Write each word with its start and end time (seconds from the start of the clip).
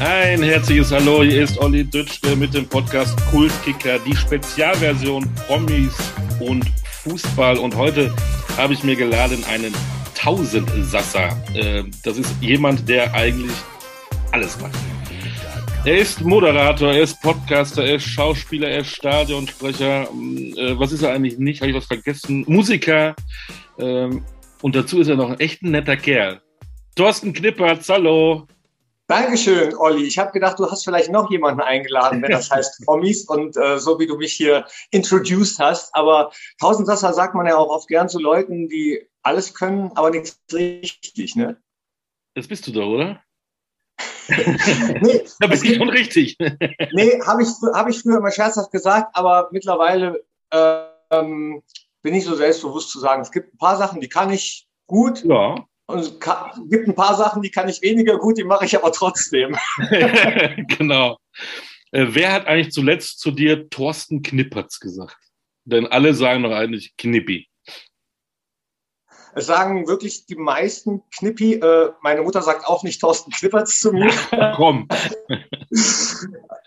Ein 0.00 0.42
herzliches 0.42 0.90
Hallo, 0.92 1.22
hier 1.22 1.42
ist 1.42 1.58
Olli 1.58 1.84
Dütschke 1.84 2.34
mit 2.34 2.54
dem 2.54 2.66
Podcast 2.66 3.18
Kultkicker, 3.30 3.98
die 3.98 4.16
Spezialversion 4.16 5.30
Promis 5.46 5.94
und 6.40 6.64
Fußball. 7.02 7.58
Und 7.58 7.76
heute 7.76 8.10
habe 8.56 8.72
ich 8.72 8.82
mir 8.82 8.96
geladen 8.96 9.44
einen 9.44 9.74
Tausendsasser. 10.14 11.36
Äh, 11.54 11.84
das 12.02 12.16
ist 12.16 12.34
jemand, 12.40 12.88
der 12.88 13.12
eigentlich 13.12 13.52
alles 14.32 14.58
macht. 14.58 14.78
Er 15.84 15.98
ist 15.98 16.22
Moderator, 16.22 16.94
er 16.94 17.02
ist 17.02 17.20
Podcaster, 17.20 17.84
er 17.84 17.96
ist 17.96 18.04
Schauspieler, 18.04 18.70
er 18.70 18.80
ist 18.80 18.96
Stadionsprecher. 18.96 20.04
Äh, 20.04 20.78
was 20.78 20.92
ist 20.92 21.02
er 21.02 21.12
eigentlich 21.12 21.36
nicht? 21.38 21.60
Habe 21.60 21.72
ich 21.72 21.76
was 21.76 21.84
vergessen? 21.84 22.46
Musiker. 22.48 23.14
Ähm, 23.78 24.24
und 24.62 24.74
dazu 24.74 25.00
ist 25.00 25.08
er 25.08 25.16
noch 25.16 25.28
ein 25.28 25.40
echt 25.40 25.62
netter 25.62 25.98
Kerl. 25.98 26.40
Thorsten 26.96 27.34
Knippertz, 27.34 27.90
hallo. 27.90 28.46
Dankeschön, 29.10 29.74
Olli. 29.76 30.04
Ich 30.04 30.20
habe 30.20 30.30
gedacht, 30.30 30.60
du 30.60 30.70
hast 30.70 30.84
vielleicht 30.84 31.10
noch 31.10 31.32
jemanden 31.32 31.60
eingeladen, 31.60 32.22
wenn 32.22 32.30
das 32.30 32.48
heißt 32.48 32.82
Promis 32.86 33.24
und 33.24 33.56
äh, 33.56 33.80
so 33.80 33.98
wie 33.98 34.06
du 34.06 34.16
mich 34.16 34.34
hier 34.34 34.64
introduced 34.92 35.58
hast. 35.58 35.92
Aber 35.96 36.30
Tausendsasser 36.60 37.12
sagt 37.12 37.34
man 37.34 37.44
ja 37.44 37.56
auch 37.56 37.70
oft 37.70 37.88
gern 37.88 38.08
zu 38.08 38.20
Leuten, 38.20 38.68
die 38.68 39.04
alles 39.24 39.52
können, 39.52 39.90
aber 39.96 40.10
nichts 40.10 40.38
richtig, 40.52 41.34
ne? 41.34 41.60
Das 42.34 42.46
bist 42.46 42.68
du 42.68 42.70
doch, 42.70 42.86
oder? 42.86 43.20
nee, 44.28 45.24
da 45.40 45.48
bist 45.48 45.66
du 45.66 45.74
schon 45.74 45.90
richtig. 45.90 46.36
nee, 46.92 47.20
habe 47.26 47.42
ich, 47.42 47.48
hab 47.74 47.88
ich 47.88 47.98
früher 47.98 48.18
immer 48.18 48.30
scherzhaft 48.30 48.70
gesagt, 48.70 49.08
aber 49.16 49.48
mittlerweile 49.50 50.24
ähm, 50.52 51.64
bin 52.02 52.14
ich 52.14 52.24
so 52.24 52.36
selbstbewusst 52.36 52.90
zu 52.90 53.00
sagen, 53.00 53.22
es 53.22 53.32
gibt 53.32 53.54
ein 53.54 53.58
paar 53.58 53.76
Sachen, 53.76 54.00
die 54.00 54.08
kann 54.08 54.30
ich 54.30 54.68
gut. 54.86 55.24
Ja. 55.24 55.56
Und 55.90 55.98
es 56.00 56.18
gibt 56.68 56.88
ein 56.88 56.94
paar 56.94 57.16
Sachen, 57.16 57.42
die 57.42 57.50
kann 57.50 57.68
ich 57.68 57.82
weniger 57.82 58.18
gut, 58.18 58.38
die 58.38 58.44
mache 58.44 58.64
ich 58.64 58.76
aber 58.76 58.92
trotzdem. 58.92 59.56
genau. 60.78 61.18
Äh, 61.92 62.06
wer 62.10 62.32
hat 62.32 62.46
eigentlich 62.46 62.72
zuletzt 62.72 63.18
zu 63.20 63.30
dir 63.30 63.68
Thorsten 63.68 64.22
Knippertz 64.22 64.80
gesagt? 64.80 65.18
Denn 65.64 65.86
alle 65.86 66.14
sagen 66.14 66.42
doch 66.42 66.52
eigentlich 66.52 66.96
Knippi. 66.96 67.48
Es 69.34 69.46
sagen 69.46 69.86
wirklich 69.86 70.26
die 70.26 70.36
meisten 70.36 71.02
Knippi. 71.16 71.54
Äh, 71.54 71.92
meine 72.02 72.22
Mutter 72.22 72.42
sagt 72.42 72.66
auch 72.66 72.82
nicht 72.82 73.00
Thorsten 73.00 73.30
Knippertz 73.30 73.78
zu 73.80 73.92
mir. 73.92 74.12
Komm. 74.56 74.88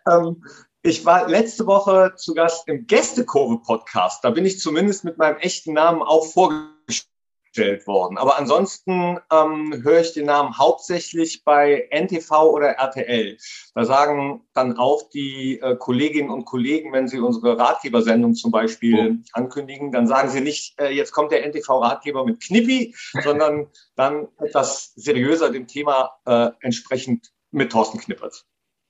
ähm, 0.10 0.44
ich 0.82 1.06
war 1.06 1.30
letzte 1.30 1.66
Woche 1.66 2.14
zu 2.16 2.34
Gast 2.34 2.68
im 2.68 2.88
Gästekurve-Podcast. 2.88 4.24
Da 4.24 4.30
bin 4.30 4.46
ich 4.46 4.60
zumindest 4.60 5.04
mit 5.04 5.18
meinem 5.18 5.38
echten 5.38 5.74
Namen 5.74 6.02
auch 6.02 6.26
vorgestellt 6.26 7.13
gestellt 7.54 7.86
worden. 7.88 8.18
Aber 8.18 8.38
ansonsten 8.38 9.20
ähm, 9.32 9.82
höre 9.84 10.02
ich 10.02 10.14
den 10.14 10.26
Namen 10.26 10.58
hauptsächlich 10.58 11.44
bei 11.44 11.88
NTV 11.92 12.32
oder 12.32 12.70
RTL. 12.70 13.38
Da 13.76 13.86
sagen 13.86 14.42
dann 14.54 14.78
auch 14.78 15.10
die 15.10 15.60
äh, 15.60 15.76
Kolleginnen 15.76 16.30
und 16.30 16.46
Kollegen, 16.46 16.92
wenn 16.94 17.08
sie 17.08 17.20
unsere 17.20 17.58
Ratgebersendung 17.58 18.34
zum 18.34 18.52
Beispiel 18.52 19.20
oh. 19.20 19.30
ankündigen, 19.34 19.92
dann 19.92 20.08
sagen 20.08 20.30
sie 20.30 20.42
nicht, 20.42 20.80
äh, 20.80 20.90
jetzt 20.90 21.12
kommt 21.12 21.32
der 21.32 21.46
NTV-Ratgeber 21.46 22.26
mit 22.26 22.42
Knippi, 22.42 22.96
sondern 23.24 23.68
dann 23.96 24.28
etwas 24.40 24.94
seriöser 24.96 25.52
dem 25.52 25.68
Thema 25.68 26.12
äh, 26.26 26.50
entsprechend 26.62 27.32
mit 27.52 27.72
Thorsten 27.72 28.00
Knippert. 28.00 28.46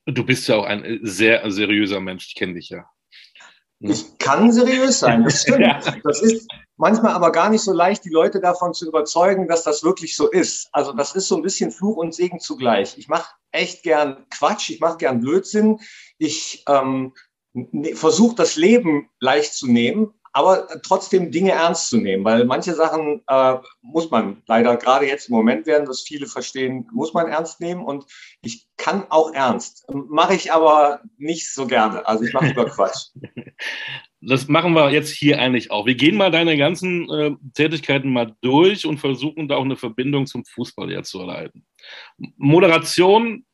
Du 0.06 0.25
bist 0.25 0.47
ja 0.47 0.56
auch 0.56 0.66
ein 0.66 1.00
sehr 1.03 1.50
seriöser 1.50 2.00
Mensch, 2.00 2.28
ich 2.28 2.36
kenne 2.36 2.53
dich 2.53 2.69
ja. 2.69 2.86
Ich 3.84 4.17
kann 4.17 4.52
seriös 4.52 5.00
sein, 5.00 5.23
das 5.23 5.42
stimmt. 5.42 5.59
Ja. 5.59 5.80
Das 6.03 6.22
ist 6.22 6.48
manchmal 6.78 7.14
aber 7.14 7.31
gar 7.31 7.50
nicht 7.50 7.62
so 7.62 7.73
leicht, 7.73 8.06
die 8.06 8.09
Leute 8.09 8.40
davon 8.40 8.73
zu 8.73 8.88
überzeugen, 8.88 9.48
dass 9.48 9.64
das 9.64 9.84
wirklich 9.84 10.16
so 10.16 10.30
ist. 10.30 10.70
Also 10.72 10.94
das 10.94 11.16
ist 11.16 11.28
so 11.28 11.36
ein 11.36 11.42
bisschen 11.42 11.72
Fluch 11.72 11.98
und 11.98 12.14
Segen 12.14 12.40
zugleich. 12.40 12.98
Ich 12.98 13.09
mache 13.09 13.34
echt 13.52 13.84
gern 13.84 14.25
Quatsch, 14.30 14.70
ich 14.70 14.80
mache 14.80 14.98
gern 14.98 15.20
Blödsinn. 15.20 15.80
Ich 16.17 16.64
ähm, 16.67 17.14
versuche 17.94 18.36
das 18.36 18.56
Leben 18.56 19.09
leicht 19.20 19.53
zu 19.53 19.67
nehmen, 19.67 20.14
aber 20.34 20.67
trotzdem 20.81 21.31
Dinge 21.31 21.52
ernst 21.52 21.90
zu 21.90 21.97
nehmen, 21.97 22.25
weil 22.25 22.46
manche 22.46 22.74
Sachen 22.74 23.22
äh, 23.28 23.56
muss 23.81 24.09
man 24.09 24.41
leider 24.47 24.75
gerade 24.78 25.08
jetzt 25.08 25.30
im 25.30 25.35
Moment 25.35 25.68
werden, 25.68 25.85
dass 25.85 26.02
viele 26.02 26.25
verstehen, 26.25 26.88
muss 26.91 27.13
man 27.13 27.28
ernst 27.28 27.62
nehmen 27.62 27.84
und 27.84 28.06
ich 28.41 28.68
kann 28.78 29.06
auch 29.09 29.31
ernst, 29.34 29.85
mache 29.94 30.34
ich 30.34 30.52
aber 30.52 31.02
nicht 31.18 31.53
so 31.53 31.68
gerne. 31.68 32.06
Also 32.08 32.24
ich 32.25 32.34
mache 32.34 32.47
lieber 32.47 32.66
Quatsch. 32.69 33.12
Das 34.22 34.47
machen 34.47 34.74
wir 34.74 34.90
jetzt 34.91 35.12
hier 35.12 35.40
eigentlich 35.40 35.69
auch. 35.69 35.85
Wir 35.85 35.96
gehen 35.96 36.16
mal 36.16 36.31
deine 36.31 36.58
ganzen 36.58 37.09
äh, 37.12 37.31
Tätigkeiten 37.53 38.12
mal 38.12 38.35
durch 38.41 38.85
und 38.85 38.97
versuchen 38.97 39.47
da 39.47 39.58
auch 39.58 39.66
eine 39.66 39.75
Verbindung 39.75 40.25
zum 40.25 40.46
Fußball 40.46 40.90
jetzt 40.91 41.09
zu 41.09 41.19
erleiten. 41.19 41.66
Moderation 42.38 43.46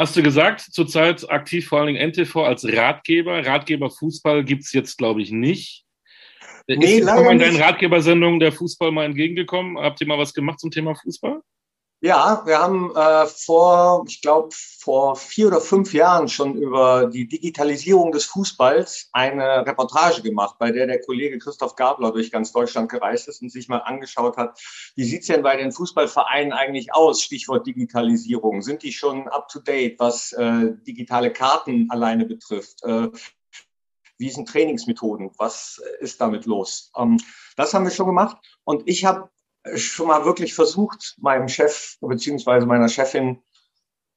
hast 0.00 0.16
du 0.16 0.22
gesagt, 0.22 0.62
zurzeit 0.62 1.30
aktiv 1.30 1.68
vor 1.68 1.80
allen 1.80 1.88
Dingen 1.88 2.10
NTV 2.10 2.36
als 2.36 2.64
Ratgeber. 2.66 3.44
Ratgeber 3.44 3.90
Fußball 3.90 4.44
gibt 4.44 4.64
es 4.64 4.72
jetzt, 4.72 4.96
glaube 4.96 5.20
ich, 5.20 5.30
nicht. 5.30 5.84
Nee, 6.66 7.00
ist 7.00 7.00
in 7.00 7.06
deinen 7.38 7.56
Ratgebersendungen 7.56 8.40
der 8.40 8.52
Fußball 8.52 8.92
mal 8.92 9.04
entgegengekommen? 9.04 9.78
Habt 9.78 10.00
ihr 10.00 10.06
mal 10.06 10.18
was 10.18 10.32
gemacht 10.32 10.60
zum 10.60 10.70
Thema 10.70 10.94
Fußball? 10.94 11.40
Ja, 12.02 12.40
wir 12.46 12.58
haben 12.58 12.96
äh, 12.96 13.26
vor, 13.26 14.06
ich 14.08 14.22
glaube, 14.22 14.48
vor 14.78 15.16
vier 15.16 15.48
oder 15.48 15.60
fünf 15.60 15.92
Jahren 15.92 16.28
schon 16.28 16.54
über 16.54 17.04
die 17.12 17.28
Digitalisierung 17.28 18.10
des 18.10 18.24
Fußballs 18.24 19.10
eine 19.12 19.66
Reportage 19.66 20.22
gemacht, 20.22 20.56
bei 20.58 20.70
der 20.70 20.86
der 20.86 21.02
Kollege 21.02 21.38
Christoph 21.38 21.76
Gabler 21.76 22.10
durch 22.10 22.30
ganz 22.30 22.52
Deutschland 22.52 22.90
gereist 22.90 23.28
ist 23.28 23.42
und 23.42 23.52
sich 23.52 23.68
mal 23.68 23.80
angeschaut 23.80 24.38
hat, 24.38 24.58
wie 24.96 25.04
sieht's 25.04 25.26
denn 25.26 25.42
bei 25.42 25.58
den 25.58 25.72
Fußballvereinen 25.72 26.54
eigentlich 26.54 26.94
aus, 26.94 27.20
Stichwort 27.20 27.66
Digitalisierung. 27.66 28.62
Sind 28.62 28.82
die 28.82 28.92
schon 28.92 29.28
up-to-date, 29.28 29.98
was 29.98 30.32
äh, 30.32 30.72
digitale 30.86 31.30
Karten 31.30 31.90
alleine 31.90 32.24
betrifft? 32.24 32.82
Äh, 32.82 33.08
wie 34.16 34.30
sind 34.30 34.48
Trainingsmethoden? 34.48 35.32
Was 35.36 35.82
ist 36.00 36.18
damit 36.18 36.46
los? 36.46 36.92
Ähm, 36.96 37.18
das 37.56 37.74
haben 37.74 37.84
wir 37.84 37.90
schon 37.90 38.06
gemacht. 38.06 38.38
Und 38.64 38.88
ich 38.88 39.04
habe 39.04 39.28
schon 39.74 40.08
mal 40.08 40.24
wirklich 40.24 40.54
versucht, 40.54 41.16
meinem 41.18 41.48
Chef 41.48 41.96
beziehungsweise 42.00 42.66
meiner 42.66 42.88
Chefin 42.88 43.42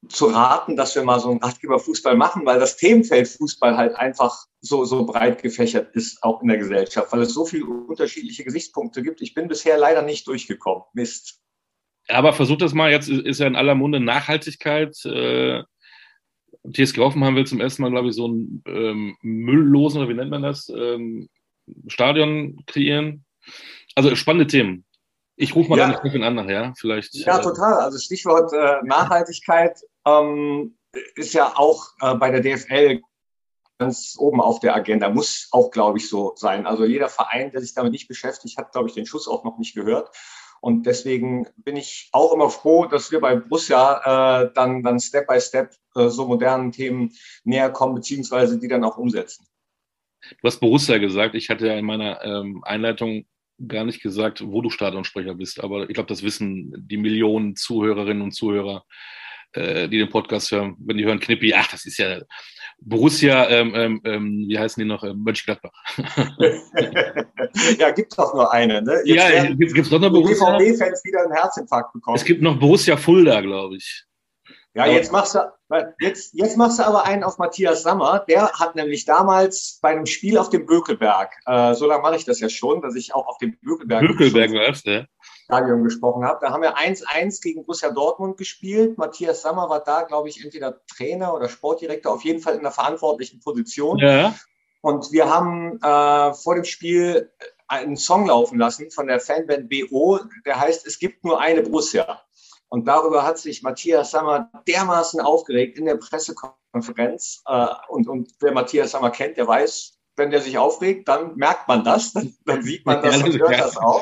zu 0.09 0.27
raten, 0.27 0.75
dass 0.75 0.95
wir 0.95 1.03
mal 1.03 1.19
so 1.19 1.29
einen 1.29 1.41
Ratgeberfußball 1.41 2.15
machen, 2.15 2.45
weil 2.45 2.59
das 2.59 2.77
Themenfeld 2.77 3.27
Fußball 3.27 3.77
halt 3.77 3.95
einfach 3.95 4.45
so, 4.59 4.83
so 4.85 5.05
breit 5.05 5.41
gefächert 5.41 5.95
ist, 5.95 6.21
auch 6.23 6.41
in 6.41 6.49
der 6.49 6.57
Gesellschaft, 6.57 7.11
weil 7.11 7.21
es 7.21 7.33
so 7.33 7.45
viele 7.45 7.65
unterschiedliche 7.65 8.43
Gesichtspunkte 8.43 9.01
gibt. 9.01 9.21
Ich 9.21 9.33
bin 9.33 9.47
bisher 9.47 9.77
leider 9.77 10.01
nicht 10.01 10.27
durchgekommen. 10.27 10.83
Mist. 10.93 11.39
Aber 12.09 12.33
versucht 12.33 12.61
das 12.61 12.73
mal, 12.73 12.91
jetzt 12.91 13.07
ist 13.07 13.39
ja 13.39 13.47
in 13.47 13.55
aller 13.55 13.75
Munde 13.75 13.99
Nachhaltigkeit. 13.99 14.93
Äh, 15.05 15.63
TSG 16.71 16.97
Hoffenheim 16.97 17.35
will 17.35 17.47
zum 17.47 17.61
ersten 17.61 17.81
Mal, 17.81 17.91
glaube 17.91 18.09
ich, 18.09 18.15
so 18.15 18.25
einen 18.25 18.63
ähm, 18.67 19.17
mülllosen, 19.21 20.01
oder 20.01 20.09
wie 20.09 20.13
nennt 20.13 20.31
man 20.31 20.43
das, 20.43 20.69
ähm, 20.69 21.29
Stadion 21.87 22.63
kreieren. 22.67 23.25
Also 23.95 24.15
spannende 24.15 24.47
Themen. 24.47 24.85
Ich 25.35 25.55
rufe 25.55 25.69
mal 25.69 25.79
ja. 25.79 25.87
deine 25.87 25.99
Chefin 26.01 26.23
an 26.23 26.35
nachher, 26.35 26.73
vielleicht. 26.77 27.15
Ja, 27.15 27.39
äh, 27.39 27.41
total. 27.41 27.75
Also 27.75 27.97
Stichwort 27.97 28.53
äh, 28.53 28.83
Nachhaltigkeit 28.83 29.79
ähm, 30.05 30.77
ist 31.15 31.33
ja 31.33 31.53
auch 31.55 31.87
äh, 32.01 32.15
bei 32.15 32.29
der 32.29 32.41
DFL 32.41 33.01
ganz 33.79 34.15
oben 34.17 34.39
auf 34.39 34.59
der 34.59 34.75
Agenda. 34.75 35.09
Muss 35.09 35.47
auch, 35.51 35.71
glaube 35.71 35.97
ich, 35.97 36.07
so 36.07 36.33
sein. 36.35 36.67
Also 36.67 36.85
jeder 36.85 37.09
Verein, 37.09 37.51
der 37.51 37.61
sich 37.61 37.73
damit 37.73 37.91
nicht 37.91 38.07
beschäftigt, 38.07 38.57
hat, 38.57 38.71
glaube 38.71 38.89
ich, 38.89 38.93
den 38.93 39.05
Schuss 39.05 39.27
auch 39.27 39.43
noch 39.43 39.57
nicht 39.57 39.75
gehört. 39.75 40.09
Und 40.61 40.85
deswegen 40.85 41.47
bin 41.57 41.75
ich 41.75 42.09
auch 42.13 42.33
immer 42.33 42.49
froh, 42.49 42.85
dass 42.85 43.11
wir 43.11 43.19
bei 43.19 43.35
Borussia 43.35 44.43
äh, 44.43 44.51
dann, 44.53 44.81
dann 44.81 44.99
Step 44.99 45.27
by 45.27 45.41
Step 45.41 45.75
äh, 45.95 46.07
so 46.07 46.25
modernen 46.25 46.71
Themen 46.71 47.11
näher 47.43 47.69
kommen, 47.69 47.95
beziehungsweise 47.95 48.57
die 48.57 48.69
dann 48.69 48.85
auch 48.85 48.97
umsetzen. 48.97 49.45
Du 50.21 50.47
hast 50.47 50.59
Borussia 50.59 50.99
gesagt. 50.99 51.35
Ich 51.35 51.49
hatte 51.49 51.67
ja 51.67 51.73
in 51.73 51.83
meiner 51.83 52.23
ähm, 52.23 52.63
Einleitung 52.63 53.25
gar 53.67 53.85
nicht 53.85 54.01
gesagt, 54.01 54.43
wo 54.45 54.61
du 54.61 54.69
Stadionsprecher 54.69 55.35
bist, 55.35 55.63
aber 55.63 55.89
ich 55.89 55.93
glaube, 55.93 56.07
das 56.07 56.23
wissen 56.23 56.73
die 56.77 56.97
Millionen 56.97 57.55
Zuhörerinnen 57.55 58.21
und 58.21 58.31
Zuhörer, 58.31 58.83
äh, 59.53 59.87
die 59.87 59.99
den 59.99 60.09
Podcast 60.09 60.51
hören, 60.51 60.75
wenn 60.79 60.97
die 60.97 61.05
hören 61.05 61.19
Knippi, 61.19 61.53
ach, 61.53 61.67
das 61.71 61.85
ist 61.85 61.97
ja 61.97 62.19
Borussia, 62.79 63.49
ähm, 63.49 63.73
ähm, 63.75 64.01
ähm 64.03 64.45
wie 64.47 64.57
heißen 64.57 64.81
die 64.81 64.87
noch, 64.87 65.03
äh, 65.03 65.13
Mönchengladbach. 65.13 65.71
ja, 67.79 67.91
gibt 67.91 68.17
doch 68.17 68.33
nur 68.33 68.51
eine, 68.51 68.81
ne? 68.81 69.01
Jetzt 69.05 69.15
ja, 69.15 69.45
gibt 69.53 69.77
es 69.77 69.89
doch 69.89 69.99
noch 69.99 70.11
Borussia. 70.11 70.57
Die 70.57 70.65
BVB-Fans 70.65 71.03
wieder 71.05 71.23
einen 71.23 71.33
Herzinfarkt 71.33 71.93
bekommen. 71.93 72.17
Es 72.17 72.25
gibt 72.25 72.41
noch 72.41 72.59
Borussia 72.59 72.97
Fulda, 72.97 73.41
glaube 73.41 73.77
ich. 73.77 74.03
Ja, 74.75 74.87
jetzt 74.87 75.11
machst 75.11 75.35
du, 75.35 75.39
jetzt, 75.99 76.33
jetzt 76.33 76.57
machst 76.57 76.79
du 76.79 76.83
aber 76.83 77.05
einen 77.05 77.23
auf 77.23 77.37
Matthias 77.37 77.83
Sammer. 77.83 78.25
Der 78.27 78.51
hat 78.53 78.75
nämlich 78.75 79.05
damals 79.05 79.77
bei 79.81 79.89
einem 79.89 80.07
Spiel 80.07 80.39
auf 80.39 80.49
dem 80.49 80.65
Bökelberg, 80.65 81.31
äh, 81.45 81.75
so 81.75 81.85
lange 81.85 82.01
mache 82.01 82.15
ich 82.15 82.25
das 82.25 82.39
ja 82.39 82.49
schon, 82.49 82.81
dass 82.81 82.95
ich 82.95 83.13
auch 83.13 83.27
auf 83.27 83.37
dem 83.37 83.55
Bökelberg, 83.61 84.01
Bökelberg 84.01 84.51
ja. 84.51 85.05
Stadion 85.45 85.83
gesprochen 85.83 86.25
habe. 86.25 86.39
Da 86.41 86.51
haben 86.51 86.63
wir 86.63 86.75
1-1 86.75 87.41
gegen 87.41 87.65
Borussia 87.65 87.91
Dortmund 87.91 88.37
gespielt. 88.37 88.97
Matthias 88.97 89.43
Sammer 89.43 89.69
war 89.69 89.83
da, 89.83 90.03
glaube 90.03 90.29
ich, 90.29 90.43
entweder 90.43 90.81
Trainer 90.87 91.35
oder 91.35 91.49
Sportdirektor, 91.49 92.11
auf 92.11 92.23
jeden 92.23 92.39
Fall 92.39 92.55
in 92.55 92.63
der 92.63 92.71
verantwortlichen 92.71 93.41
Position. 93.41 93.99
Ja. 93.99 94.33
Und 94.81 95.11
wir 95.11 95.29
haben 95.29 95.79
äh, 95.81 96.33
vor 96.33 96.55
dem 96.55 96.65
Spiel 96.65 97.31
einen 97.67 97.95
Song 97.95 98.25
laufen 98.25 98.57
lassen 98.57 98.91
von 98.91 99.07
der 99.07 99.19
Fanband 99.19 99.69
BO, 99.69 100.19
der 100.45 100.59
heißt 100.59 100.85
Es 100.85 100.99
gibt 100.99 101.23
nur 101.23 101.39
eine 101.39 101.61
Borussia. 101.61 102.21
Und 102.73 102.87
darüber 102.87 103.23
hat 103.23 103.37
sich 103.37 103.61
Matthias 103.61 104.09
Sammer 104.09 104.49
dermaßen 104.67 105.21
aufgeregt 105.21 105.77
in 105.77 105.85
der 105.85 105.97
Pressekonferenz. 105.97 107.43
Äh, 107.45 107.67
und, 107.87 108.07
und 108.07 108.31
wer 108.39 108.51
Matthias 108.51 108.93
Sammer 108.93 109.11
kennt, 109.11 109.37
der 109.37 109.47
weiß, 109.47 109.99
wenn 110.15 110.31
der 110.31 110.41
sich 110.41 110.57
aufregt, 110.57 111.07
dann 111.07 111.35
merkt 111.35 111.67
man 111.67 111.83
das, 111.83 112.13
dann, 112.13 112.35
dann 112.45 112.63
sieht 112.63 112.83
man 112.83 113.03
das 113.03 113.21
und 113.21 113.37
hört 113.37 113.59
das 113.59 113.77
auch. 113.77 114.01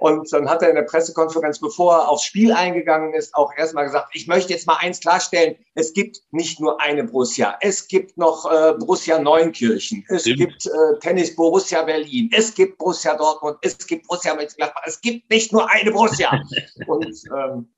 Und 0.00 0.30
dann 0.34 0.50
hat 0.50 0.60
er 0.60 0.68
in 0.68 0.74
der 0.74 0.82
Pressekonferenz, 0.82 1.60
bevor 1.60 1.94
er 1.94 2.08
aufs 2.10 2.24
Spiel 2.24 2.52
eingegangen 2.52 3.14
ist, 3.14 3.34
auch 3.34 3.54
erstmal 3.56 3.86
gesagt, 3.86 4.10
ich 4.12 4.26
möchte 4.26 4.52
jetzt 4.52 4.66
mal 4.66 4.76
eins 4.76 5.00
klarstellen, 5.00 5.56
es 5.74 5.94
gibt 5.94 6.18
nicht 6.30 6.60
nur 6.60 6.78
eine 6.82 7.04
Borussia, 7.04 7.56
es 7.62 7.88
gibt 7.88 8.18
noch 8.18 8.44
äh, 8.52 8.74
Borussia 8.74 9.18
Neunkirchen, 9.18 10.04
es 10.10 10.22
Stimmt. 10.22 10.38
gibt 10.40 10.66
äh, 10.66 10.98
Tennis 11.00 11.34
Borussia 11.34 11.84
Berlin, 11.84 12.28
es 12.36 12.54
gibt 12.54 12.76
Borussia 12.76 13.16
Dortmund, 13.16 13.56
es 13.62 13.78
gibt 13.78 14.06
Borussia 14.06 14.34
Mönchengladbach, 14.34 14.82
es 14.84 15.00
gibt 15.00 15.30
nicht 15.30 15.52
nur 15.52 15.70
eine 15.70 15.90
Borussia. 15.90 16.38
Und 16.86 17.18
ähm, 17.34 17.68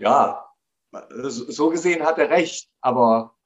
ja, 0.00 0.44
so 1.28 1.68
gesehen 1.68 2.04
hat 2.04 2.18
er 2.18 2.30
recht, 2.30 2.68
aber 2.80 3.36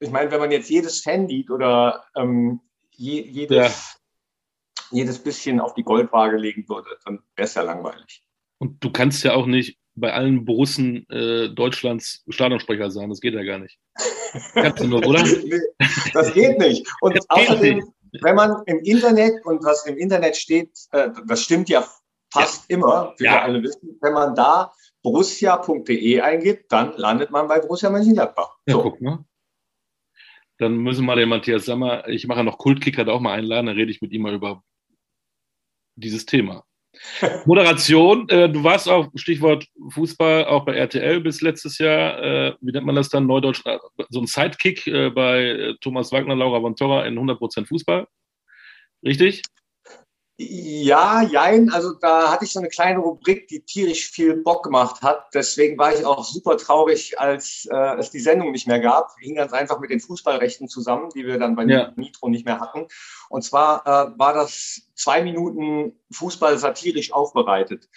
ich 0.00 0.10
meine, 0.10 0.30
wenn 0.30 0.40
man 0.40 0.50
jetzt 0.50 0.70
jedes 0.70 1.02
Fanlied 1.02 1.50
oder 1.50 2.04
ähm, 2.16 2.60
je, 2.90 3.20
jedes, 3.22 3.56
ja. 3.56 4.96
jedes 4.98 5.18
bisschen 5.22 5.60
auf 5.60 5.74
die 5.74 5.82
Goldwaage 5.82 6.36
legen 6.36 6.68
würde, 6.68 6.90
dann 7.04 7.20
wäre 7.36 7.46
es 7.46 7.54
ja 7.54 7.62
langweilig. 7.62 8.22
Und 8.58 8.82
du 8.82 8.90
kannst 8.90 9.22
ja 9.22 9.34
auch 9.34 9.46
nicht 9.46 9.78
bei 9.94 10.12
allen 10.12 10.44
Borussen 10.44 11.08
äh, 11.10 11.48
Deutschlands 11.48 12.24
Stadionsprecher 12.28 12.90
sein. 12.90 13.08
Das 13.10 13.20
geht 13.20 13.34
ja 13.34 13.42
gar 13.42 13.58
nicht. 13.58 13.78
Kannst 14.54 14.82
du 14.82 14.88
nur, 14.88 15.04
oder? 15.04 15.22
das 16.12 16.32
geht 16.32 16.58
nicht. 16.58 16.86
Und 17.00 17.16
das 17.16 17.28
außerdem, 17.28 17.78
nicht. 17.78 18.22
wenn 18.22 18.36
man 18.36 18.62
im 18.66 18.78
Internet 18.80 19.44
und 19.44 19.64
was 19.64 19.86
im 19.86 19.96
Internet 19.96 20.36
steht, 20.36 20.70
äh, 20.92 21.10
das 21.26 21.42
stimmt 21.42 21.68
ja 21.68 21.86
fast 22.32 22.68
ja. 22.68 22.76
immer, 22.76 23.14
wie 23.18 23.24
ja. 23.24 23.32
wir 23.32 23.42
alle 23.42 23.62
wissen, 23.62 23.98
wenn 24.00 24.12
man 24.12 24.34
da 24.34 24.72
borussia.de 25.02 26.20
eingibt, 26.20 26.72
dann 26.72 26.96
landet 26.96 27.30
man 27.30 27.48
bei 27.48 27.60
Borussia 27.60 27.90
Mönchengladbach. 27.90 28.56
Ja, 28.66 28.76
guck 28.76 29.00
mal. 29.00 29.24
Dann 30.58 30.76
müssen 30.76 31.06
wir 31.06 31.14
den 31.14 31.28
Matthias 31.28 31.66
Sammer, 31.66 32.08
ich 32.08 32.26
mache 32.26 32.42
noch 32.42 32.58
Kultkicker 32.58 33.04
da 33.04 33.12
auch 33.12 33.20
mal 33.20 33.34
einladen, 33.34 33.66
dann 33.66 33.76
rede 33.76 33.92
ich 33.92 34.00
mit 34.00 34.12
ihm 34.12 34.22
mal 34.22 34.34
über 34.34 34.62
dieses 35.94 36.26
Thema. 36.26 36.64
Moderation, 37.46 38.28
äh, 38.28 38.50
du 38.50 38.64
warst 38.64 38.88
auch, 38.88 39.08
Stichwort 39.14 39.66
Fußball, 39.90 40.46
auch 40.46 40.64
bei 40.64 40.74
RTL 40.74 41.20
bis 41.20 41.40
letztes 41.42 41.78
Jahr, 41.78 42.22
äh, 42.22 42.54
wie 42.60 42.72
nennt 42.72 42.86
man 42.86 42.96
das 42.96 43.08
dann, 43.08 43.26
Neudeutsch, 43.26 43.62
äh, 43.66 43.78
so 44.08 44.20
ein 44.20 44.26
Sidekick 44.26 44.86
äh, 44.86 45.10
bei 45.10 45.44
äh, 45.44 45.74
Thomas 45.80 46.10
Wagner, 46.10 46.34
Laura 46.34 46.60
von 46.60 46.74
Torra 46.74 47.06
in 47.06 47.18
100% 47.18 47.66
Fußball. 47.66 48.06
Richtig? 49.04 49.42
Ja, 50.40 51.20
jein. 51.22 51.68
Also 51.70 51.94
da 51.94 52.30
hatte 52.30 52.44
ich 52.44 52.52
so 52.52 52.60
eine 52.60 52.68
kleine 52.68 53.00
Rubrik, 53.00 53.48
die 53.48 53.60
tierisch 53.60 54.08
viel 54.08 54.36
Bock 54.36 54.62
gemacht 54.62 55.02
hat. 55.02 55.34
Deswegen 55.34 55.76
war 55.78 55.92
ich 55.92 56.04
auch 56.04 56.24
super 56.24 56.56
traurig, 56.56 57.18
als 57.18 57.66
äh, 57.68 57.96
es 57.98 58.10
die 58.10 58.20
Sendung 58.20 58.52
nicht 58.52 58.68
mehr 58.68 58.78
gab. 58.78 59.10
Hing 59.18 59.34
ganz 59.34 59.52
einfach 59.52 59.80
mit 59.80 59.90
den 59.90 59.98
Fußballrechten 59.98 60.68
zusammen, 60.68 61.10
die 61.12 61.26
wir 61.26 61.40
dann 61.40 61.56
bei 61.56 61.64
ja. 61.64 61.92
Nitro 61.96 62.28
nicht 62.28 62.44
mehr 62.44 62.60
hatten. 62.60 62.86
Und 63.28 63.42
zwar 63.42 63.84
äh, 63.84 64.16
war 64.16 64.32
das 64.32 64.82
zwei 64.94 65.24
Minuten 65.24 65.98
Fußball 66.12 66.56
satirisch 66.56 67.12
aufbereitet. 67.12 67.88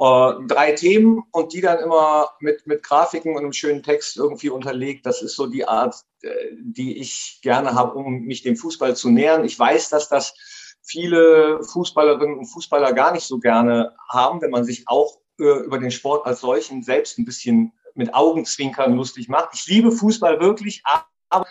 Äh, 0.00 0.32
drei 0.48 0.72
Themen 0.72 1.22
und 1.30 1.52
die 1.52 1.60
dann 1.60 1.78
immer 1.78 2.30
mit, 2.40 2.66
mit 2.66 2.82
Grafiken 2.82 3.36
und 3.36 3.42
einem 3.42 3.52
schönen 3.52 3.84
Text 3.84 4.16
irgendwie 4.16 4.50
unterlegt. 4.50 5.06
Das 5.06 5.22
ist 5.22 5.36
so 5.36 5.46
die 5.46 5.68
Art, 5.68 5.94
äh, 6.22 6.28
die 6.58 6.98
ich 6.98 7.38
gerne 7.40 7.74
habe, 7.74 7.94
um 7.94 8.22
mich 8.22 8.42
dem 8.42 8.56
Fußball 8.56 8.96
zu 8.96 9.10
nähern. 9.10 9.44
Ich 9.44 9.56
weiß, 9.56 9.90
dass 9.90 10.08
das 10.08 10.34
viele 10.84 11.62
Fußballerinnen 11.64 12.38
und 12.38 12.46
Fußballer 12.46 12.92
gar 12.92 13.12
nicht 13.12 13.26
so 13.26 13.38
gerne 13.38 13.94
haben, 14.08 14.40
wenn 14.42 14.50
man 14.50 14.64
sich 14.64 14.86
auch 14.86 15.18
äh, 15.40 15.64
über 15.64 15.78
den 15.78 15.90
Sport 15.90 16.26
als 16.26 16.40
solchen 16.40 16.82
selbst 16.82 17.18
ein 17.18 17.24
bisschen 17.24 17.72
mit 17.94 18.12
Augenzwinkern 18.14 18.94
lustig 18.94 19.28
macht. 19.28 19.50
Ich 19.54 19.66
liebe 19.66 19.90
Fußball 19.90 20.40
wirklich, 20.40 20.82
aber 21.30 21.46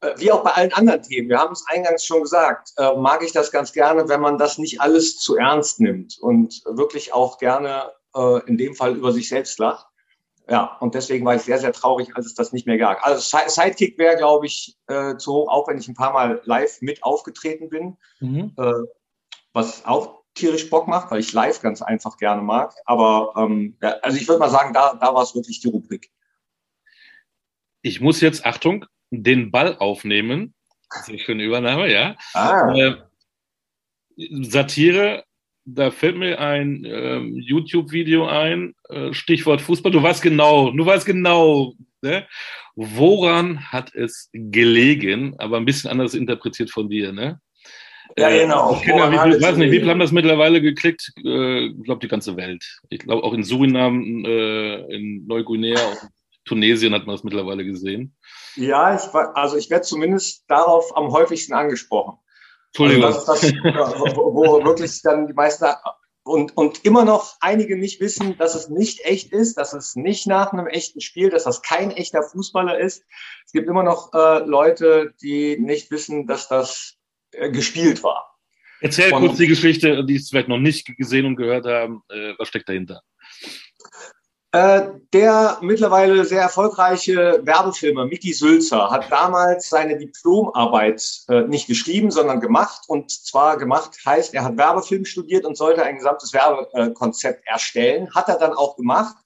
äh, 0.00 0.14
wie 0.16 0.32
auch 0.32 0.42
bei 0.42 0.50
allen 0.50 0.72
anderen 0.72 1.02
Themen, 1.02 1.28
wir 1.28 1.38
haben 1.38 1.52
es 1.52 1.64
eingangs 1.68 2.04
schon 2.04 2.22
gesagt, 2.22 2.72
äh, 2.76 2.94
mag 2.96 3.22
ich 3.22 3.32
das 3.32 3.50
ganz 3.50 3.72
gerne, 3.72 4.08
wenn 4.08 4.20
man 4.20 4.38
das 4.38 4.58
nicht 4.58 4.80
alles 4.80 5.18
zu 5.18 5.36
ernst 5.36 5.80
nimmt 5.80 6.18
und 6.18 6.62
wirklich 6.66 7.12
auch 7.12 7.38
gerne 7.38 7.92
äh, 8.14 8.40
in 8.46 8.58
dem 8.58 8.74
Fall 8.74 8.96
über 8.96 9.12
sich 9.12 9.28
selbst 9.28 9.58
lacht. 9.58 9.86
Ja, 10.48 10.76
und 10.80 10.94
deswegen 10.94 11.24
war 11.24 11.36
ich 11.36 11.42
sehr, 11.42 11.58
sehr 11.58 11.72
traurig, 11.72 12.14
als 12.16 12.26
es 12.26 12.34
das 12.34 12.52
nicht 12.52 12.66
mehr 12.66 12.76
gab. 12.76 13.04
Also 13.04 13.20
Sidekick 13.48 13.96
wäre, 13.98 14.16
glaube 14.16 14.46
ich, 14.46 14.76
äh, 14.88 15.16
zu 15.16 15.32
hoch, 15.32 15.48
auch 15.48 15.68
wenn 15.68 15.78
ich 15.78 15.88
ein 15.88 15.94
paar 15.94 16.12
Mal 16.12 16.42
live 16.44 16.82
mit 16.82 17.02
aufgetreten 17.02 17.70
bin, 17.70 17.96
mhm. 18.20 18.52
äh, 18.58 18.72
was 19.54 19.86
auch 19.86 20.22
tierisch 20.34 20.68
Bock 20.68 20.86
macht, 20.86 21.10
weil 21.10 21.20
ich 21.20 21.32
live 21.32 21.62
ganz 21.62 21.80
einfach 21.80 22.18
gerne 22.18 22.42
mag. 22.42 22.74
Aber 22.84 23.32
ähm, 23.36 23.78
ja, 23.80 23.92
also 24.02 24.18
ich 24.18 24.28
würde 24.28 24.40
mal 24.40 24.50
sagen, 24.50 24.74
da, 24.74 24.94
da 24.94 25.14
war 25.14 25.22
es 25.22 25.34
wirklich 25.34 25.60
die 25.60 25.68
Rubrik. 25.68 26.10
Ich 27.80 28.00
muss 28.00 28.20
jetzt, 28.20 28.44
Achtung, 28.44 28.84
den 29.10 29.50
Ball 29.50 29.78
aufnehmen. 29.78 30.54
Das 30.90 31.02
ist 31.02 31.08
eine 31.08 31.18
schöne 31.20 31.44
Übernahme, 31.44 31.90
ja. 31.90 32.16
Ah. 32.34 32.74
Äh, 32.74 32.96
Satire 34.42 35.24
da 35.64 35.90
fällt 35.90 36.16
mir 36.16 36.38
ein 36.40 36.84
ähm, 36.86 37.36
YouTube-Video 37.36 38.26
ein, 38.26 38.74
äh, 38.90 39.12
Stichwort 39.12 39.60
Fußball. 39.60 39.92
Du 39.92 40.02
weißt 40.02 40.22
genau, 40.22 40.70
du 40.70 40.84
weißt 40.84 41.06
genau, 41.06 41.74
ne? 42.02 42.26
woran 42.76 43.60
hat 43.72 43.94
es 43.94 44.28
gelegen, 44.32 45.34
aber 45.38 45.56
ein 45.56 45.64
bisschen 45.64 45.90
anders 45.90 46.14
interpretiert 46.14 46.70
von 46.70 46.88
dir, 46.88 47.12
ne? 47.12 47.40
Ja, 48.16 48.28
äh, 48.28 48.42
genau. 48.42 48.78
Ich, 48.80 48.86
ja, 48.86 49.10
wie, 49.10 49.36
ich 49.36 49.42
weiß 49.42 49.56
nicht, 49.56 49.70
wie 49.70 49.80
viel 49.80 49.88
haben 49.88 50.00
das 50.00 50.12
mittlerweile 50.12 50.60
geklickt? 50.60 51.12
Äh, 51.24 51.66
ich 51.66 51.82
glaube, 51.84 52.00
die 52.00 52.08
ganze 52.08 52.36
Welt. 52.36 52.64
Ich 52.90 53.00
glaube, 53.00 53.24
auch 53.24 53.32
in 53.32 53.42
Suriname, 53.42 54.28
äh, 54.28 54.94
in 54.94 55.26
Neuguinea 55.26 55.80
und 55.80 56.10
Tunesien 56.44 56.92
hat 56.94 57.06
man 57.06 57.14
das 57.14 57.24
mittlerweile 57.24 57.64
gesehen. 57.64 58.14
Ja, 58.56 58.94
ich, 58.94 59.02
also 59.12 59.56
ich 59.56 59.70
werde 59.70 59.84
zumindest 59.84 60.44
darauf 60.48 60.96
am 60.96 61.10
häufigsten 61.10 61.54
angesprochen. 61.54 62.18
Entschuldigung. 62.74 63.04
Also 63.04 63.26
das, 63.26 63.40
das, 63.40 64.16
wo, 64.16 64.34
wo 64.34 64.64
wirklich 64.64 65.00
dann 65.02 65.28
die 65.28 65.32
meisten 65.32 65.66
und, 66.24 66.56
und 66.56 66.84
immer 66.84 67.04
noch 67.04 67.36
einige 67.40 67.76
nicht 67.76 68.00
wissen, 68.00 68.36
dass 68.38 68.54
es 68.54 68.68
nicht 68.68 69.04
echt 69.04 69.30
ist, 69.32 69.58
dass 69.58 69.74
es 69.74 69.94
nicht 69.94 70.26
nach 70.26 70.52
einem 70.52 70.66
echten 70.66 71.00
Spiel, 71.00 71.30
dass 71.30 71.44
das 71.44 71.62
kein 71.62 71.90
echter 71.90 72.22
Fußballer 72.22 72.78
ist. 72.78 73.04
Es 73.44 73.52
gibt 73.52 73.68
immer 73.68 73.82
noch 73.82 74.12
äh, 74.14 74.38
Leute, 74.44 75.14
die 75.22 75.58
nicht 75.58 75.90
wissen, 75.90 76.26
dass 76.26 76.48
das 76.48 76.96
äh, 77.32 77.50
gespielt 77.50 78.02
war. 78.02 78.38
Erzähl 78.80 79.12
und, 79.12 79.20
kurz 79.20 79.36
die 79.38 79.46
Geschichte, 79.46 80.04
die 80.04 80.16
es 80.16 80.30
vielleicht 80.30 80.48
noch 80.48 80.58
nicht 80.58 80.86
gesehen 80.96 81.26
und 81.26 81.36
gehört 81.36 81.66
haben. 81.66 82.02
Äh, 82.08 82.32
was 82.38 82.48
steckt 82.48 82.68
dahinter? 82.68 83.02
Äh, 84.54 85.00
der 85.12 85.58
mittlerweile 85.62 86.24
sehr 86.24 86.42
erfolgreiche 86.42 87.40
Werbefilmer 87.42 88.06
Mickey 88.06 88.32
Sülzer 88.32 88.88
hat 88.88 89.10
damals 89.10 89.68
seine 89.68 89.98
Diplomarbeit 89.98 91.24
äh, 91.26 91.40
nicht 91.40 91.66
geschrieben, 91.66 92.12
sondern 92.12 92.38
gemacht. 92.38 92.84
Und 92.86 93.10
zwar 93.10 93.56
gemacht 93.58 93.98
heißt, 94.06 94.32
er 94.32 94.44
hat 94.44 94.56
Werbefilm 94.56 95.06
studiert 95.06 95.44
und 95.44 95.56
sollte 95.56 95.82
ein 95.82 95.96
gesamtes 95.96 96.32
Werbekonzept 96.32 97.44
erstellen. 97.48 98.14
Hat 98.14 98.28
er 98.28 98.38
dann 98.38 98.52
auch 98.52 98.76
gemacht. 98.76 99.16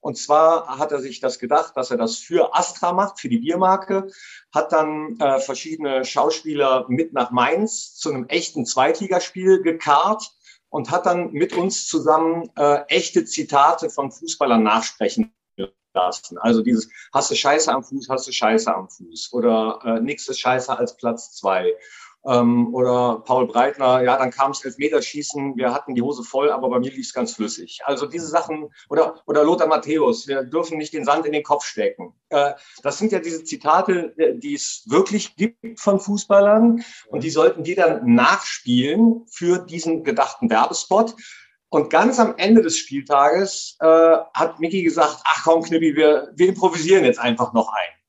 Und 0.00 0.16
zwar 0.16 0.78
hat 0.78 0.90
er 0.90 1.00
sich 1.00 1.20
das 1.20 1.38
gedacht, 1.38 1.76
dass 1.76 1.90
er 1.90 1.98
das 1.98 2.16
für 2.16 2.54
Astra 2.56 2.94
macht, 2.94 3.20
für 3.20 3.28
die 3.28 3.40
Biermarke, 3.40 4.06
hat 4.54 4.72
dann 4.72 5.18
äh, 5.20 5.38
verschiedene 5.38 6.06
Schauspieler 6.06 6.86
mit 6.88 7.12
nach 7.12 7.30
Mainz 7.30 7.94
zu 7.96 8.08
einem 8.08 8.24
echten 8.26 8.64
Zweitligaspiel 8.64 9.60
gekarrt 9.60 10.32
und 10.72 10.90
hat 10.90 11.04
dann 11.04 11.32
mit 11.32 11.52
uns 11.52 11.86
zusammen 11.86 12.50
äh, 12.56 12.80
echte 12.88 13.26
Zitate 13.26 13.90
von 13.90 14.10
Fußballern 14.10 14.62
nachsprechen 14.62 15.34
lassen. 15.94 16.38
Also 16.38 16.62
dieses 16.62 16.88
hast 17.12 17.30
du 17.30 17.34
Scheiße 17.34 17.70
am 17.70 17.84
Fuß, 17.84 18.08
hast 18.08 18.26
du 18.26 18.32
Scheiße 18.32 18.74
am 18.74 18.88
Fuß 18.88 19.34
oder 19.34 19.80
äh, 19.84 20.00
nichts 20.00 20.26
ist 20.28 20.40
scheiße 20.40 20.76
als 20.76 20.96
Platz 20.96 21.36
zwei 21.36 21.74
ähm, 22.26 22.74
oder 22.74 23.22
Paul 23.24 23.46
Breitner, 23.46 24.02
ja, 24.02 24.16
dann 24.16 24.30
kam 24.30 24.52
es 24.52 24.64
Elfmeterschießen, 24.64 25.56
wir 25.56 25.72
hatten 25.72 25.94
die 25.94 26.02
Hose 26.02 26.22
voll, 26.22 26.50
aber 26.50 26.68
bei 26.70 26.78
mir 26.78 26.90
lief 26.90 27.06
es 27.06 27.12
ganz 27.12 27.34
flüssig. 27.34 27.80
Also 27.84 28.06
diese 28.06 28.26
Sachen, 28.26 28.70
oder, 28.88 29.22
oder 29.26 29.44
Lothar 29.44 29.66
Matthäus, 29.66 30.28
wir 30.28 30.44
dürfen 30.44 30.78
nicht 30.78 30.92
den 30.92 31.04
Sand 31.04 31.26
in 31.26 31.32
den 31.32 31.42
Kopf 31.42 31.64
stecken. 31.64 32.14
Äh, 32.28 32.52
das 32.82 32.98
sind 32.98 33.12
ja 33.12 33.18
diese 33.18 33.44
Zitate, 33.44 34.14
äh, 34.18 34.38
die 34.38 34.54
es 34.54 34.84
wirklich 34.88 35.36
gibt 35.36 35.80
von 35.80 35.98
Fußballern 35.98 36.84
und 37.08 37.24
die 37.24 37.30
sollten 37.30 37.64
die 37.64 37.74
dann 37.74 38.14
nachspielen 38.14 39.26
für 39.30 39.58
diesen 39.58 40.04
gedachten 40.04 40.50
Werbespot. 40.50 41.14
Und 41.68 41.88
ganz 41.88 42.20
am 42.20 42.34
Ende 42.36 42.60
des 42.60 42.76
Spieltages 42.76 43.78
äh, 43.80 43.86
hat 43.86 44.60
Micky 44.60 44.82
gesagt, 44.82 45.22
ach 45.24 45.42
komm 45.44 45.62
Knippi, 45.62 45.96
wir, 45.96 46.30
wir 46.34 46.48
improvisieren 46.48 47.04
jetzt 47.04 47.18
einfach 47.18 47.54
noch 47.54 47.72
ein. 47.72 48.01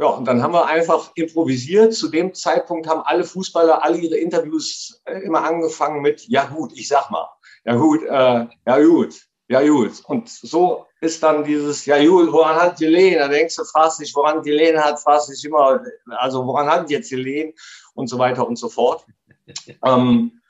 Ja, 0.00 0.06
und 0.06 0.24
dann 0.24 0.42
haben 0.42 0.54
wir 0.54 0.64
einfach 0.64 1.12
improvisiert. 1.14 1.92
Zu 1.92 2.08
dem 2.08 2.32
Zeitpunkt 2.32 2.88
haben 2.88 3.02
alle 3.04 3.22
Fußballer 3.22 3.84
alle 3.84 3.98
ihre 3.98 4.16
Interviews 4.16 5.02
äh, 5.04 5.20
immer 5.20 5.44
angefangen 5.44 6.00
mit, 6.00 6.26
ja 6.26 6.46
gut, 6.46 6.72
ich 6.74 6.88
sag 6.88 7.10
mal, 7.10 7.28
ja 7.66 7.74
gut, 7.74 8.02
äh, 8.04 8.46
ja 8.66 8.82
gut, 8.82 9.14
ja 9.48 9.60
gut. 9.60 10.02
Und 10.06 10.30
so 10.30 10.86
ist 11.02 11.22
dann 11.22 11.44
dieses, 11.44 11.84
ja 11.84 12.02
gut, 12.02 12.32
woran 12.32 12.56
hat 12.56 12.80
die 12.80 12.86
Lehne? 12.86 13.18
Da 13.18 13.28
denkst 13.28 13.56
du, 13.56 13.64
fragst 13.64 14.00
dich, 14.00 14.14
woran 14.14 14.42
die 14.42 14.52
Lehne 14.52 14.82
hat, 14.82 14.98
fragst 15.00 15.28
dich 15.28 15.44
immer, 15.44 15.82
also 16.06 16.46
woran 16.46 16.66
hat 16.66 16.88
jetzt 16.88 17.10
die 17.10 17.16
Lehne? 17.16 17.52
Und 17.92 18.06
so 18.06 18.18
weiter 18.18 18.48
und 18.48 18.56
so 18.56 18.70
fort. 18.70 19.04
ähm, 19.84 20.40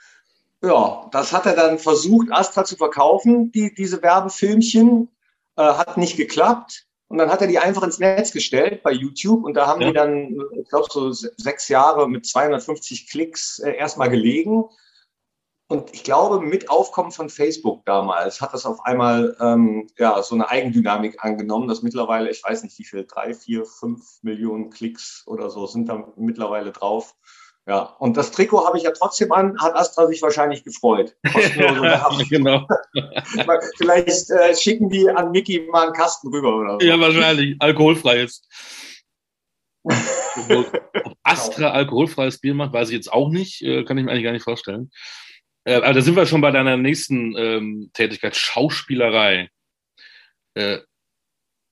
ja, 0.62 1.08
das 1.10 1.32
hat 1.32 1.46
er 1.46 1.56
dann 1.56 1.80
versucht, 1.80 2.30
Astra 2.30 2.64
zu 2.64 2.76
verkaufen, 2.76 3.50
die, 3.50 3.74
diese 3.74 4.00
Werbefilmchen. 4.00 5.08
äh, 5.56 5.62
hat 5.62 5.96
nicht 5.96 6.16
geklappt. 6.16 6.86
Und 7.10 7.18
dann 7.18 7.28
hat 7.28 7.40
er 7.40 7.48
die 7.48 7.58
einfach 7.58 7.82
ins 7.82 7.98
Netz 7.98 8.30
gestellt 8.30 8.84
bei 8.84 8.92
YouTube 8.92 9.42
und 9.44 9.54
da 9.54 9.66
haben 9.66 9.80
ja. 9.80 9.88
die 9.88 9.94
dann, 9.94 10.38
ich 10.52 10.68
glaube, 10.68 10.86
so 10.88 11.10
sechs 11.10 11.66
Jahre 11.66 12.08
mit 12.08 12.24
250 12.24 13.10
Klicks 13.10 13.58
äh, 13.58 13.72
erstmal 13.72 14.08
gelegen. 14.08 14.66
Und 15.66 15.92
ich 15.92 16.04
glaube, 16.04 16.40
mit 16.40 16.70
Aufkommen 16.70 17.10
von 17.10 17.28
Facebook 17.28 17.84
damals 17.84 18.40
hat 18.40 18.54
das 18.54 18.64
auf 18.64 18.84
einmal 18.84 19.36
ähm, 19.40 19.88
ja, 19.98 20.22
so 20.22 20.36
eine 20.36 20.48
Eigendynamik 20.50 21.24
angenommen, 21.24 21.66
dass 21.66 21.82
mittlerweile, 21.82 22.30
ich 22.30 22.44
weiß 22.44 22.62
nicht 22.62 22.78
wie 22.78 22.84
viel, 22.84 23.04
drei, 23.04 23.34
vier, 23.34 23.64
fünf 23.64 24.22
Millionen 24.22 24.70
Klicks 24.70 25.24
oder 25.26 25.50
so 25.50 25.66
sind 25.66 25.88
da 25.88 26.12
mittlerweile 26.14 26.70
drauf. 26.70 27.16
Ja, 27.70 27.82
und 28.00 28.16
das 28.16 28.32
Trikot 28.32 28.66
habe 28.66 28.78
ich 28.78 28.82
ja 28.82 28.90
trotzdem 28.90 29.30
an, 29.30 29.56
hat 29.60 29.76
Astra 29.76 30.08
sich 30.08 30.20
wahrscheinlich 30.22 30.64
gefreut. 30.64 31.14
ja, 31.56 32.10
genau. 32.28 32.66
Vielleicht 33.78 34.28
äh, 34.28 34.56
schicken 34.56 34.88
die 34.88 35.08
an 35.08 35.30
Mickey 35.30 35.68
mal 35.70 35.84
einen 35.84 35.92
Kasten 35.92 36.34
rüber 36.34 36.56
oder 36.56 36.80
so. 36.80 36.84
Ja, 36.84 36.98
wahrscheinlich. 36.98 37.54
Alkoholfreies. 37.60 38.42
Ob 39.84 39.94
Astra 41.22 41.70
alkoholfreies 41.70 42.40
Bier 42.40 42.54
macht, 42.54 42.72
weiß 42.72 42.88
ich 42.88 42.96
jetzt 42.96 43.12
auch 43.12 43.28
nicht. 43.28 43.62
Äh, 43.62 43.84
kann 43.84 43.96
ich 43.98 44.04
mir 44.04 44.10
eigentlich 44.10 44.24
gar 44.24 44.32
nicht 44.32 44.42
vorstellen. 44.42 44.90
Äh, 45.62 45.76
aber 45.76 45.92
da 45.92 46.00
sind 46.00 46.16
wir 46.16 46.26
schon 46.26 46.40
bei 46.40 46.50
deiner 46.50 46.76
nächsten 46.76 47.36
ähm, 47.36 47.90
Tätigkeit, 47.92 48.34
Schauspielerei. 48.34 49.48
Äh, 50.54 50.78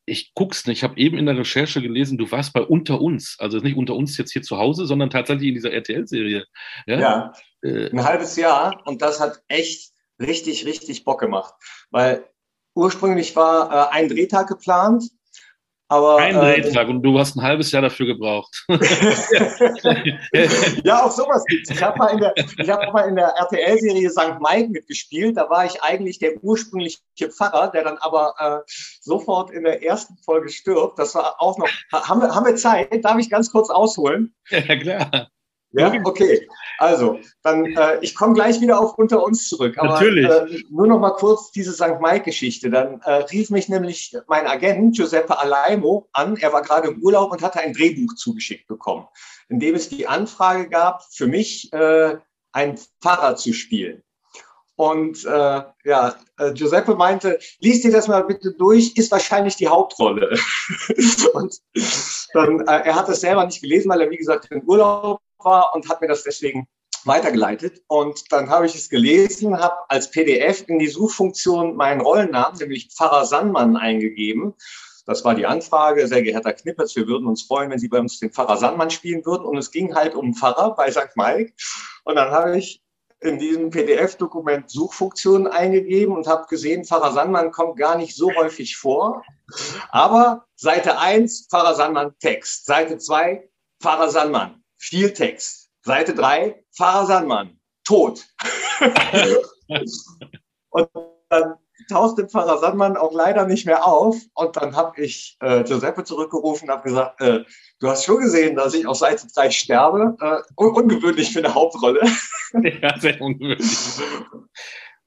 ich 0.08 0.32
guck's 0.34 0.66
nicht. 0.66 0.78
Ich 0.78 0.82
habe 0.84 0.98
eben 0.98 1.18
in 1.18 1.26
der 1.26 1.36
Recherche 1.36 1.82
gelesen, 1.82 2.18
du 2.18 2.30
warst 2.30 2.52
bei 2.52 2.62
Unter 2.62 3.00
uns. 3.00 3.36
Also 3.38 3.58
nicht 3.58 3.76
unter 3.76 3.94
uns 3.94 4.16
jetzt 4.16 4.32
hier 4.32 4.42
zu 4.42 4.58
Hause, 4.58 4.86
sondern 4.86 5.10
tatsächlich 5.10 5.48
in 5.48 5.54
dieser 5.54 5.72
RTL-Serie. 5.72 6.44
Ja, 6.86 7.00
ja 7.00 7.32
äh, 7.62 7.90
ein 7.90 8.04
halbes 8.04 8.36
Jahr. 8.36 8.82
Und 8.86 9.02
das 9.02 9.20
hat 9.20 9.42
echt 9.48 9.92
richtig, 10.20 10.64
richtig 10.66 11.04
Bock 11.04 11.20
gemacht. 11.20 11.54
Weil 11.90 12.24
ursprünglich 12.74 13.36
war 13.36 13.92
äh, 13.92 13.96
ein 13.96 14.08
Drehtag 14.08 14.48
geplant 14.48 15.04
aber, 15.88 16.18
Ein 16.18 16.34
Drehtag 16.34 16.86
äh, 16.86 16.90
und 16.90 17.02
du 17.02 17.18
hast 17.18 17.34
ein 17.36 17.42
halbes 17.42 17.72
Jahr 17.72 17.80
dafür 17.80 18.04
gebraucht. 18.06 18.66
ja, 20.84 21.02
auch 21.02 21.10
sowas 21.10 21.42
gibt's. 21.46 21.70
Ich 21.70 21.82
habe 21.82 21.98
mal 21.98 22.08
in 22.08 22.18
der, 22.18 22.34
ich 22.36 22.68
hab 22.68 22.92
mal 22.92 23.08
in 23.08 23.16
der 23.16 23.28
RTL-Serie 23.28 24.10
St. 24.10 24.38
Mike 24.40 24.68
mitgespielt. 24.68 25.38
Da 25.38 25.48
war 25.48 25.64
ich 25.64 25.82
eigentlich 25.82 26.18
der 26.18 26.36
ursprüngliche 26.42 27.00
Pfarrer, 27.30 27.70
der 27.70 27.84
dann 27.84 27.96
aber 27.98 28.34
äh, 28.38 28.58
sofort 29.00 29.50
in 29.50 29.64
der 29.64 29.82
ersten 29.82 30.18
Folge 30.18 30.50
stirbt. 30.50 30.98
Das 30.98 31.14
war 31.14 31.40
auch 31.40 31.56
noch. 31.56 31.68
Haben 31.90 32.20
wir, 32.20 32.34
haben 32.34 32.44
wir 32.44 32.56
Zeit? 32.56 33.02
Darf 33.02 33.16
ich 33.18 33.30
ganz 33.30 33.50
kurz 33.50 33.70
ausholen? 33.70 34.34
Ja, 34.50 34.76
klar. 34.76 35.30
Ja, 35.72 35.92
okay. 36.04 36.48
Also, 36.78 37.18
dann, 37.42 37.66
äh, 37.66 37.98
ich 38.00 38.14
komme 38.14 38.32
gleich 38.32 38.60
wieder 38.60 38.80
auf 38.80 38.96
unter 38.96 39.22
uns 39.22 39.48
zurück. 39.48 39.76
Aber, 39.78 39.94
Natürlich. 39.94 40.26
Äh, 40.26 40.62
nur 40.70 40.86
noch 40.86 40.98
mal 40.98 41.10
kurz 41.10 41.50
diese 41.50 41.72
St. 41.72 42.00
Mike-Geschichte. 42.00 42.70
Dann 42.70 43.00
äh, 43.02 43.24
rief 43.24 43.50
mich 43.50 43.68
nämlich 43.68 44.16
mein 44.28 44.46
Agent 44.46 44.96
Giuseppe 44.96 45.38
Alaimo 45.38 46.08
an. 46.12 46.36
Er 46.36 46.52
war 46.52 46.62
gerade 46.62 46.88
im 46.88 47.02
Urlaub 47.02 47.32
und 47.32 47.42
hatte 47.42 47.60
ein 47.60 47.74
Drehbuch 47.74 48.14
zugeschickt 48.14 48.66
bekommen, 48.66 49.06
in 49.48 49.60
dem 49.60 49.74
es 49.74 49.88
die 49.88 50.06
Anfrage 50.06 50.68
gab, 50.68 51.02
für 51.10 51.26
mich 51.26 51.70
äh, 51.72 52.16
einen 52.52 52.78
Pfarrer 53.02 53.36
zu 53.36 53.52
spielen. 53.52 54.02
Und 54.76 55.24
äh, 55.24 55.62
ja, 55.84 56.14
äh, 56.38 56.52
Giuseppe 56.52 56.94
meinte, 56.94 57.40
lies 57.58 57.82
dir 57.82 57.90
das 57.90 58.06
mal 58.06 58.22
bitte 58.22 58.52
durch, 58.52 58.96
ist 58.96 59.10
wahrscheinlich 59.10 59.56
die 59.56 59.66
Hauptrolle. 59.66 60.38
und 61.34 61.56
dann, 62.32 62.60
äh, 62.60 62.82
er 62.84 62.94
hat 62.94 63.08
das 63.08 63.20
selber 63.20 63.44
nicht 63.44 63.60
gelesen, 63.60 63.90
weil 63.90 64.02
er, 64.02 64.10
wie 64.10 64.16
gesagt, 64.16 64.46
im 64.52 64.62
Urlaub 64.62 65.20
war 65.44 65.74
und 65.74 65.88
hat 65.88 66.00
mir 66.00 66.08
das 66.08 66.22
deswegen 66.22 66.66
weitergeleitet. 67.04 67.82
Und 67.88 68.30
dann 68.32 68.50
habe 68.50 68.66
ich 68.66 68.74
es 68.74 68.88
gelesen, 68.88 69.58
habe 69.58 69.76
als 69.88 70.10
PDF 70.10 70.64
in 70.68 70.78
die 70.78 70.88
Suchfunktion 70.88 71.76
meinen 71.76 72.00
Rollennamen, 72.00 72.58
nämlich 72.58 72.90
Pfarrer 72.92 73.24
Sandmann, 73.24 73.76
eingegeben. 73.76 74.54
Das 75.06 75.24
war 75.24 75.34
die 75.34 75.46
Anfrage, 75.46 76.06
sehr 76.06 76.22
geehrter 76.22 76.52
Knippers, 76.52 76.94
wir 76.94 77.06
würden 77.06 77.26
uns 77.26 77.42
freuen, 77.42 77.70
wenn 77.70 77.78
Sie 77.78 77.88
bei 77.88 77.98
uns 77.98 78.18
den 78.20 78.30
Pfarrer 78.30 78.58
Sandmann 78.58 78.90
spielen 78.90 79.24
würden. 79.24 79.46
Und 79.46 79.56
es 79.56 79.70
ging 79.70 79.94
halt 79.94 80.14
um 80.14 80.34
Pfarrer 80.34 80.74
bei 80.74 80.90
St. 80.90 81.16
Mike. 81.16 81.54
Und 82.04 82.16
dann 82.16 82.30
habe 82.30 82.58
ich 82.58 82.82
in 83.20 83.38
diesem 83.38 83.70
PDF-Dokument 83.70 84.70
Suchfunktionen 84.70 85.46
eingegeben 85.46 86.14
und 86.14 86.26
habe 86.26 86.46
gesehen, 86.48 86.84
Pfarrer 86.84 87.12
Sandmann 87.12 87.50
kommt 87.50 87.78
gar 87.78 87.96
nicht 87.96 88.14
so 88.14 88.32
häufig 88.34 88.76
vor. 88.76 89.24
Aber 89.90 90.44
Seite 90.56 90.98
1, 90.98 91.48
Pfarrer 91.50 91.74
Sandmann 91.74 92.14
Text. 92.20 92.66
Seite 92.66 92.98
2, 92.98 93.48
Pfarrer 93.80 94.10
Sandmann 94.10 94.57
viel 94.78 95.12
Text. 95.12 95.70
Seite 95.82 96.14
3, 96.14 96.64
Pfarrer 96.76 97.06
Sandmann, 97.06 97.58
tot. 97.84 98.26
und 100.70 100.88
dann 101.28 101.54
tauchte 101.88 102.28
Pfarrer 102.28 102.58
Sandmann 102.58 102.96
auch 102.96 103.12
leider 103.12 103.46
nicht 103.46 103.66
mehr 103.66 103.86
auf. 103.86 104.16
Und 104.34 104.56
dann 104.56 104.76
habe 104.76 105.00
ich 105.00 105.36
äh, 105.40 105.64
Giuseppe 105.64 106.04
zurückgerufen 106.04 106.68
und 106.68 106.74
habe 106.74 106.88
gesagt, 106.88 107.20
äh, 107.20 107.44
du 107.80 107.88
hast 107.88 108.04
schon 108.04 108.20
gesehen, 108.20 108.56
dass 108.56 108.74
ich 108.74 108.86
auf 108.86 108.98
Seite 108.98 109.26
3 109.26 109.50
sterbe. 109.50 110.16
Äh, 110.20 110.42
un 110.56 110.74
ungewöhnlich 110.74 111.32
für 111.32 111.40
eine 111.40 111.54
Hauptrolle. 111.54 112.00
ja, 112.82 112.98
sehr 112.98 113.20
ungewöhnlich. 113.20 114.00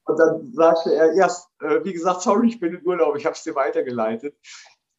Und 0.05 0.17
dann 0.17 0.51
sagte 0.53 0.93
er, 0.93 1.15
ja, 1.15 1.27
äh, 1.61 1.83
wie 1.83 1.93
gesagt, 1.93 2.21
sorry, 2.21 2.49
ich 2.49 2.59
bin 2.59 2.75
in 2.75 2.85
Urlaub, 2.85 3.15
ich 3.15 3.25
habe 3.25 3.35
es 3.35 3.43
dir 3.43 3.55
weitergeleitet. 3.55 4.35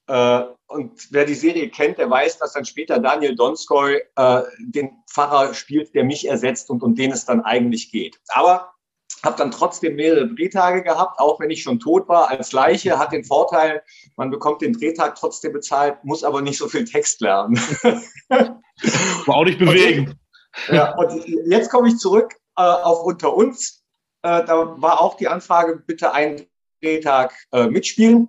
Äh, 0.06 0.42
und 0.66 1.08
wer 1.10 1.24
die 1.24 1.34
Serie 1.34 1.68
kennt, 1.70 1.98
der 1.98 2.10
weiß, 2.10 2.38
dass 2.38 2.54
dann 2.54 2.64
später 2.64 2.98
Daniel 2.98 3.36
Donskoy 3.36 4.02
äh, 4.16 4.42
den 4.58 4.90
Pfarrer 5.10 5.54
spielt, 5.54 5.94
der 5.94 6.04
mich 6.04 6.28
ersetzt 6.28 6.70
und 6.70 6.82
um 6.82 6.94
den 6.94 7.12
es 7.12 7.24
dann 7.24 7.42
eigentlich 7.42 7.90
geht. 7.92 8.18
Aber 8.28 8.72
habe 9.22 9.36
dann 9.36 9.50
trotzdem 9.52 9.94
mehrere 9.94 10.26
Drehtage 10.26 10.82
gehabt, 10.82 11.20
auch 11.20 11.38
wenn 11.38 11.50
ich 11.50 11.62
schon 11.62 11.78
tot 11.78 12.08
war 12.08 12.30
als 12.30 12.52
Leiche, 12.52 12.98
hat 12.98 13.12
den 13.12 13.24
Vorteil, 13.24 13.82
man 14.16 14.30
bekommt 14.30 14.62
den 14.62 14.72
Drehtag 14.72 15.14
trotzdem 15.14 15.52
bezahlt, 15.52 16.02
muss 16.04 16.24
aber 16.24 16.42
nicht 16.42 16.58
so 16.58 16.68
viel 16.68 16.84
Text 16.84 17.20
lernen. 17.20 17.56
War 19.26 19.36
auch 19.36 19.44
nicht 19.44 19.60
bewegen. 19.60 20.18
Und, 20.68 20.74
ja, 20.74 20.96
und 20.96 21.24
jetzt 21.46 21.70
komme 21.70 21.88
ich 21.88 21.98
zurück 21.98 22.34
äh, 22.56 22.62
auf 22.62 23.04
Unter 23.04 23.34
uns. 23.34 23.84
Äh, 24.22 24.44
da 24.44 24.80
war 24.80 25.00
auch 25.00 25.16
die 25.16 25.28
Anfrage, 25.28 25.76
bitte 25.76 26.12
einen 26.12 26.46
Drehtag 26.80 27.32
äh, 27.52 27.68
mitspielen 27.68 28.28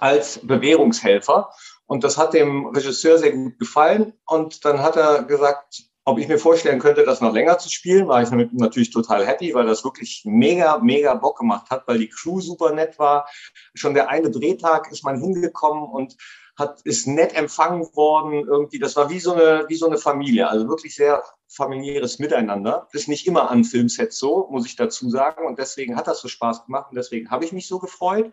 als 0.00 0.40
Bewährungshelfer. 0.42 1.50
Und 1.86 2.04
das 2.04 2.18
hat 2.18 2.34
dem 2.34 2.66
Regisseur 2.66 3.18
sehr 3.18 3.32
gut 3.32 3.58
gefallen. 3.58 4.12
Und 4.26 4.64
dann 4.64 4.80
hat 4.80 4.96
er 4.96 5.24
gesagt, 5.24 5.82
ob 6.04 6.18
ich 6.18 6.28
mir 6.28 6.38
vorstellen 6.38 6.78
könnte, 6.78 7.04
das 7.04 7.20
noch 7.20 7.32
länger 7.32 7.58
zu 7.58 7.70
spielen, 7.70 8.08
war 8.08 8.22
ich 8.22 8.30
damit 8.30 8.52
natürlich 8.52 8.90
total 8.90 9.26
happy, 9.26 9.54
weil 9.54 9.66
das 9.66 9.84
wirklich 9.84 10.22
mega, 10.24 10.78
mega 10.78 11.14
Bock 11.14 11.38
gemacht 11.38 11.70
hat, 11.70 11.86
weil 11.86 11.98
die 11.98 12.08
Crew 12.08 12.40
super 12.40 12.72
nett 12.72 12.98
war. 12.98 13.28
Schon 13.74 13.94
der 13.94 14.08
eine 14.08 14.30
Drehtag 14.30 14.90
ist 14.90 15.04
man 15.04 15.20
hingekommen 15.20 15.84
und 15.84 16.16
hat, 16.56 16.80
ist 16.84 17.06
nett 17.06 17.34
empfangen 17.34 17.82
worden 17.94 18.46
irgendwie. 18.46 18.78
Das 18.78 18.96
war 18.96 19.10
wie 19.10 19.20
so 19.20 19.34
eine, 19.34 19.64
wie 19.68 19.76
so 19.76 19.86
eine 19.86 19.98
Familie. 19.98 20.48
Also 20.48 20.68
wirklich 20.68 20.94
sehr 20.94 21.22
familiäres 21.48 22.18
Miteinander. 22.18 22.88
Das 22.92 23.02
ist 23.02 23.08
nicht 23.08 23.26
immer 23.26 23.50
an 23.50 23.64
Filmsets 23.64 24.18
so, 24.18 24.48
muss 24.50 24.66
ich 24.66 24.76
dazu 24.76 25.10
sagen. 25.10 25.46
Und 25.46 25.58
deswegen 25.58 25.96
hat 25.96 26.06
das 26.06 26.20
so 26.20 26.28
Spaß 26.28 26.66
gemacht 26.66 26.90
und 26.90 26.96
deswegen 26.96 27.30
habe 27.30 27.44
ich 27.44 27.52
mich 27.52 27.66
so 27.66 27.78
gefreut 27.78 28.32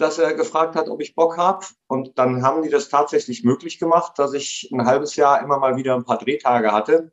dass 0.00 0.18
er 0.18 0.34
gefragt 0.34 0.76
hat, 0.76 0.88
ob 0.88 1.00
ich 1.00 1.14
Bock 1.14 1.36
habe. 1.36 1.66
Und 1.86 2.18
dann 2.18 2.42
haben 2.42 2.62
die 2.62 2.70
das 2.70 2.88
tatsächlich 2.88 3.44
möglich 3.44 3.78
gemacht, 3.78 4.18
dass 4.18 4.32
ich 4.32 4.70
ein 4.72 4.86
halbes 4.86 5.16
Jahr 5.16 5.42
immer 5.42 5.58
mal 5.58 5.76
wieder 5.76 5.94
ein 5.94 6.04
paar 6.04 6.18
Drehtage 6.18 6.72
hatte 6.72 7.12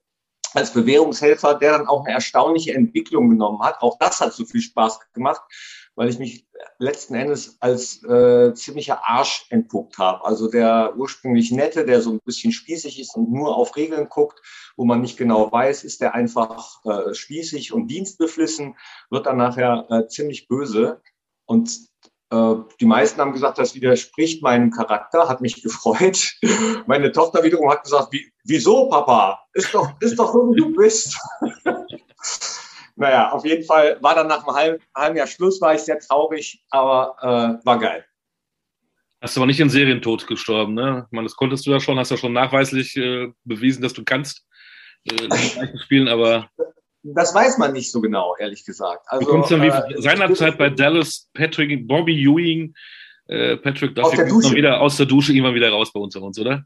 als 0.54 0.74
Bewährungshelfer, 0.74 1.56
der 1.56 1.74
dann 1.74 1.88
auch 1.88 2.06
eine 2.06 2.14
erstaunliche 2.14 2.74
Entwicklung 2.74 3.30
genommen 3.30 3.62
hat. 3.62 3.82
Auch 3.82 3.98
das 4.00 4.22
hat 4.22 4.34
so 4.34 4.46
viel 4.46 4.62
Spaß 4.62 5.00
gemacht, 5.14 5.42
weil 5.96 6.10
ich 6.10 6.20
mich 6.20 6.48
letzten 6.80 7.16
Endes 7.16 7.58
als 7.60 8.04
äh, 8.04 8.54
ziemlicher 8.54 9.02
Arsch 9.08 9.46
entpuppt 9.50 9.98
habe. 9.98 10.24
Also 10.26 10.50
der 10.50 10.94
ursprünglich 10.96 11.52
nette, 11.52 11.86
der 11.86 12.02
so 12.02 12.12
ein 12.12 12.20
bisschen 12.24 12.52
spießig 12.52 13.00
ist 13.00 13.16
und 13.16 13.32
nur 13.32 13.56
auf 13.56 13.76
Regeln 13.76 14.10
guckt, 14.10 14.42
wo 14.76 14.86
man 14.86 15.02
nicht 15.02 15.18
genau 15.18 15.52
weiß, 15.52 15.84
ist 15.84 16.02
der 16.02 16.16
einfach 16.16 16.84
äh, 16.86 17.14
spießig 17.14 17.74
und 17.74 17.88
dienstbeflissen, 17.88 18.76
wird 19.10 19.26
dann 19.26 19.38
nachher 19.38 19.86
äh, 19.90 20.08
ziemlich 20.08 20.48
böse. 20.48 21.02
Und 21.46 21.72
die 22.30 22.86
meisten 22.86 23.22
haben 23.22 23.32
gesagt, 23.32 23.58
das 23.58 23.74
widerspricht 23.74 24.44
meinem 24.44 24.70
Charakter, 24.72 25.30
hat 25.30 25.40
mich 25.40 25.62
gefreut. 25.64 26.34
Meine 26.86 27.12
Tochter 27.12 27.44
wiederum 27.44 27.70
hat 27.72 27.84
gesagt, 27.84 28.12
wie, 28.12 28.32
wieso, 28.44 28.90
Papa? 28.90 29.40
Ist 29.54 29.74
doch, 29.74 29.90
ist 30.02 30.20
doch 30.20 30.34
so, 30.34 30.52
wie 30.52 30.60
du 30.60 30.74
bist. 30.76 31.18
naja, 32.98 33.32
auf 33.32 33.46
jeden 33.46 33.64
Fall 33.64 33.98
war 34.02 34.16
dann 34.16 34.28
nach 34.28 34.46
einem 34.46 34.56
halben, 34.56 34.84
halben 34.94 35.16
Jahr 35.16 35.28
Schluss, 35.28 35.62
war 35.62 35.74
ich 35.74 35.82
sehr 35.82 36.00
traurig, 36.00 36.62
aber 36.70 37.16
äh, 37.22 37.66
war 37.66 37.80
geil. 37.80 38.06
Hast 39.22 39.36
du 39.36 39.40
aber 39.40 39.48
nicht 39.48 39.60
in 39.60 39.70
Serientod 39.70 40.28
gestorben, 40.28 40.74
ne? 40.74 41.06
Ich 41.08 41.12
meine, 41.12 41.26
das 41.26 41.36
konntest 41.36 41.66
du 41.66 41.72
ja 41.72 41.80
schon, 41.80 41.98
hast 41.98 42.12
ja 42.12 42.18
schon 42.18 42.34
nachweislich 42.34 42.96
äh, 42.98 43.32
bewiesen, 43.46 43.82
dass 43.82 43.94
du 43.94 44.04
kannst 44.04 44.46
äh, 45.06 45.78
spielen, 45.84 46.08
aber 46.08 46.50
das 47.16 47.34
weiß 47.34 47.58
man 47.58 47.74
nicht 47.74 47.92
so 47.92 48.02
genau, 48.02 48.36
ehrlich 48.38 48.66
gesagt. 48.66 49.06
Also, 49.08 49.26
du 49.26 49.32
kommst 49.32 49.52
dann 49.52 49.62
wie 49.62 49.68
äh, 49.68 50.02
seinerzeit 50.02 50.58
bei 50.58 50.70
Dallas, 50.70 51.30
Patrick, 51.34 51.88
Bobby 51.88 52.24
Ewing, 52.24 52.74
äh, 53.28 53.58
Patrick 53.58 53.94
darf 53.94 54.14
noch 54.14 54.54
wieder 54.54 54.80
aus 54.80 54.96
der 54.98 55.06
Dusche 55.06 55.34
immer 55.34 55.54
wieder 55.54 55.70
raus 55.70 55.92
bei 55.92 56.00
uns, 56.00 56.14
bei 56.14 56.22
uns 56.22 56.40
oder? 56.40 56.66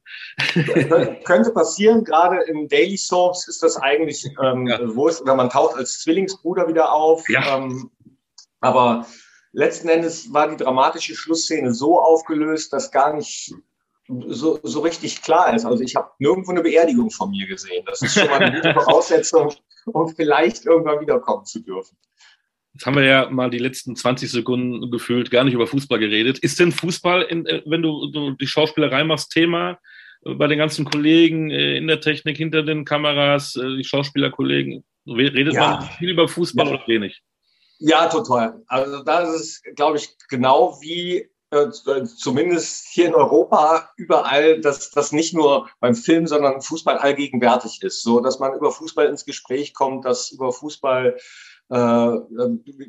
könnte 1.24 1.51
passieren, 1.51 2.03
gerade 2.03 2.43
in 2.43 2.67
Daily 2.67 2.98
Soaps 2.98 3.48
ist 3.48 3.63
das 3.63 3.77
eigentlich, 3.77 4.25
ähm, 4.43 4.67
ja. 4.67 4.79
wo 4.95 5.07
ist, 5.07 5.21
oder 5.21 5.36
man 5.36 5.50
taucht 5.50 5.75
als 5.75 6.00
Zwillingsbruder 6.00 6.67
wieder 6.67 6.91
auf. 6.93 7.27
Ja. 7.29 7.57
Ähm, 7.57 7.89
aber 8.60 9.07
letzten 9.53 9.89
Endes 9.89 10.31
war 10.31 10.50
die 10.50 10.63
dramatische 10.63 11.15
Schlussszene 11.15 11.74
so 11.74 12.00
aufgelöst, 12.00 12.71
dass 12.74 12.91
gar 12.91 13.15
nicht 13.15 13.55
so, 14.27 14.60
so 14.62 14.81
richtig 14.81 15.24
klar 15.24 15.55
ist. 15.55 15.65
Also 15.65 15.83
ich 15.83 15.95
habe 15.95 16.12
nirgendwo 16.19 16.51
eine 16.51 16.62
Beerdigung 16.62 17.10
von 17.10 17.31
mir 17.31 17.48
gesehen. 17.48 17.83
Das 17.88 18.03
ist 18.03 18.13
schon 18.13 18.27
mal 18.27 18.39
eine 18.39 18.55
gute 18.55 18.74
Voraussetzung, 18.79 19.51
um 19.85 20.09
vielleicht 20.09 20.65
irgendwann 20.65 21.01
wiederkommen 21.01 21.45
zu 21.45 21.59
dürfen. 21.59 21.97
Jetzt 22.73 22.85
haben 22.85 22.95
wir 22.95 23.03
ja 23.03 23.29
mal 23.29 23.50
die 23.50 23.57
letzten 23.57 23.95
20 23.95 24.31
Sekunden 24.31 24.91
gefühlt 24.91 25.29
gar 25.29 25.43
nicht 25.43 25.53
über 25.53 25.67
Fußball 25.67 26.00
geredet. 26.00 26.39
Ist 26.39 26.59
denn 26.59 26.71
Fußball, 26.71 27.23
in, 27.23 27.45
äh, 27.45 27.61
wenn 27.65 27.81
du, 27.81 28.31
die 28.39 28.47
Schauspielerei 28.47 29.03
machst, 29.03 29.31
Thema 29.31 29.77
äh, 30.23 30.33
bei 30.35 30.47
den 30.47 30.57
ganzen 30.57 30.85
Kollegen 30.85 31.51
äh, 31.51 31.75
in 31.75 31.88
der 31.88 32.00
Technik, 32.00 32.38
hinter 32.38 32.63
den 32.63 32.85
Kameras, 32.85 33.53
die 33.53 33.83
Schauspielerkollegen? 33.83 34.83
Redet 35.05 35.55
ja. 35.55 35.79
man 35.79 35.89
viel 35.97 36.11
über 36.11 36.27
Fußball 36.27 36.67
ja. 36.67 36.73
oder 36.73 36.88
wenig? 36.88 37.21
Ja, 37.79 38.07
total. 38.07 38.61
Also 38.67 39.03
da 39.03 39.21
ist 39.21 39.63
glaube 39.75 39.97
ich, 39.97 40.09
genau 40.29 40.77
wie 40.81 41.27
zumindest 41.51 42.88
hier 42.88 43.08
in 43.08 43.15
Europa 43.15 43.89
überall, 43.98 44.62
dass 44.62 44.89
das 44.91 45.12
nicht 45.12 45.34
nur 45.34 45.70
beim 45.79 45.96
Film, 45.96 46.25
sondern 46.25 46.62
Fußball 46.62 46.98
allgegenwärtig 46.98 47.81
ist, 47.81 48.03
so 48.03 48.22
dass 48.22 48.39
man 48.39 48.53
über 48.53 48.72
Fußball 48.72 49.08
ins 49.08 49.25
Gespräch 49.25 49.74
kommt, 49.74 50.05
dass 50.05 50.31
über 50.31 50.53
Fußball 50.53 51.17
äh, 51.70 52.12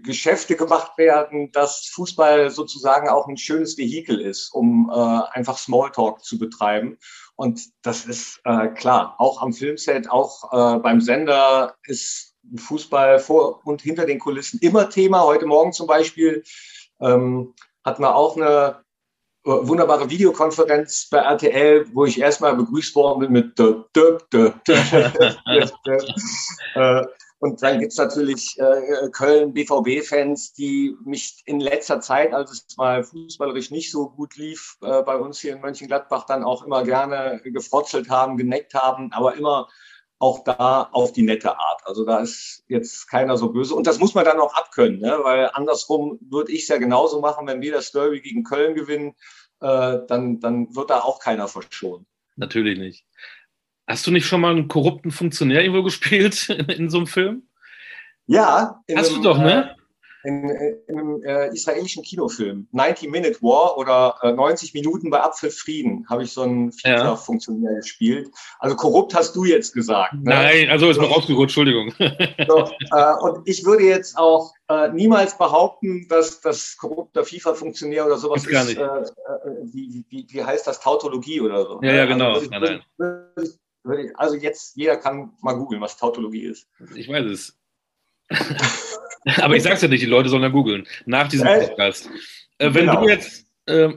Geschäfte 0.03 0.57
gemacht 0.57 0.97
werden, 0.97 1.51
dass 1.53 1.87
Fußball 1.93 2.51
sozusagen 2.51 3.09
auch 3.09 3.27
ein 3.27 3.37
schönes 3.37 3.77
Vehikel 3.79 4.21
ist, 4.21 4.51
um 4.53 4.91
äh, 4.93 5.21
einfach 5.33 5.59
Smalltalk 5.59 6.25
zu 6.25 6.39
betreiben. 6.39 6.99
Und 7.35 7.61
das 7.83 8.05
ist 8.07 8.41
äh, 8.45 8.69
klar, 8.69 9.17
auch 9.19 9.43
am 9.43 9.53
Filmset, 9.53 10.09
auch 10.11 10.53
äh, 10.53 10.79
beim 10.79 11.01
Sender 11.01 11.75
ist 11.85 12.37
Fußball 12.57 13.19
vor 13.19 13.61
und 13.65 13.83
hinter 13.83 14.05
den 14.05 14.19
Kulissen 14.19 14.59
immer 14.61 14.89
Thema. 14.91 15.25
Heute 15.25 15.47
Morgen 15.47 15.73
zum 15.73 15.87
Beispiel 15.87 16.43
ähm, 17.01 17.55
hatten 17.85 18.03
wir 18.03 18.15
auch 18.15 18.37
eine 18.37 18.83
äh, 19.45 19.51
wunderbare 19.51 20.09
Videokonferenz 20.09 21.09
bei 21.11 21.19
RTL, 21.19 21.87
wo 21.93 22.05
ich 22.05 22.21
erstmal 22.21 22.55
begrüßt 22.57 22.95
worden 22.95 23.21
bin 23.21 23.33
mit 23.33 23.59
dö, 23.59 23.83
dö, 23.95 24.19
dö, 24.33 24.53
äh, 26.75 27.05
und 27.43 27.61
dann 27.61 27.81
gibt's 27.81 27.97
natürlich 27.97 28.57
äh, 28.61 29.09
Köln 29.11 29.53
BVB-Fans, 29.53 30.53
die 30.53 30.97
mich 31.05 31.43
in 31.45 31.59
letzter 31.59 32.01
Zeit, 32.01 32.33
als 32.33 32.53
es 32.53 32.77
mal 32.77 33.03
fußballerisch 33.03 33.73
nicht 33.73 33.91
so 33.91 34.11
gut 34.11 34.37
lief, 34.37 34.79
äh, 34.81 35.03
bei 35.03 35.17
uns 35.17 35.41
hier 35.41 35.55
in 35.55 35.61
Mönchengladbach 35.61 36.25
dann 36.25 36.45
auch 36.45 36.65
immer 36.65 36.85
gerne 36.85 37.41
gefrotzelt 37.43 38.09
haben, 38.09 38.37
geneckt 38.37 38.75
haben, 38.75 39.13
aber 39.13 39.35
immer 39.35 39.67
auch 40.23 40.45
da 40.45 40.89
auf 40.93 41.13
die 41.13 41.23
nette 41.23 41.59
Art. 41.59 41.81
Also 41.85 42.05
da 42.05 42.21
ist 42.21 42.63
jetzt 42.69 43.09
keiner 43.09 43.37
so 43.37 43.51
böse. 43.51 43.75
Und 43.75 43.89
das 43.89 43.99
muss 43.99 44.15
man 44.15 44.25
dann 44.25 44.39
auch 44.39 44.55
abkönnen, 44.55 45.01
ne? 45.01 45.19
weil 45.23 45.51
andersrum 45.53 46.21
würde 46.21 46.53
ich 46.53 46.63
es 46.63 46.69
ja 46.69 46.79
genauso 46.79 47.21
machen, 47.21 47.49
wenn 47.49 47.61
wir 47.61 47.73
das 47.73 47.91
Derby 47.91 48.21
gegen 48.21 48.45
Köln 48.45 48.77
gewinnen, 48.77 49.17
äh, 49.61 49.99
dann, 50.07 50.39
dann 50.39 50.77
wird 50.77 50.91
da 50.91 51.01
auch 51.01 51.19
keiner 51.19 51.49
verschont. 51.49 52.07
Natürlich 52.37 52.79
nicht. 52.79 53.05
Hast 53.89 54.07
du 54.07 54.13
nicht 54.13 54.25
schon 54.25 54.41
mal 54.41 54.53
einen 54.53 54.69
korrupten 54.69 55.11
Funktionär 55.11 55.63
irgendwo 55.63 55.83
gespielt 55.85 56.49
in, 56.51 56.67
in 56.67 56.89
so 56.89 56.99
einem 56.99 57.09
Film? 57.09 57.49
Ja. 58.27 58.81
Hast 58.95 59.11
einem, 59.11 59.23
du 59.23 59.29
doch, 59.29 59.39
ne? 59.39 59.75
Äh, 60.25 60.29
in, 60.29 60.49
in 60.87 60.99
einem 60.99 61.23
äh, 61.23 61.49
israelischen 61.49 62.03
Kinofilm, 62.03 62.69
90 62.73 63.11
Minute 63.11 63.43
War 63.43 63.77
oder 63.77 64.17
äh, 64.23 64.33
90 64.33 64.75
Minuten 64.75 65.11
bei 65.11 65.21
Apfelfrieden, 65.21 66.07
habe 66.09 66.25
ich 66.25 66.33
so 66.33 66.43
einen 66.43 66.73
FIFA-Funktionär 66.73 67.73
ja. 67.73 67.77
gespielt. 67.79 68.31
Also 68.59 68.77
korrupt 68.77 69.15
hast 69.15 69.35
du 69.35 69.45
jetzt 69.45 69.73
gesagt. 69.73 70.15
Ne? 70.15 70.23
Nein, 70.25 70.71
also 70.71 70.89
ist 70.89 70.99
mal 70.99 71.07
rausgerutscht, 71.07 71.57
Entschuldigung. 71.57 71.93
So, 72.49 72.71
äh, 72.91 73.15
und 73.21 73.49
ich 73.49 73.65
würde 73.65 73.85
jetzt 73.85 74.17
auch 74.17 74.53
äh, 74.69 74.89
niemals 74.91 75.37
behaupten, 75.39 76.07
dass 76.09 76.41
das 76.41 76.77
korrupter 76.77 77.25
FIFA-Funktionär 77.25 78.07
oder 78.07 78.17
sowas 78.17 78.45
ist. 78.45 78.51
Gar 78.51 78.65
nicht. 78.65 78.79
Äh, 78.79 78.83
äh, 78.83 79.05
wie, 79.65 80.05
wie, 80.09 80.27
wie 80.29 80.45
heißt 80.45 80.67
das? 80.67 80.81
Tautologie 80.81 81.41
oder 81.41 81.65
so. 81.65 81.81
Ja, 81.83 81.93
ja, 81.93 82.05
genau. 82.07 82.35
Also, 82.35 82.51
nein, 82.51 82.83
nein. 82.99 84.13
also 84.15 84.37
jetzt, 84.37 84.77
jeder 84.77 84.97
kann 84.97 85.33
mal 85.41 85.55
googeln, 85.55 85.81
was 85.81 85.97
Tautologie 85.97 86.45
ist. 86.45 86.67
Ich 86.95 87.09
weiß 87.09 87.27
es. 87.27 87.59
Aber 89.41 89.57
ich 89.57 89.63
sag's 89.63 89.83
ja 89.83 89.89
nicht, 89.89 90.03
die 90.03 90.07
Leute 90.07 90.29
sollen 90.29 90.43
ja 90.43 90.49
googeln. 90.49 90.87
Nach 91.07 91.29
diesem 91.29 91.47
äh, 91.47 91.69
Podcast. 91.69 92.09
Äh, 92.59 92.75
wenn 92.75 92.87
genau. 92.87 93.03
du 93.03 93.09
jetzt, 93.09 93.47
äh, 93.67 93.91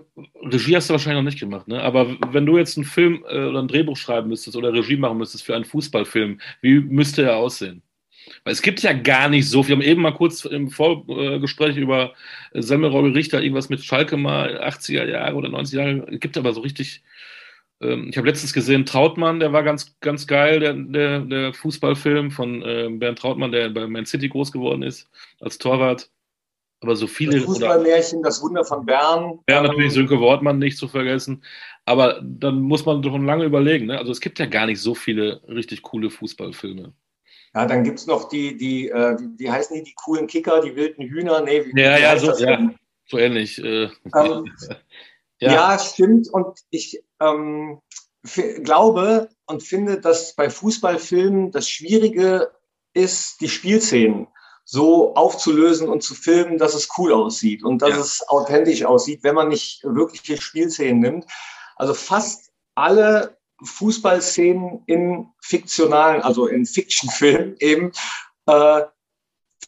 Regie 0.44 0.76
hast 0.76 0.90
du 0.90 0.94
wahrscheinlich 0.94 1.24
noch 1.24 1.30
nicht 1.30 1.40
gemacht, 1.40 1.68
ne? 1.68 1.82
aber 1.82 2.16
wenn 2.32 2.46
du 2.46 2.58
jetzt 2.58 2.78
einen 2.78 2.86
Film 2.86 3.26
äh, 3.28 3.46
oder 3.46 3.62
ein 3.62 3.68
Drehbuch 3.68 3.98
schreiben 3.98 4.30
müsstest 4.30 4.56
oder 4.56 4.72
Regie 4.74 4.98
machen 4.98 5.18
müsstest 5.18 5.44
für 5.44 5.56
einen 5.56 5.66
Fußballfilm, 5.66 6.40
wie 6.62 6.80
müsste 6.80 7.24
er 7.24 7.38
aussehen? 7.38 7.82
Weil 8.44 8.54
es 8.54 8.62
gibt 8.62 8.82
ja 8.82 8.94
gar 8.94 9.30
nicht 9.30 9.48
so 9.50 9.64
viel. 9.64 9.70
Wir 9.70 9.76
haben 9.76 9.92
eben 9.92 10.02
mal 10.02 10.14
kurz 10.14 10.46
im 10.46 10.70
Vorgespräch 10.70 11.78
über 11.78 12.14
Semmelrogge 12.54 13.14
Richter 13.14 13.42
irgendwas 13.42 13.70
mit 13.70 13.84
Schalke 13.84 14.18
mal 14.18 14.60
80er 14.62 15.06
Jahre 15.06 15.36
oder 15.36 15.50
90er 15.50 15.76
Jahre. 15.76 16.08
Es 16.12 16.20
gibt 16.20 16.38
aber 16.38 16.54
so 16.54 16.62
richtig 16.62 17.04
ähm, 17.82 18.08
ich 18.10 18.18
habe 18.18 18.28
letztens 18.28 18.54
gesehen, 18.54 18.86
Trautmann, 18.86 19.40
der 19.40 19.54
war 19.54 19.64
ganz, 19.64 19.98
ganz 20.00 20.28
geil, 20.28 20.60
der, 20.60 20.74
der, 20.74 21.20
der 21.22 21.54
Fußballfilm 21.54 22.32
von 22.32 22.62
äh, 22.62 22.90
Bernd 22.90 23.20
Trautmann, 23.20 23.52
der 23.52 23.70
bei 23.70 23.88
Man 23.88 24.06
City 24.06 24.30
groß 24.30 24.52
geworden 24.52 24.84
ist, 24.84 25.10
als 25.40 25.58
Torwart. 25.58 26.10
Aber 26.82 26.96
so 26.96 27.08
viele. 27.08 27.38
Das 27.38 27.46
Fußballmärchen, 27.46 28.22
das 28.22 28.42
Wunder 28.42 28.64
von 28.64 28.86
Bern. 28.86 29.40
Ja, 29.50 29.62
natürlich 29.62 29.94
Sönke 29.94 30.20
Wortmann 30.20 30.60
nicht 30.60 30.78
zu 30.78 30.88
vergessen. 30.88 31.44
Aber 31.86 32.22
dann 32.22 32.62
muss 32.62 32.86
man 32.86 33.02
doch 33.02 33.18
lange 33.18 33.46
überlegen. 33.46 33.88
Ne? 33.88 33.98
Also 33.98 34.12
es 34.12 34.20
gibt 34.20 34.40
ja 34.40 34.46
gar 34.46 34.66
nicht 34.66 34.82
so 34.82 34.94
viele 34.94 35.42
richtig 35.48 35.82
coole 35.82 36.10
Fußballfilme. 36.10 36.94
Ja, 37.56 37.66
dann 37.66 37.84
gibt 37.84 38.00
es 38.00 38.08
noch 38.08 38.28
die, 38.28 38.58
die, 38.58 38.90
äh, 38.90 39.16
die 39.40 39.50
heißen 39.50 39.78
die, 39.78 39.84
die 39.84 39.94
coolen 39.96 40.28
Kicker, 40.28 40.62
die 40.62 40.76
wilden 40.76 41.04
Hühner. 41.04 41.42
Nee, 41.42 41.66
wie, 41.66 41.80
ja, 41.80 41.98
ja, 41.98 42.20
so, 42.20 42.34
ja, 42.44 42.70
so 43.06 43.18
ähnlich. 43.18 43.64
Äh. 43.64 43.86
Ähm, 44.14 44.52
ja. 45.40 45.54
ja, 45.54 45.80
stimmt. 45.80 46.28
Und 46.34 46.60
ich 46.70 47.02
ähm, 47.30 47.80
glaube 48.64 49.30
und 49.46 49.64
finde, 49.64 50.00
dass 50.00 50.36
bei 50.36 50.50
Fußballfilmen 50.50 51.52
das 51.52 51.70
Schwierige 51.70 52.52
ist, 52.94 53.42
die 53.42 53.50
Spielszenen 53.50 54.28
so 54.64 55.14
aufzulösen 55.14 55.88
und 55.88 56.02
zu 56.02 56.16
filmen, 56.16 56.58
dass 56.58 56.74
es 56.74 56.90
cool 56.98 57.14
aussieht 57.14 57.64
und 57.64 57.84
dass 57.84 57.92
ja. 57.92 58.00
es 58.00 58.28
authentisch 58.28 58.84
aussieht, 58.84 59.24
wenn 59.24 59.36
man 59.36 59.50
nicht 59.50 59.84
wirkliche 59.84 60.42
Spielszenen 60.42 61.00
nimmt. 61.00 61.26
Also 61.76 61.94
fast 61.94 62.52
alle 62.74 63.38
Fußballszenen 63.64 64.84
in 64.88 65.30
fiktionalen, 65.40 66.22
also 66.22 66.48
in 66.48 66.66
Fiction-Filmen 66.66 67.56
eben, 67.60 67.92
äh, 68.48 68.82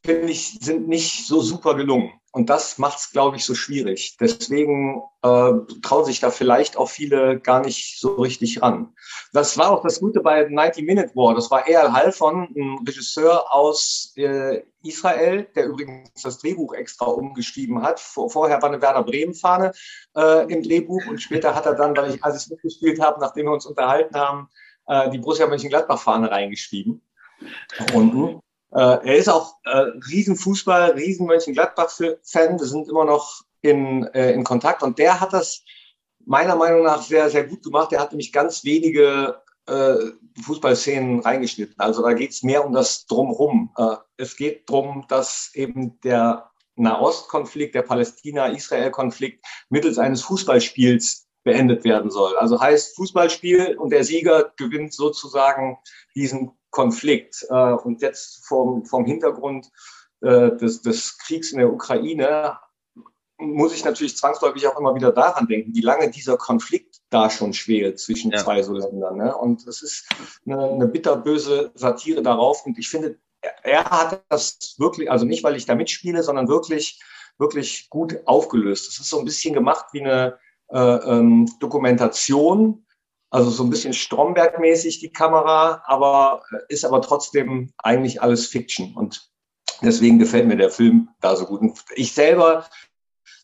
finde 0.03 0.31
ich, 0.31 0.57
sind 0.61 0.87
nicht 0.87 1.27
so 1.27 1.41
super 1.41 1.75
gelungen. 1.75 2.16
Und 2.37 2.51
das 2.51 2.77
macht 2.77 2.99
es, 2.99 3.09
glaube 3.09 3.35
ich, 3.35 3.45
so 3.45 3.55
schwierig. 3.55 4.15
Deswegen 4.19 5.01
äh, 5.23 5.53
trauen 5.81 6.05
sich 6.05 6.19
da 6.19 6.29
vielleicht 6.29 6.77
auch 6.77 6.87
viele 6.87 7.39
gar 7.39 7.61
nicht 7.61 7.99
so 7.99 8.13
richtig 8.17 8.61
ran. 8.61 8.93
Das 9.33 9.57
war 9.57 9.71
auch 9.71 9.81
das 9.81 9.99
Gute 9.99 10.19
bei 10.19 10.43
90 10.47 10.85
Minute 10.85 11.15
War. 11.15 11.33
Das 11.33 11.49
war 11.49 11.67
Eyal 11.67 11.93
Halfon, 11.93 12.47
ein 12.55 12.85
Regisseur 12.87 13.51
aus 13.51 14.13
äh, 14.17 14.61
Israel, 14.83 15.47
der 15.55 15.65
übrigens 15.65 16.21
das 16.21 16.37
Drehbuch 16.37 16.75
extra 16.75 17.07
umgeschrieben 17.07 17.81
hat. 17.81 17.99
Vor, 17.99 18.29
vorher 18.29 18.61
war 18.61 18.69
eine 18.69 18.83
Werder 18.83 19.01
Bremen-Fahne 19.01 19.71
äh, 20.15 20.53
im 20.53 20.61
Drehbuch 20.61 21.07
und 21.07 21.19
später 21.19 21.55
hat 21.55 21.65
er 21.65 21.73
dann, 21.73 21.97
weil 21.97 22.13
ich 22.13 22.23
alles 22.23 22.51
mitgespielt 22.51 23.01
habe, 23.01 23.19
nachdem 23.19 23.47
wir 23.47 23.53
uns 23.53 23.65
unterhalten 23.65 24.15
haben, 24.15 24.47
äh, 24.85 25.09
die 25.09 25.17
Borussia 25.17 25.47
Mönchengladbach-Fahne 25.47 26.29
reingeschrieben. 26.29 27.01
Unten. 27.95 28.41
Äh, 28.71 28.79
er 28.79 29.15
ist 29.15 29.29
auch 29.29 29.55
äh, 29.63 29.91
Riesenfußball, 30.09 30.91
Riesen-Mönchengladbach-Fan. 30.91 32.59
Wir 32.59 32.65
sind 32.65 32.87
immer 32.87 33.05
noch 33.05 33.41
in, 33.61 34.05
äh, 34.13 34.31
in 34.31 34.43
Kontakt 34.43 34.83
und 34.83 34.99
der 34.99 35.19
hat 35.19 35.33
das 35.33 35.63
meiner 36.25 36.55
Meinung 36.55 36.83
nach 36.83 37.01
sehr, 37.01 37.29
sehr 37.29 37.45
gut 37.45 37.63
gemacht. 37.63 37.93
Er 37.93 38.01
hat 38.01 38.11
nämlich 38.11 38.33
ganz 38.33 38.63
wenige 38.63 39.41
äh, 39.67 39.95
Fußballszenen 40.43 41.21
reingeschnitten. 41.21 41.75
Also 41.77 42.01
da 42.01 42.13
geht 42.13 42.31
es 42.31 42.43
mehr 42.43 42.65
um 42.65 42.73
das 42.73 43.05
Drumrum. 43.05 43.71
Äh, 43.77 43.95
es 44.17 44.35
geht 44.35 44.69
darum, 44.69 45.05
dass 45.07 45.51
eben 45.53 45.99
der 46.01 46.51
Nahostkonflikt, 46.75 47.75
der 47.75 47.81
Palästina-Israel-Konflikt 47.81 49.43
mittels 49.69 49.97
eines 49.97 50.21
Fußballspiels 50.23 51.27
beendet 51.43 51.85
werden 51.85 52.11
soll. 52.11 52.37
Also 52.37 52.59
heißt 52.59 52.95
Fußballspiel 52.95 53.77
und 53.77 53.91
der 53.91 54.03
Sieger 54.03 54.51
gewinnt 54.57 54.93
sozusagen 54.93 55.77
diesen 56.13 56.51
Konflikt. 56.71 57.45
Äh, 57.49 57.73
und 57.73 58.01
jetzt 58.01 58.45
vom, 58.47 58.85
vom 58.85 59.05
Hintergrund 59.05 59.69
äh, 60.21 60.51
des, 60.55 60.81
des 60.81 61.17
Kriegs 61.17 61.51
in 61.51 61.59
der 61.59 61.71
Ukraine 61.71 62.57
muss 63.39 63.73
ich 63.73 63.85
natürlich 63.85 64.17
zwangsläufig 64.17 64.67
auch 64.67 64.79
immer 64.79 64.95
wieder 64.95 65.11
daran 65.11 65.47
denken, 65.47 65.75
wie 65.75 65.81
lange 65.81 66.09
dieser 66.09 66.37
Konflikt 66.37 67.01
da 67.09 67.29
schon 67.29 67.53
schwelt 67.53 67.99
zwischen 67.99 68.31
ja. 68.31 68.39
zwei 68.39 68.63
so 68.63 68.73
Ländern. 68.73 69.17
Ne? 69.17 69.35
Und 69.35 69.67
es 69.67 69.81
ist 69.83 70.07
eine, 70.45 70.71
eine 70.71 70.87
bitterböse 70.87 71.71
Satire 71.75 72.23
darauf. 72.23 72.65
Und 72.65 72.79
ich 72.79 72.89
finde, 72.89 73.19
er 73.63 73.85
hat 73.85 74.23
das 74.29 74.75
wirklich, 74.77 75.11
also 75.11 75.25
nicht, 75.25 75.43
weil 75.43 75.55
ich 75.55 75.65
da 75.65 75.75
mitspiele, 75.75 76.23
sondern 76.23 76.47
wirklich, 76.47 76.99
wirklich 77.37 77.89
gut 77.89 78.17
aufgelöst. 78.25 78.89
Es 78.89 78.99
ist 78.99 79.09
so 79.09 79.19
ein 79.19 79.25
bisschen 79.25 79.53
gemacht 79.53 79.85
wie 79.91 80.01
eine 80.01 80.39
äh, 80.69 80.79
ähm, 80.79 81.47
Dokumentation 81.59 82.86
also 83.29 83.49
so 83.49 83.63
ein 83.63 83.69
bisschen 83.69 83.93
Stromberg-mäßig 83.93 84.99
die 84.99 85.11
Kamera, 85.11 85.83
aber 85.85 86.43
äh, 86.51 86.57
ist 86.69 86.85
aber 86.85 87.01
trotzdem 87.01 87.71
eigentlich 87.77 88.21
alles 88.21 88.47
Fiction. 88.47 88.95
Und 88.95 89.29
deswegen 89.81 90.19
gefällt 90.19 90.47
mir 90.47 90.57
der 90.57 90.69
Film 90.69 91.09
da 91.21 91.35
so 91.35 91.45
gut. 91.45 91.61
Und 91.61 91.83
ich 91.95 92.13
selber 92.13 92.65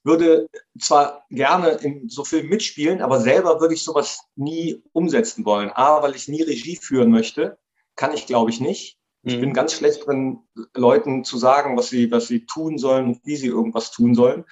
würde 0.04 0.50
zwar 0.80 1.26
gerne 1.30 1.70
in 1.70 2.10
so 2.10 2.24
Filmen 2.26 2.50
mitspielen, 2.50 3.02
aber 3.02 3.22
selber 3.22 3.62
würde 3.62 3.74
ich 3.74 3.84
sowas 3.84 4.22
nie 4.36 4.84
umsetzen 4.92 5.46
wollen. 5.46 5.72
A, 5.74 6.02
weil 6.02 6.16
ich 6.16 6.28
nie 6.28 6.42
Regie 6.42 6.76
führen 6.76 7.10
möchte, 7.10 7.58
kann 7.96 8.14
ich 8.14 8.26
glaube 8.26 8.52
ich 8.52 8.60
nicht. 8.60 8.98
Ich 9.24 9.38
mhm. 9.38 9.42
bin 9.42 9.54
ganz 9.54 9.74
schlecht 9.74 10.06
drin, 10.06 10.40
Leuten 10.74 11.24
zu 11.24 11.38
sagen, 11.38 11.78
was 11.78 11.90
sie, 11.90 12.12
was 12.12 12.28
sie 12.28 12.46
tun 12.46 12.78
sollen 12.78 13.08
und 13.08 13.26
wie 13.26 13.38
sie 13.38 13.48
irgendwas 13.48 13.92
tun 13.92 14.16
sollen. 14.16 14.44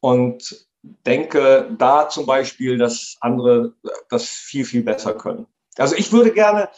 Und 0.00 0.68
denke 1.06 1.74
da 1.78 2.08
zum 2.08 2.26
Beispiel, 2.26 2.78
dass 2.78 3.16
andere 3.20 3.74
das 4.10 4.28
viel, 4.28 4.64
viel 4.64 4.82
besser 4.82 5.14
können. 5.14 5.46
Also 5.76 5.96
ich 5.96 6.12
würde 6.12 6.32
gerne 6.32 6.68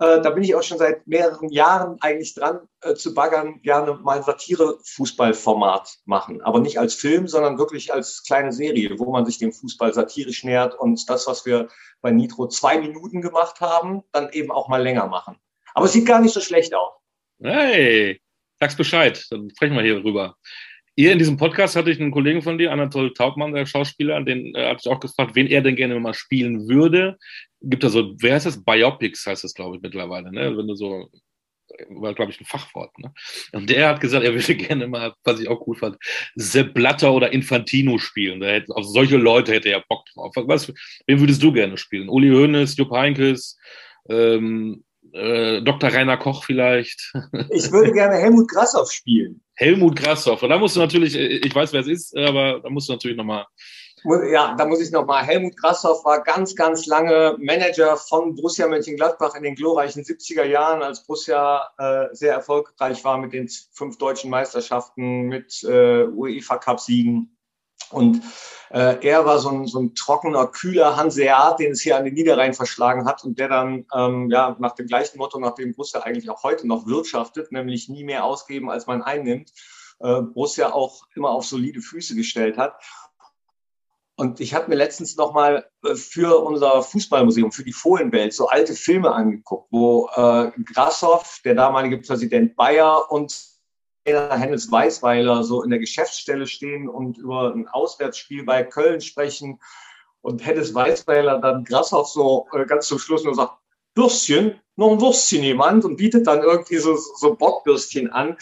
äh, 0.00 0.20
da 0.22 0.30
bin 0.30 0.44
ich 0.44 0.54
auch 0.54 0.62
schon 0.62 0.78
seit 0.78 1.06
mehreren 1.08 1.50
Jahren 1.50 1.96
eigentlich 2.00 2.34
dran 2.34 2.60
äh, 2.82 2.94
zu 2.94 3.14
baggern, 3.14 3.60
gerne 3.62 3.94
mal 3.94 4.22
Satire-Fußballformat 4.22 5.98
machen. 6.04 6.40
Aber 6.42 6.60
nicht 6.60 6.78
als 6.78 6.94
Film, 6.94 7.26
sondern 7.26 7.58
wirklich 7.58 7.92
als 7.92 8.22
kleine 8.22 8.52
Serie, 8.52 8.96
wo 8.98 9.10
man 9.10 9.26
sich 9.26 9.38
dem 9.38 9.52
Fußball 9.52 9.92
satirisch 9.92 10.44
nähert 10.44 10.78
und 10.78 11.08
das, 11.10 11.26
was 11.26 11.44
wir 11.46 11.68
bei 12.00 12.12
Nitro 12.12 12.46
zwei 12.46 12.78
Minuten 12.78 13.22
gemacht 13.22 13.60
haben, 13.60 14.04
dann 14.12 14.30
eben 14.30 14.52
auch 14.52 14.68
mal 14.68 14.82
länger 14.82 15.08
machen. 15.08 15.36
Aber 15.74 15.86
es 15.86 15.92
sieht 15.92 16.06
gar 16.06 16.20
nicht 16.20 16.32
so 16.32 16.40
schlecht 16.40 16.74
aus. 16.74 16.92
Hey, 17.40 18.20
sag's 18.60 18.76
Bescheid, 18.76 19.26
dann 19.30 19.50
sprechen 19.50 19.74
wir 19.74 19.82
hier 19.82 20.00
drüber. 20.00 20.36
Hier 20.98 21.12
in 21.12 21.20
diesem 21.20 21.36
Podcast 21.36 21.76
hatte 21.76 21.92
ich 21.92 22.00
einen 22.00 22.10
Kollegen 22.10 22.42
von 22.42 22.58
dir, 22.58 22.72
Anatol 22.72 23.14
Taubmann, 23.14 23.52
der 23.52 23.66
Schauspieler, 23.66 24.20
den 24.24 24.52
äh, 24.56 24.68
hatte 24.68 24.80
ich 24.84 24.90
auch 24.90 24.98
gefragt, 24.98 25.36
wen 25.36 25.46
er 25.46 25.62
denn 25.62 25.76
gerne 25.76 26.00
mal 26.00 26.12
spielen 26.12 26.68
würde. 26.68 27.16
Gibt 27.60 27.84
da 27.84 27.88
so, 27.88 28.16
wer 28.18 28.34
heißt 28.34 28.46
das? 28.46 28.64
Biopics 28.64 29.24
heißt 29.24 29.44
das, 29.44 29.54
glaube 29.54 29.76
ich, 29.76 29.82
mittlerweile, 29.82 30.32
ne? 30.32 30.56
Wenn 30.56 30.66
du 30.66 30.74
so, 30.74 31.08
war, 31.90 32.14
glaube 32.14 32.32
ich, 32.32 32.40
ein 32.40 32.46
Fachwort, 32.46 32.98
ne? 32.98 33.12
Und 33.52 33.70
der 33.70 33.90
hat 33.90 34.00
gesagt, 34.00 34.24
er 34.24 34.34
würde 34.34 34.54
gerne 34.56 34.88
mal, 34.88 35.14
was 35.22 35.38
ich 35.38 35.46
auch 35.46 35.60
gut 35.60 35.78
fand, 35.78 35.98
Sepp 36.34 36.74
Blatter 36.74 37.12
oder 37.12 37.32
Infantino 37.32 37.98
spielen. 37.98 38.40
Da 38.40 38.48
hätte, 38.48 38.74
auf 38.74 38.84
solche 38.84 39.18
Leute 39.18 39.52
hätte 39.52 39.68
er 39.68 39.84
Bock 39.88 40.04
drauf. 40.12 40.32
Was, 40.34 40.72
wen 41.06 41.20
würdest 41.20 41.40
du 41.40 41.52
gerne 41.52 41.76
spielen? 41.76 42.08
Uli 42.08 42.30
Hoeneß, 42.30 42.76
Jupp 42.76 42.90
Heinkes, 42.90 43.56
ähm, 44.08 44.82
äh, 45.12 45.62
Dr. 45.62 45.90
Rainer 45.92 46.16
Koch 46.16 46.42
vielleicht. 46.42 47.12
Ich 47.50 47.70
würde 47.70 47.92
gerne 47.92 48.16
Helmut 48.16 48.48
Grassoff 48.48 48.90
spielen. 48.90 49.40
Helmut 49.58 49.96
Grassoff. 49.96 50.42
Und 50.42 50.50
da 50.50 50.58
musst 50.58 50.76
du 50.76 50.80
natürlich, 50.80 51.16
äh, 51.16 51.38
ich 51.38 51.54
weiß, 51.54 51.72
wer 51.72 51.80
es 51.80 51.88
ist, 51.88 52.16
aber 52.16 52.60
da 52.60 52.70
musst 52.70 52.88
du 52.88 52.92
natürlich 52.92 53.16
nochmal. 53.16 53.44
Ja, 54.30 54.54
da 54.56 54.64
muss 54.64 54.80
ich 54.80 54.92
nochmal. 54.92 55.24
Helmut 55.24 55.56
Grassoff 55.56 56.04
war 56.04 56.22
ganz, 56.22 56.54
ganz 56.54 56.86
lange 56.86 57.36
Manager 57.40 57.96
von 57.96 58.36
Borussia 58.36 58.68
Mönchengladbach 58.68 59.34
in 59.34 59.42
den 59.42 59.56
glorreichen 59.56 60.04
70er 60.04 60.44
Jahren, 60.44 60.82
als 60.82 61.04
Borussia 61.04 61.68
äh, 61.78 62.06
sehr 62.12 62.34
erfolgreich 62.34 63.02
war 63.04 63.18
mit 63.18 63.32
den 63.32 63.48
fünf 63.72 63.98
deutschen 63.98 64.30
Meisterschaften, 64.30 65.22
mit 65.22 65.64
äh, 65.64 66.04
UEFA 66.04 66.58
Cup 66.58 66.78
Siegen. 66.78 67.36
Und 67.90 68.22
äh, 68.70 69.06
er 69.06 69.24
war 69.24 69.38
so 69.38 69.48
ein, 69.48 69.66
so 69.66 69.80
ein 69.80 69.94
trockener, 69.94 70.46
kühler 70.46 70.96
Hanseat, 70.96 71.58
den 71.58 71.72
es 71.72 71.80
hier 71.80 71.96
an 71.96 72.04
den 72.04 72.14
Niederrhein 72.14 72.52
verschlagen 72.52 73.06
hat 73.06 73.24
und 73.24 73.38
der 73.38 73.48
dann 73.48 73.86
ähm, 73.94 74.30
ja 74.30 74.56
nach 74.58 74.74
dem 74.74 74.86
gleichen 74.86 75.18
Motto, 75.18 75.38
nach 75.38 75.54
dem 75.54 75.72
Borussia 75.72 76.00
eigentlich 76.00 76.28
auch 76.28 76.42
heute 76.42 76.66
noch 76.66 76.86
wirtschaftet, 76.86 77.50
nämlich 77.50 77.88
nie 77.88 78.04
mehr 78.04 78.24
ausgeben, 78.24 78.70
als 78.70 78.86
man 78.86 79.02
einnimmt, 79.02 79.52
äh, 80.00 80.20
Borussia 80.20 80.72
auch 80.72 81.04
immer 81.14 81.30
auf 81.30 81.46
solide 81.46 81.80
Füße 81.80 82.14
gestellt 82.14 82.58
hat. 82.58 82.74
Und 84.16 84.40
ich 84.40 84.52
habe 84.52 84.68
mir 84.68 84.74
letztens 84.74 85.16
nochmal 85.16 85.70
äh, 85.84 85.94
für 85.94 86.44
unser 86.44 86.82
Fußballmuseum, 86.82 87.52
für 87.52 87.64
die 87.64 87.72
Fohlenwelt, 87.72 88.34
so 88.34 88.48
alte 88.48 88.74
Filme 88.74 89.12
angeguckt, 89.12 89.68
wo 89.70 90.10
äh, 90.14 90.50
Grassoff, 90.64 91.40
der 91.44 91.54
damalige 91.54 91.98
Präsident 91.98 92.56
Bayer 92.56 93.10
und 93.10 93.57
Hennes 94.14 94.70
Weißweiler 94.70 95.44
so 95.44 95.62
in 95.62 95.70
der 95.70 95.78
Geschäftsstelle 95.78 96.46
stehen 96.46 96.88
und 96.88 97.18
über 97.18 97.52
ein 97.54 97.68
Auswärtsspiel 97.68 98.44
bei 98.44 98.62
Köln 98.62 99.00
sprechen 99.00 99.60
und 100.20 100.44
Hennes 100.44 100.74
Weißweiler 100.74 101.38
dann 101.38 101.64
Grashoff 101.64 102.08
so 102.08 102.46
äh, 102.52 102.64
ganz 102.66 102.88
zum 102.88 102.98
Schluss 102.98 103.24
nur 103.24 103.34
sagt, 103.34 103.54
Würstchen, 103.94 104.60
noch 104.76 104.92
ein 104.92 105.00
Würstchen 105.00 105.42
jemand 105.42 105.84
und 105.84 105.96
bietet 105.96 106.26
dann 106.26 106.42
irgendwie 106.42 106.76
so, 106.76 106.96
so 106.96 107.34
Bockwürstchen 107.34 108.10
an. 108.10 108.36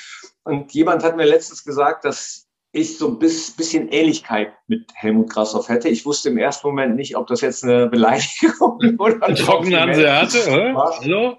Und 0.45 0.73
jemand 0.73 1.03
hat 1.03 1.17
mir 1.17 1.25
letztens 1.25 1.65
gesagt, 1.65 2.05
dass 2.05 2.47
ich 2.73 2.99
so 2.99 3.09
ein 3.09 3.19
bisschen 3.19 3.89
Ähnlichkeit 3.89 4.53
mit 4.67 4.91
Helmut 4.95 5.31
Grashoff 5.31 5.69
hätte. 5.69 5.89
Ich 5.89 6.05
wusste 6.05 6.29
im 6.29 6.37
ersten 6.37 6.67
Moment 6.67 6.97
nicht, 6.97 7.17
ob 7.17 7.27
das 7.27 7.41
jetzt 7.41 7.65
eine 7.65 7.87
Beleidigung 7.89 8.79
oder 8.99 9.23
ein 9.23 9.35
trockene 9.35 9.81
hatte, 9.81 10.51
oder? 10.51 10.75
Hallo? 10.75 11.39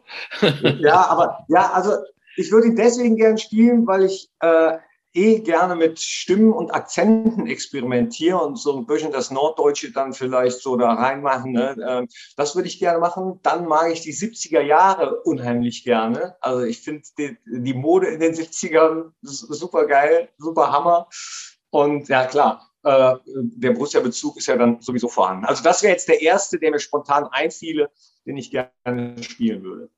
Ja, 0.80 1.08
aber 1.08 1.46
ja, 1.48 1.72
also 1.74 1.92
ich 2.38 2.52
würde 2.52 2.68
ihn 2.68 2.76
deswegen 2.76 3.18
gern 3.18 3.38
spielen, 3.38 3.88
weil 3.88 4.06
ich 4.06 4.30
äh, 4.40 4.78
eh 5.14 5.40
gerne 5.40 5.76
mit 5.76 6.00
Stimmen 6.00 6.54
und 6.54 6.70
Akzenten 6.70 7.48
experimentiere 7.48 8.38
und 8.38 8.58
so 8.58 8.78
ein 8.78 8.86
bisschen 8.86 9.12
das 9.12 9.32
Norddeutsche 9.32 9.92
dann 9.92 10.14
vielleicht 10.14 10.62
so 10.62 10.78
da 10.78 10.94
reinmachen. 10.94 11.54
Ne? 11.54 11.76
Ähm, 11.88 12.08
das 12.36 12.56
würde 12.56 12.68
ich 12.68 12.78
gerne 12.78 13.00
machen. 13.00 13.40
Dann 13.42 13.66
mag 13.66 13.92
ich 13.92 14.02
die 14.02 14.14
70er 14.14 14.62
Jahre 14.62 15.22
unheimlich 15.24 15.84
gerne. 15.84 16.36
Also 16.42 16.64
ich 16.64 16.82
finde 16.82 17.04
die, 17.18 17.38
die, 17.46 17.74
Mode 17.74 18.08
in 18.08 18.20
den 18.20 18.34
70ern 18.34 19.12
super 19.22 19.88
geil, 19.88 20.30
super 20.38 20.72
Hammer. 20.72 21.10
Und 21.72 22.08
ja, 22.08 22.26
klar, 22.26 22.70
äh, 22.84 23.16
der 23.26 23.72
Borussia-Bezug 23.72 24.38
ist 24.38 24.48
ja 24.48 24.56
dann 24.56 24.80
sowieso 24.82 25.08
vorhanden. 25.08 25.46
Also 25.46 25.64
das 25.64 25.82
wäre 25.82 25.94
jetzt 25.94 26.08
der 26.08 26.22
erste, 26.22 26.60
der 26.60 26.70
mir 26.70 26.80
spontan 26.80 27.26
einfiele, 27.32 27.90
den 28.26 28.38
ich 28.38 28.52
gerne 28.52 29.16
spielen 29.24 29.64
würde. 29.64 29.90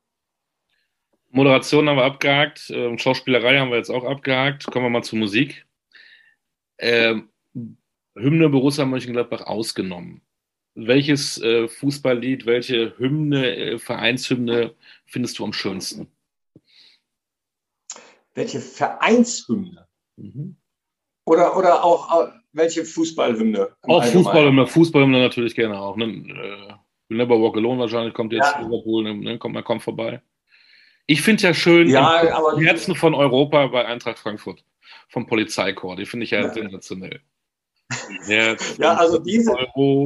Moderation 1.32 1.88
haben 1.88 1.98
wir 1.98 2.06
abgehakt, 2.06 2.70
äh, 2.70 2.98
Schauspielerei 2.98 3.60
haben 3.60 3.70
wir 3.70 3.78
jetzt 3.78 3.92
auch 3.92 4.04
abgehakt. 4.04 4.66
Kommen 4.66 4.86
wir 4.86 4.90
mal 4.90 5.04
zur 5.04 5.20
Musik. 5.20 5.66
Ähm, 6.80 7.30
Hymne 8.16 8.50
Borussia 8.50 8.86
Mönchengladbach 8.86 9.42
ausgenommen. 9.42 10.22
Welches 10.76 11.42
äh, 11.42 11.68
Fußballlied, 11.68 12.46
welche 12.46 12.98
Hymne, 12.98 13.56
äh, 13.56 13.80
Vereinshymne 13.80 14.76
findest 15.06 15.40
du 15.40 15.46
am 15.46 15.54
schönsten? 15.54 16.08
Welche 18.34 18.60
Vereinshymne? 18.60 19.88
Mhm. 20.16 20.56
Oder, 21.26 21.58
oder 21.58 21.84
auch 21.84 22.28
äh, 22.28 22.32
welche 22.54 22.86
Fußballhymne? 22.86 23.70
Auch 23.84 24.04
Fußballhymne, 24.04 24.68
Fußballhymne 24.68 25.20
natürlich 25.20 25.54
gerne 25.54 25.80
auch. 25.80 25.96
Ne? 25.96 26.06
Äh, 26.06 26.74
Never 27.10 27.42
Walk 27.42 27.58
Alone 27.58 27.82
wahrscheinlich 27.82 28.14
kommt 28.14 28.34
jetzt 28.34 28.52
ja. 28.54 28.62
Liverpool, 28.62 29.14
ne? 29.14 29.38
kommt, 29.38 29.56
man 29.56 29.64
kommt 29.64 29.84
vorbei. 29.84 30.22
Ich 31.10 31.24
finde 31.24 31.42
ja 31.42 31.56
schön 31.56 31.90
ja, 31.90 32.36
aber 32.36 32.56
die 32.56 32.68
Herzen 32.68 32.94
von 32.94 33.16
Europa 33.16 33.66
bei 33.66 33.84
Eintracht 33.84 34.20
Frankfurt 34.20 34.64
vom 35.08 35.26
Polizeikorps. 35.26 35.98
Die 35.98 36.06
finde 36.06 36.26
ich 36.26 36.30
ja, 36.30 36.42
ja. 36.42 36.54
sensationell. 36.54 37.22
ja, 38.28 38.94
also 38.94 39.18
diese, 39.18 39.56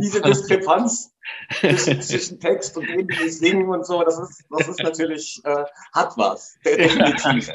diese 0.02 0.22
Diskrepanz 0.22 1.14
zwischen 1.60 2.40
Text 2.40 2.78
und 2.78 2.88
dem, 2.88 3.06
die 3.06 3.30
singen 3.30 3.68
und 3.68 3.86
so, 3.86 4.02
das 4.02 4.18
ist, 4.18 4.46
das 4.50 4.70
ist 4.70 4.80
natürlich, 4.82 5.42
äh, 5.44 5.66
hat 5.92 6.14
was, 6.16 6.58
definitiv. 6.66 7.52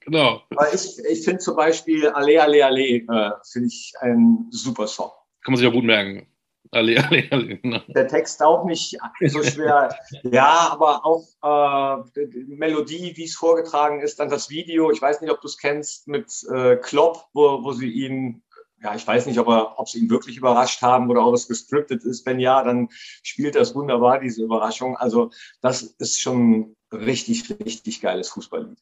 genau. 0.00 0.42
Weil 0.50 0.74
ich, 0.74 0.98
ich 1.10 1.24
finde 1.24 1.38
zum 1.38 1.56
Beispiel 1.56 2.06
Alle, 2.10 2.42
Alle, 2.42 2.62
Alle, 2.62 2.82
äh, 2.82 3.30
finde 3.50 3.68
ich 3.68 3.94
ein 4.00 4.48
super 4.50 4.86
Song. 4.86 5.12
Kann 5.42 5.52
man 5.52 5.56
sich 5.56 5.66
ja 5.66 5.72
gut 5.72 5.84
merken. 5.84 6.26
Ali, 6.70 6.98
Ali, 6.98 7.28
Ali, 7.30 7.58
genau. 7.58 7.80
Der 7.88 8.08
Text 8.08 8.42
auch 8.42 8.64
nicht 8.64 8.98
so 9.26 9.42
schwer. 9.42 9.96
ja, 10.22 10.68
aber 10.70 11.04
auch 11.04 12.04
äh, 12.16 12.26
die 12.26 12.54
Melodie, 12.56 13.12
wie 13.16 13.24
es 13.24 13.36
vorgetragen 13.36 14.00
ist, 14.00 14.18
dann 14.20 14.28
das 14.28 14.50
Video. 14.50 14.90
Ich 14.90 15.00
weiß 15.00 15.20
nicht, 15.20 15.30
ob 15.30 15.40
du 15.40 15.46
es 15.46 15.58
kennst 15.58 16.08
mit 16.08 16.30
äh, 16.52 16.76
Klopp, 16.76 17.26
wo, 17.32 17.62
wo 17.62 17.72
sie 17.72 17.90
ihn, 17.90 18.42
ja, 18.82 18.94
ich 18.94 19.06
weiß 19.06 19.26
nicht, 19.26 19.38
ob, 19.38 19.48
er, 19.48 19.78
ob 19.78 19.88
sie 19.88 20.00
ihn 20.00 20.10
wirklich 20.10 20.36
überrascht 20.36 20.82
haben 20.82 21.10
oder 21.10 21.26
ob 21.26 21.34
es 21.34 21.48
gescriptet 21.48 22.04
ist. 22.04 22.26
Wenn 22.26 22.40
ja, 22.40 22.62
dann 22.62 22.88
spielt 23.22 23.54
das 23.54 23.74
wunderbar, 23.74 24.20
diese 24.20 24.42
Überraschung. 24.42 24.96
Also, 24.96 25.30
das 25.60 25.82
ist 25.82 26.20
schon 26.20 26.76
richtig, 26.92 27.48
richtig 27.64 28.00
geiles 28.00 28.28
Fußballlied. 28.30 28.78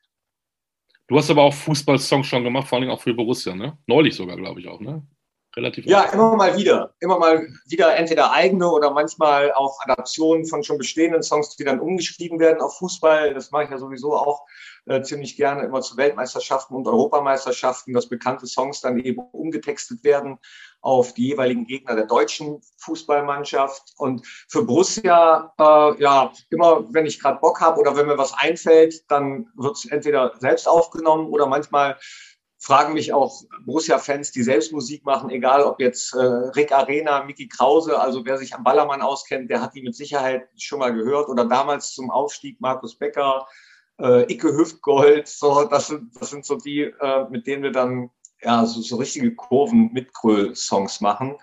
Du 1.07 1.19
hast 1.19 1.31
aber 1.31 1.43
auch 1.43 1.55
Fußballsongs 1.55 2.27
schon 2.27 2.45
gemacht, 2.45 2.67
vor 2.67 2.79
allem 2.79 2.91
auch 2.91 3.01
für 3.01 3.13
Borussia, 3.13 3.55
ne? 3.55 3.77
Neulich 3.87 4.15
sogar, 4.15 4.37
glaube 4.37 4.61
ich 4.61 4.69
auch, 4.69 4.81
ne? 4.81 5.07
Relativ. 5.57 5.87
Ja, 5.87 6.03
immer 6.05 6.37
mal 6.37 6.57
wieder. 6.57 6.95
Immer 7.01 7.19
mal 7.19 7.49
wieder 7.67 7.97
entweder 7.97 8.33
eigene 8.33 8.71
oder 8.71 8.91
manchmal 8.91 9.53
auch 9.53 9.79
Adaptionen 9.83 10.47
von 10.47 10.63
schon 10.63 10.79
bestehenden 10.79 11.23
Songs, 11.23 11.57
die 11.57 11.65
dann 11.65 11.81
umgeschrieben 11.81 12.39
werden 12.41 12.61
auf 12.61 12.79
Fußball. 12.79 13.35
Das 13.35 13.51
mache 13.51 13.65
ich 13.65 13.71
ja 13.71 13.79
sowieso 13.79 14.17
auch 14.17 14.47
äh, 14.87 15.03
ziemlich 15.03 15.37
gerne 15.37 15.63
immer 15.63 15.81
zu 15.81 15.97
Weltmeisterschaften 15.97 16.75
und 16.75 16.87
Europameisterschaften, 16.87 17.95
dass 17.95 18.09
bekannte 18.09 18.47
Songs 18.47 18.81
dann 18.81 18.99
eben 18.99 19.21
umgetextet 19.33 20.05
werden 20.05 20.39
auf 20.81 21.15
die 21.15 21.29
jeweiligen 21.29 21.67
Gegner 21.67 21.95
der 21.97 22.05
deutschen 22.05 22.61
Fußballmannschaft. 22.77 23.95
Und 23.97 24.27
für 24.27 24.65
Borussia, 24.65 25.55
äh, 25.59 26.03
ja, 26.03 26.33
immer 26.51 26.93
wenn 26.93 27.07
ich 27.07 27.21
gerade 27.21 27.41
Bock 27.41 27.61
habe 27.61 27.81
oder 27.81 27.97
wenn 27.97 28.07
mir 28.07 28.19
was 28.19 28.35
einfällt, 28.35 29.11
dann 29.11 29.47
wird 29.57 29.77
es 29.77 29.87
entweder 29.87 30.35
selbst 30.39 30.69
aufgenommen 30.69 31.29
oder 31.29 31.47
manchmal 31.47 31.97
fragen 32.65 32.95
mich 32.95 33.13
auch 33.13 33.43
Borussia-Fans, 33.67 34.33
die 34.33 34.43
selbst 34.43 34.73
Musik 34.73 35.05
machen, 35.05 35.29
egal 35.29 35.63
ob 35.65 35.81
jetzt 35.81 36.15
äh, 36.15 36.19
Rick 36.19 36.73
Arena, 36.73 37.23
Miki 37.23 37.47
Krause, 37.47 38.01
also 38.01 38.25
wer 38.25 38.39
sich 38.39 38.55
am 38.55 38.65
Ballermann 38.65 39.03
auskennt, 39.03 39.51
der 39.51 39.61
hat 39.61 39.75
die 39.75 39.83
mit 39.83 39.95
Sicherheit 39.95 40.49
schon 40.57 40.79
mal 40.79 40.95
gehört. 40.95 41.29
Oder 41.29 41.45
damals 41.45 41.93
zum 41.93 42.11
Aufstieg 42.11 42.59
Markus 42.63 42.97
Becker, 42.97 43.47
äh, 44.01 44.33
Icke 44.33 44.57
Hüftgold, 44.57 45.29
so, 45.29 45.65
das 45.65 45.89
sind, 45.89 46.19
das 46.19 46.31
sind 46.31 46.47
so 46.47 46.57
die, 46.57 46.85
äh, 46.85 47.29
mit 47.29 47.47
denen 47.47 47.65
wir 47.65 47.73
dann 47.73 48.11
ja, 48.41 48.65
so, 48.65 48.81
so 48.81 48.97
richtige 48.97 49.35
Kurven 49.35 49.93
mit 49.93 50.15
Gröl-Songs 50.15 51.03
machen. 51.03 51.37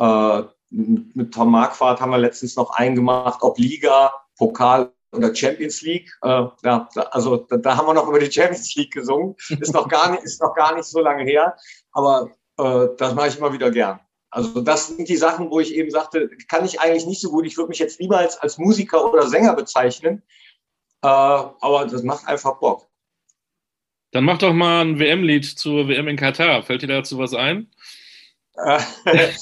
Äh, 0.00 0.42
mit 0.70 1.32
Tom 1.32 1.52
Marquardt 1.52 2.00
haben 2.00 2.10
wir 2.10 2.18
letztens 2.18 2.56
noch 2.56 2.70
eingemacht, 2.70 3.40
ob 3.42 3.56
Liga, 3.56 4.12
Pokal 4.36 4.92
oder 5.16 5.34
Champions 5.34 5.82
League. 5.82 6.10
Äh, 6.22 6.44
ja, 6.64 6.88
also 7.10 7.36
da, 7.36 7.56
da, 7.56 7.76
haben 7.76 7.86
wir 7.86 7.94
noch 7.94 8.08
über 8.08 8.18
die 8.18 8.30
Champions 8.30 8.74
League 8.74 8.92
gesungen. 8.92 9.34
Ist 9.60 9.74
noch 9.74 9.88
gar 9.88 10.10
nicht, 10.10 10.22
ist 10.22 10.40
noch 10.40 10.54
gar 10.54 10.74
nicht 10.74 10.84
so 10.84 11.00
lange 11.00 11.24
her, 11.24 11.56
aber 11.92 12.30
äh, 12.58 12.88
das 12.96 13.14
mache 13.14 13.28
ich 13.28 13.38
immer 13.38 13.52
wieder 13.52 13.70
gern. 13.70 14.00
Also 14.30 14.60
das 14.60 14.88
sind 14.88 15.08
die 15.08 15.16
Sachen, 15.16 15.50
wo 15.50 15.60
ich 15.60 15.74
eben 15.74 15.90
sagte, 15.90 16.28
kann 16.48 16.64
ich 16.64 16.80
eigentlich 16.80 17.06
nicht 17.06 17.20
so 17.20 17.30
gut. 17.30 17.46
Ich 17.46 17.56
würde 17.56 17.68
mich 17.68 17.78
jetzt 17.78 18.00
niemals 18.00 18.36
als 18.38 18.58
Musiker 18.58 19.10
oder 19.10 19.26
Sänger 19.26 19.54
bezeichnen, 19.54 20.22
äh, 21.02 21.06
aber 21.06 21.86
das 21.90 22.02
macht 22.02 22.26
einfach 22.26 22.58
Bock. 22.58 22.86
Dann 24.12 24.24
mach 24.24 24.38
doch 24.38 24.52
mal 24.52 24.82
ein 24.82 24.98
WM-Lied 24.98 25.44
zur 25.44 25.88
WM 25.88 26.08
in 26.08 26.16
Katar. 26.16 26.62
Fällt 26.62 26.82
dir 26.82 26.86
dazu 26.86 27.18
was 27.18 27.34
ein? 27.34 27.70
ja, 28.64 28.78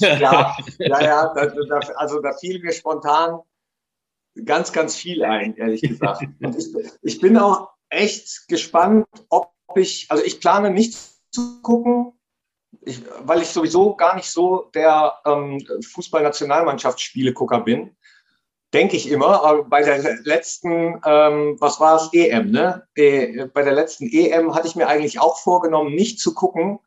ja, 0.01 0.57
ja, 0.79 1.35
da, 1.35 1.47
da, 1.47 1.79
also 1.97 2.21
da 2.21 2.33
fiel 2.33 2.61
mir 2.61 2.73
spontan 2.73 3.39
ganz, 4.45 4.73
ganz 4.73 4.97
viel 4.97 5.25
ein, 5.25 5.57
ehrlich 5.57 5.83
gesagt. 5.83 6.23
Und 6.41 6.57
ich, 6.57 6.67
ich 7.03 7.21
bin 7.21 7.37
auch 7.37 7.71
echt 7.89 8.49
gespannt, 8.49 9.07
ob 9.29 9.53
ich, 9.77 10.07
also 10.11 10.25
ich 10.25 10.41
plane 10.41 10.71
nicht 10.71 10.99
zu 11.31 11.61
gucken, 11.63 12.13
ich, 12.83 13.03
weil 13.21 13.43
ich 13.43 13.49
sowieso 13.49 13.95
gar 13.95 14.17
nicht 14.17 14.31
so 14.31 14.71
der 14.75 15.15
ähm, 15.25 15.65
Fußball-Nationalmannschaftsspiele-Gucker 15.93 17.61
bin 17.61 17.97
denke 18.75 18.97
ich 18.97 19.09
immer. 19.09 19.43
Aber 19.45 19.65
bei 19.65 19.83
der 19.83 20.19
letzten, 20.25 21.01
ähm, 21.07 21.57
was 21.61 21.81
war 21.81 21.97
es, 21.97 22.13
EM, 22.13 22.51
ne? 22.51 22.87
E, 22.97 23.47
bei 23.47 23.63
der 23.63 23.73
letzten 23.73 24.09
EM 24.09 24.55
hatte 24.55 24.67
ich 24.67 24.77
mir 24.77 24.89
eigentlich 24.89 25.21
auch 25.21 25.39
vorgenommen, 25.39 25.95
nicht 25.95 26.21
zu 26.21 26.35
gucken 26.35 26.81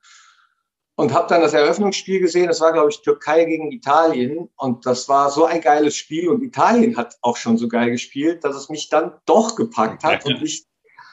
und 0.98 1.14
habe 1.14 1.28
dann 1.30 1.42
das 1.42 1.54
Eröffnungsspiel 1.54 2.20
gesehen. 2.20 2.48
Das 2.48 2.60
war, 2.60 2.74
glaube 2.74 2.90
ich, 2.90 3.02
Türkei 3.02 3.46
gegen 3.46 3.72
Italien 3.72 4.50
und 4.58 4.86
das 4.86 5.08
war 5.08 5.30
so 5.30 5.46
ein 5.46 5.62
geiles 5.62 5.96
Spiel 5.96 6.28
und 6.28 6.42
Italien 6.42 6.98
hat 6.98 7.18
auch 7.22 7.38
schon 7.38 7.58
so 7.58 7.68
geil 7.68 7.92
gespielt, 7.92 8.44
dass 8.44 8.56
es 8.56 8.68
mich 8.68 8.90
dann 8.90 9.14
doch 9.26 9.56
gepackt 9.56 10.04
hat 10.04 10.26
und 10.26 10.42
ich 10.42 10.66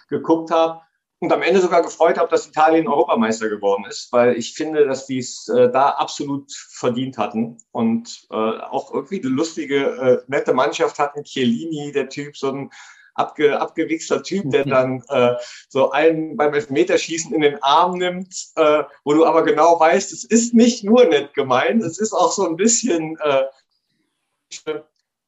geguckt 0.08 0.50
habe 0.50 0.80
und 1.18 1.32
am 1.32 1.42
Ende 1.42 1.60
sogar 1.60 1.82
gefreut 1.82 2.16
habe, 2.16 2.30
dass 2.30 2.46
Italien 2.46 2.88
Europameister 2.88 3.50
geworden 3.50 3.84
ist, 3.86 4.10
weil 4.10 4.36
ich 4.38 4.54
finde, 4.54 4.86
dass 4.86 5.06
die 5.06 5.18
es 5.18 5.48
äh, 5.48 5.70
da 5.70 5.90
absolut 5.90 6.50
verdient 6.52 7.18
hatten 7.18 7.58
und 7.70 8.26
äh, 8.30 8.34
auch 8.34 8.92
irgendwie 8.92 9.20
eine 9.20 9.30
lustige, 9.30 9.76
äh, 9.76 10.22
nette 10.28 10.54
Mannschaft 10.54 10.98
hatten. 10.98 11.24
Chiellini, 11.24 11.92
der 11.92 12.08
Typ, 12.08 12.36
so 12.36 12.50
ein 12.50 12.70
abge, 13.14 13.60
abgewichster 13.60 14.22
Typ, 14.22 14.50
der 14.50 14.64
dann 14.64 15.02
äh, 15.08 15.34
so 15.68 15.90
einen 15.90 16.36
beim 16.36 16.54
Elfmeterschießen 16.54 17.34
in 17.34 17.40
den 17.40 17.62
Arm 17.62 17.98
nimmt, 17.98 18.34
äh, 18.56 18.84
wo 19.04 19.14
du 19.14 19.24
aber 19.24 19.42
genau 19.42 19.78
weißt, 19.78 20.12
es 20.12 20.24
ist 20.24 20.54
nicht 20.54 20.84
nur 20.84 21.04
nett 21.06 21.34
gemeint, 21.34 21.82
es 21.82 21.98
ist 21.98 22.12
auch 22.12 22.32
so 22.32 22.46
ein 22.48 22.56
bisschen 22.56 23.16
äh, 23.22 23.44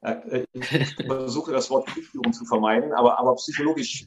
äh, 0.06 0.44
ich 0.52 0.94
versuche 1.06 1.52
das 1.52 1.70
Wort 1.70 1.86
Kriegführung 1.88 2.32
zu 2.32 2.44
vermeiden, 2.44 2.92
aber, 2.92 3.18
aber 3.18 3.34
psychologisch 3.36 4.06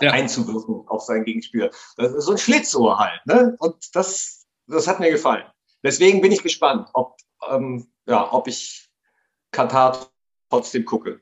ja. 0.00 0.10
einzuwirken 0.10 0.88
auf 0.88 1.02
seinen 1.02 1.24
Gegenspieler. 1.24 1.70
Das 1.96 2.12
ist 2.12 2.24
so 2.24 2.32
ein 2.32 2.38
Schlitzohr 2.38 2.98
halt. 2.98 3.24
Ne? 3.26 3.56
Und 3.58 3.94
das, 3.94 4.46
das 4.66 4.88
hat 4.88 5.00
mir 5.00 5.10
gefallen. 5.10 5.44
Deswegen 5.82 6.20
bin 6.20 6.32
ich 6.32 6.42
gespannt, 6.42 6.88
ob, 6.94 7.16
ähm, 7.48 7.88
ja, 8.06 8.32
ob 8.32 8.48
ich 8.48 8.90
Katar 9.52 10.10
trotzdem 10.50 10.84
gucke. 10.84 11.20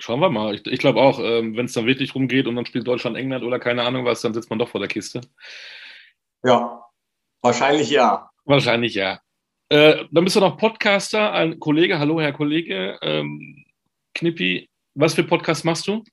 Schauen 0.00 0.20
wir 0.20 0.30
mal. 0.30 0.54
Ich, 0.54 0.66
ich 0.66 0.78
glaube 0.78 1.00
auch, 1.00 1.18
ähm, 1.18 1.56
wenn 1.56 1.66
es 1.66 1.72
dann 1.72 1.86
wirklich 1.86 2.14
rumgeht 2.14 2.46
und 2.46 2.54
dann 2.56 2.66
spielt 2.66 2.86
Deutschland 2.86 3.16
England 3.16 3.44
oder 3.44 3.58
keine 3.58 3.82
Ahnung 3.82 4.04
was, 4.04 4.20
dann 4.20 4.32
sitzt 4.32 4.48
man 4.48 4.58
doch 4.58 4.68
vor 4.68 4.80
der 4.80 4.88
Kiste. 4.88 5.20
Ja, 6.44 6.84
wahrscheinlich 7.42 7.90
ja. 7.90 8.30
Wahrscheinlich 8.44 8.94
ja. 8.94 9.20
Äh, 9.70 10.04
dann 10.10 10.24
bist 10.24 10.36
du 10.36 10.40
noch 10.40 10.56
Podcaster, 10.56 11.32
ein 11.32 11.58
Kollege. 11.58 11.98
Hallo, 11.98 12.20
Herr 12.20 12.32
Kollege. 12.32 12.98
Ähm, 13.02 13.64
Knippi, 14.14 14.70
was 14.94 15.14
für 15.14 15.24
Podcast 15.24 15.64
machst 15.64 15.86
du? 15.88 16.04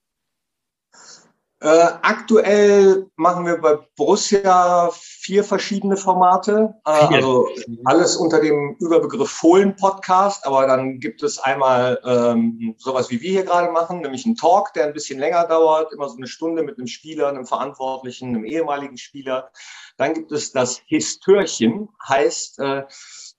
Äh, 1.62 1.68
aktuell 2.02 3.10
machen 3.16 3.46
wir 3.46 3.58
bei 3.58 3.78
Borussia 3.96 4.90
vier 5.26 5.44
verschiedene 5.44 5.98
Formate. 5.98 6.76
Äh, 6.86 6.92
also 6.92 7.48
alles 7.86 8.16
unter 8.16 8.40
dem 8.40 8.76
Überbegriff 8.80 9.32
Fohlen-Podcast. 9.32 10.46
Aber 10.46 10.68
dann 10.68 11.00
gibt 11.00 11.24
es 11.24 11.40
einmal 11.40 12.00
ähm, 12.06 12.76
sowas, 12.78 13.10
wie 13.10 13.22
wir 13.22 13.32
hier 13.32 13.44
gerade 13.44 13.72
machen, 13.72 14.02
nämlich 14.02 14.26
einen 14.28 14.36
Talk, 14.36 14.74
der 14.74 14.86
ein 14.86 14.94
bisschen 14.94 15.20
länger 15.20 15.48
dauert, 15.48 15.92
immer 15.94 16.08
so 16.08 16.18
eine 16.18 16.28
Stunde 16.28 16.62
mit 16.62 16.78
einem 16.78 16.86
Spieler, 16.86 17.28
einem 17.28 17.48
Verantwortlichen, 17.48 18.30
einem 18.30 18.46
ehemaligen 18.46 18.98
Spieler. 18.98 19.50
Dann 19.98 20.14
gibt 20.14 20.32
es 20.32 20.52
das 20.52 20.82
Histörchen, 20.86 21.90
heißt, 22.08 22.60
äh, 22.60 22.84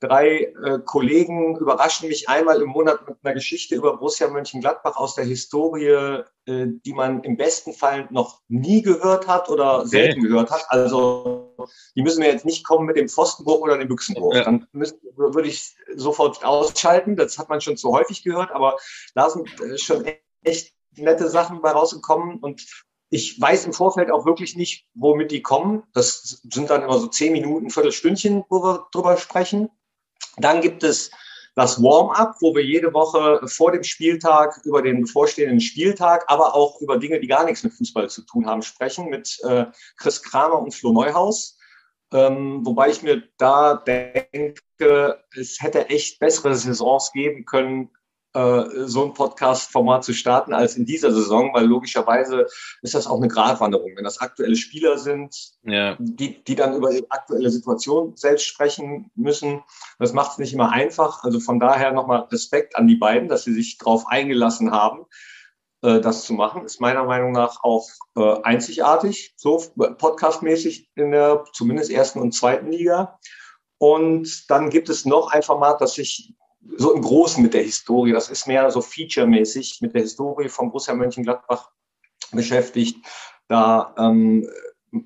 drei 0.00 0.52
äh, 0.64 0.78
Kollegen 0.84 1.56
überraschen 1.56 2.08
mich 2.08 2.28
einmal 2.28 2.60
im 2.60 2.68
Monat 2.68 3.08
mit 3.08 3.16
einer 3.22 3.34
Geschichte 3.34 3.74
über 3.74 3.96
Borussia 3.96 4.28
Mönchengladbach 4.28 4.96
aus 4.96 5.14
der 5.14 5.24
Historie, 5.24 6.22
äh, 6.46 6.66
die 6.84 6.92
man 6.92 7.22
im 7.22 7.36
besten 7.36 7.72
Fall 7.72 8.06
noch 8.10 8.40
nie 8.48 8.82
gehört 8.82 9.26
hat 9.26 9.48
oder 9.48 9.80
okay. 9.80 9.88
selten 9.88 10.22
gehört 10.22 10.50
hat. 10.50 10.64
Also 10.68 11.54
die 11.94 12.02
müssen 12.02 12.20
mir 12.20 12.30
jetzt 12.30 12.44
nicht 12.44 12.66
kommen 12.66 12.86
mit 12.86 12.96
dem 12.96 13.08
Pfostenbruch 13.08 13.60
oder 13.60 13.78
dem 13.78 13.88
Büchsenbruch. 13.88 14.34
Ja. 14.34 14.44
Dann 14.44 14.66
müssen, 14.72 14.98
würde 15.16 15.48
ich 15.48 15.74
sofort 15.94 16.44
ausschalten. 16.44 17.16
Das 17.16 17.38
hat 17.38 17.48
man 17.48 17.60
schon 17.60 17.76
zu 17.76 17.92
häufig 17.92 18.22
gehört, 18.22 18.50
aber 18.50 18.76
da 19.14 19.30
sind 19.30 19.48
äh, 19.60 19.78
schon 19.78 20.04
echt 20.42 20.74
nette 20.96 21.28
Sachen 21.28 21.62
bei 21.62 21.70
rausgekommen 21.70 22.38
und 22.38 22.66
ich 23.08 23.40
weiß 23.40 23.66
im 23.66 23.72
Vorfeld 23.72 24.10
auch 24.10 24.26
wirklich 24.26 24.56
nicht, 24.56 24.86
womit 24.94 25.30
die 25.30 25.42
kommen. 25.42 25.84
Das 25.94 26.40
sind 26.42 26.70
dann 26.70 26.82
immer 26.82 26.98
so 26.98 27.06
zehn 27.06 27.32
Minuten, 27.32 27.70
Viertelstündchen, 27.70 28.44
wo 28.48 28.62
wir 28.62 28.88
drüber 28.90 29.16
sprechen. 29.16 29.70
Dann 30.36 30.60
gibt 30.60 30.82
es 30.82 31.10
das 31.54 31.82
Warm-up, 31.82 32.36
wo 32.40 32.54
wir 32.54 32.62
jede 32.62 32.92
Woche 32.92 33.40
vor 33.48 33.72
dem 33.72 33.82
Spieltag 33.82 34.60
über 34.64 34.82
den 34.82 35.00
bevorstehenden 35.00 35.60
Spieltag, 35.60 36.24
aber 36.28 36.54
auch 36.54 36.80
über 36.82 36.98
Dinge, 36.98 37.18
die 37.18 37.26
gar 37.26 37.44
nichts 37.44 37.64
mit 37.64 37.72
Fußball 37.72 38.10
zu 38.10 38.22
tun 38.22 38.46
haben, 38.46 38.60
sprechen 38.60 39.08
mit 39.08 39.38
äh, 39.44 39.64
Chris 39.96 40.22
Kramer 40.22 40.60
und 40.60 40.74
Flo 40.74 40.92
Neuhaus. 40.92 41.58
Ähm, 42.12 42.64
wobei 42.64 42.90
ich 42.90 43.02
mir 43.02 43.22
da 43.38 43.74
denke, 43.74 45.24
es 45.34 45.60
hätte 45.60 45.88
echt 45.88 46.20
bessere 46.20 46.54
Saisons 46.54 47.10
geben 47.12 47.46
können, 47.46 47.90
so 48.86 49.04
ein 49.04 49.14
Podcast-Format 49.14 50.04
zu 50.04 50.12
starten 50.12 50.52
als 50.52 50.76
in 50.76 50.84
dieser 50.84 51.10
Saison, 51.12 51.54
weil 51.54 51.64
logischerweise 51.64 52.46
ist 52.82 52.94
das 52.94 53.06
auch 53.06 53.16
eine 53.16 53.28
Gratwanderung. 53.28 53.92
Wenn 53.96 54.04
das 54.04 54.20
aktuelle 54.20 54.56
Spieler 54.56 54.98
sind, 54.98 55.34
ja. 55.62 55.96
die, 55.98 56.44
die 56.44 56.54
dann 56.54 56.74
über 56.74 56.90
die 56.90 57.10
aktuelle 57.10 57.50
Situation 57.50 58.14
selbst 58.16 58.46
sprechen 58.46 59.10
müssen, 59.14 59.62
das 59.98 60.12
macht 60.12 60.32
es 60.32 60.38
nicht 60.38 60.52
immer 60.52 60.70
einfach. 60.70 61.24
Also 61.24 61.40
von 61.40 61.58
daher 61.58 61.92
nochmal 61.92 62.28
Respekt 62.30 62.76
an 62.76 62.86
die 62.86 62.96
beiden, 62.96 63.28
dass 63.28 63.44
sie 63.44 63.54
sich 63.54 63.78
darauf 63.78 64.06
eingelassen 64.06 64.70
haben 64.70 65.06
äh, 65.82 66.00
das 66.00 66.24
zu 66.24 66.34
machen, 66.34 66.64
ist 66.64 66.80
meiner 66.80 67.04
Meinung 67.04 67.32
nach 67.32 67.62
auch 67.62 67.88
äh, 68.16 68.42
einzigartig, 68.42 69.34
so 69.36 69.62
podcastmäßig 69.76 70.90
in 70.94 71.12
der 71.12 71.44
zumindest 71.52 71.90
ersten 71.90 72.20
und 72.20 72.32
zweiten 72.32 72.72
Liga. 72.72 73.18
Und 73.78 74.50
dann 74.50 74.70
gibt 74.70 74.88
es 74.88 75.04
noch 75.04 75.30
ein 75.30 75.42
Format, 75.42 75.80
das 75.80 75.94
sich 75.94 76.34
so 76.76 76.94
im 76.94 77.02
Großen 77.02 77.42
mit 77.42 77.54
der 77.54 77.62
Historie. 77.62 78.12
Das 78.12 78.30
ist 78.30 78.46
mehr 78.46 78.70
so 78.70 78.80
featuremäßig 78.80 79.78
mit 79.80 79.94
der 79.94 80.02
Historie 80.02 80.48
von 80.48 80.68
Borussia 80.68 80.94
Mönchengladbach 80.94 81.70
beschäftigt. 82.32 83.04
Da 83.48 83.94
ähm, 83.98 84.48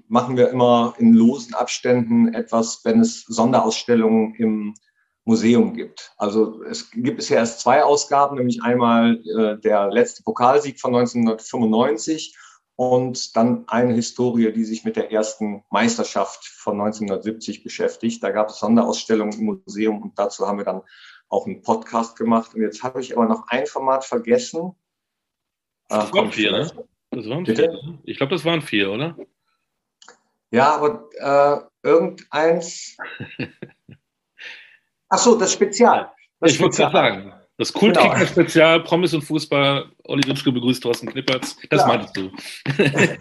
machen 0.09 0.37
wir 0.37 0.51
immer 0.51 0.95
in 0.99 1.13
losen 1.13 1.55
Abständen 1.55 2.35
etwas, 2.35 2.85
wenn 2.85 3.01
es 3.01 3.23
Sonderausstellungen 3.23 4.35
im 4.35 4.75
Museum 5.25 5.75
gibt. 5.75 6.13
Also 6.17 6.63
es 6.65 6.91
gibt 6.91 7.19
bisher 7.19 7.39
erst 7.39 7.61
zwei 7.61 7.85
Ausgaben, 7.85 8.37
nämlich 8.37 8.63
einmal 8.63 9.21
äh, 9.27 9.61
der 9.61 9.91
letzte 9.91 10.23
Pokalsieg 10.23 10.81
von 10.81 10.95
1995 10.95 12.37
und 12.77 13.37
dann 13.37 13.65
eine 13.69 13.93
Historie, 13.93 14.53
die 14.53 14.65
sich 14.65 14.85
mit 14.85 14.97
der 14.97 15.13
ersten 15.13 15.63
Meisterschaft 15.71 16.47
von 16.47 16.81
1970 16.81 17.63
beschäftigt. 17.63 18.23
Da 18.23 18.31
gab 18.31 18.49
es 18.49 18.59
Sonderausstellungen 18.59 19.39
im 19.39 19.45
Museum 19.45 20.01
und 20.01 20.19
dazu 20.19 20.49
haben 20.49 20.59
wir 20.59 20.65
dann 20.65 20.81
auch 21.31 21.47
einen 21.47 21.63
Podcast 21.63 22.17
gemacht. 22.17 22.55
Und 22.55 22.61
jetzt 22.61 22.83
habe 22.83 23.01
ich 23.01 23.17
aber 23.17 23.27
noch 23.27 23.49
ein 23.49 23.67
Format 23.67 24.05
vergessen. 24.05 24.75
Das 25.89 26.13
waren 26.13 26.31
vier, 26.31 26.53
ne? 26.53 26.71
Das 27.11 27.29
waren 27.29 27.45
Bitte? 27.45 27.63
vier. 27.63 27.73
Ne? 27.73 27.99
Ich 28.05 28.17
glaube, 28.19 28.33
das 28.33 28.45
waren 28.45 28.61
vier, 28.61 28.91
oder? 28.91 29.17
Ja, 30.51 30.75
aber 30.75 31.09
äh, 31.19 31.89
irgendeins. 31.89 32.97
Ach 35.09 35.19
so, 35.19 35.39
das 35.39 35.53
Spezial. 35.53 36.13
Das 36.41 36.53
ich 36.53 36.61
wollte 36.61 36.77
sagen. 36.77 37.33
Das 37.61 37.75
Kultkicker-Spezial, 37.75 38.79
genau. 38.79 38.89
Promis 38.89 39.13
und 39.13 39.21
Fußball, 39.21 39.85
Olli 40.05 40.23
Dutschke 40.23 40.51
begrüßt 40.51 40.83
Thorsten 40.83 41.07
Knippertz. 41.07 41.59
Das 41.69 41.83
ja. 41.83 41.89
meintest 41.89 42.17
du. 42.17 42.31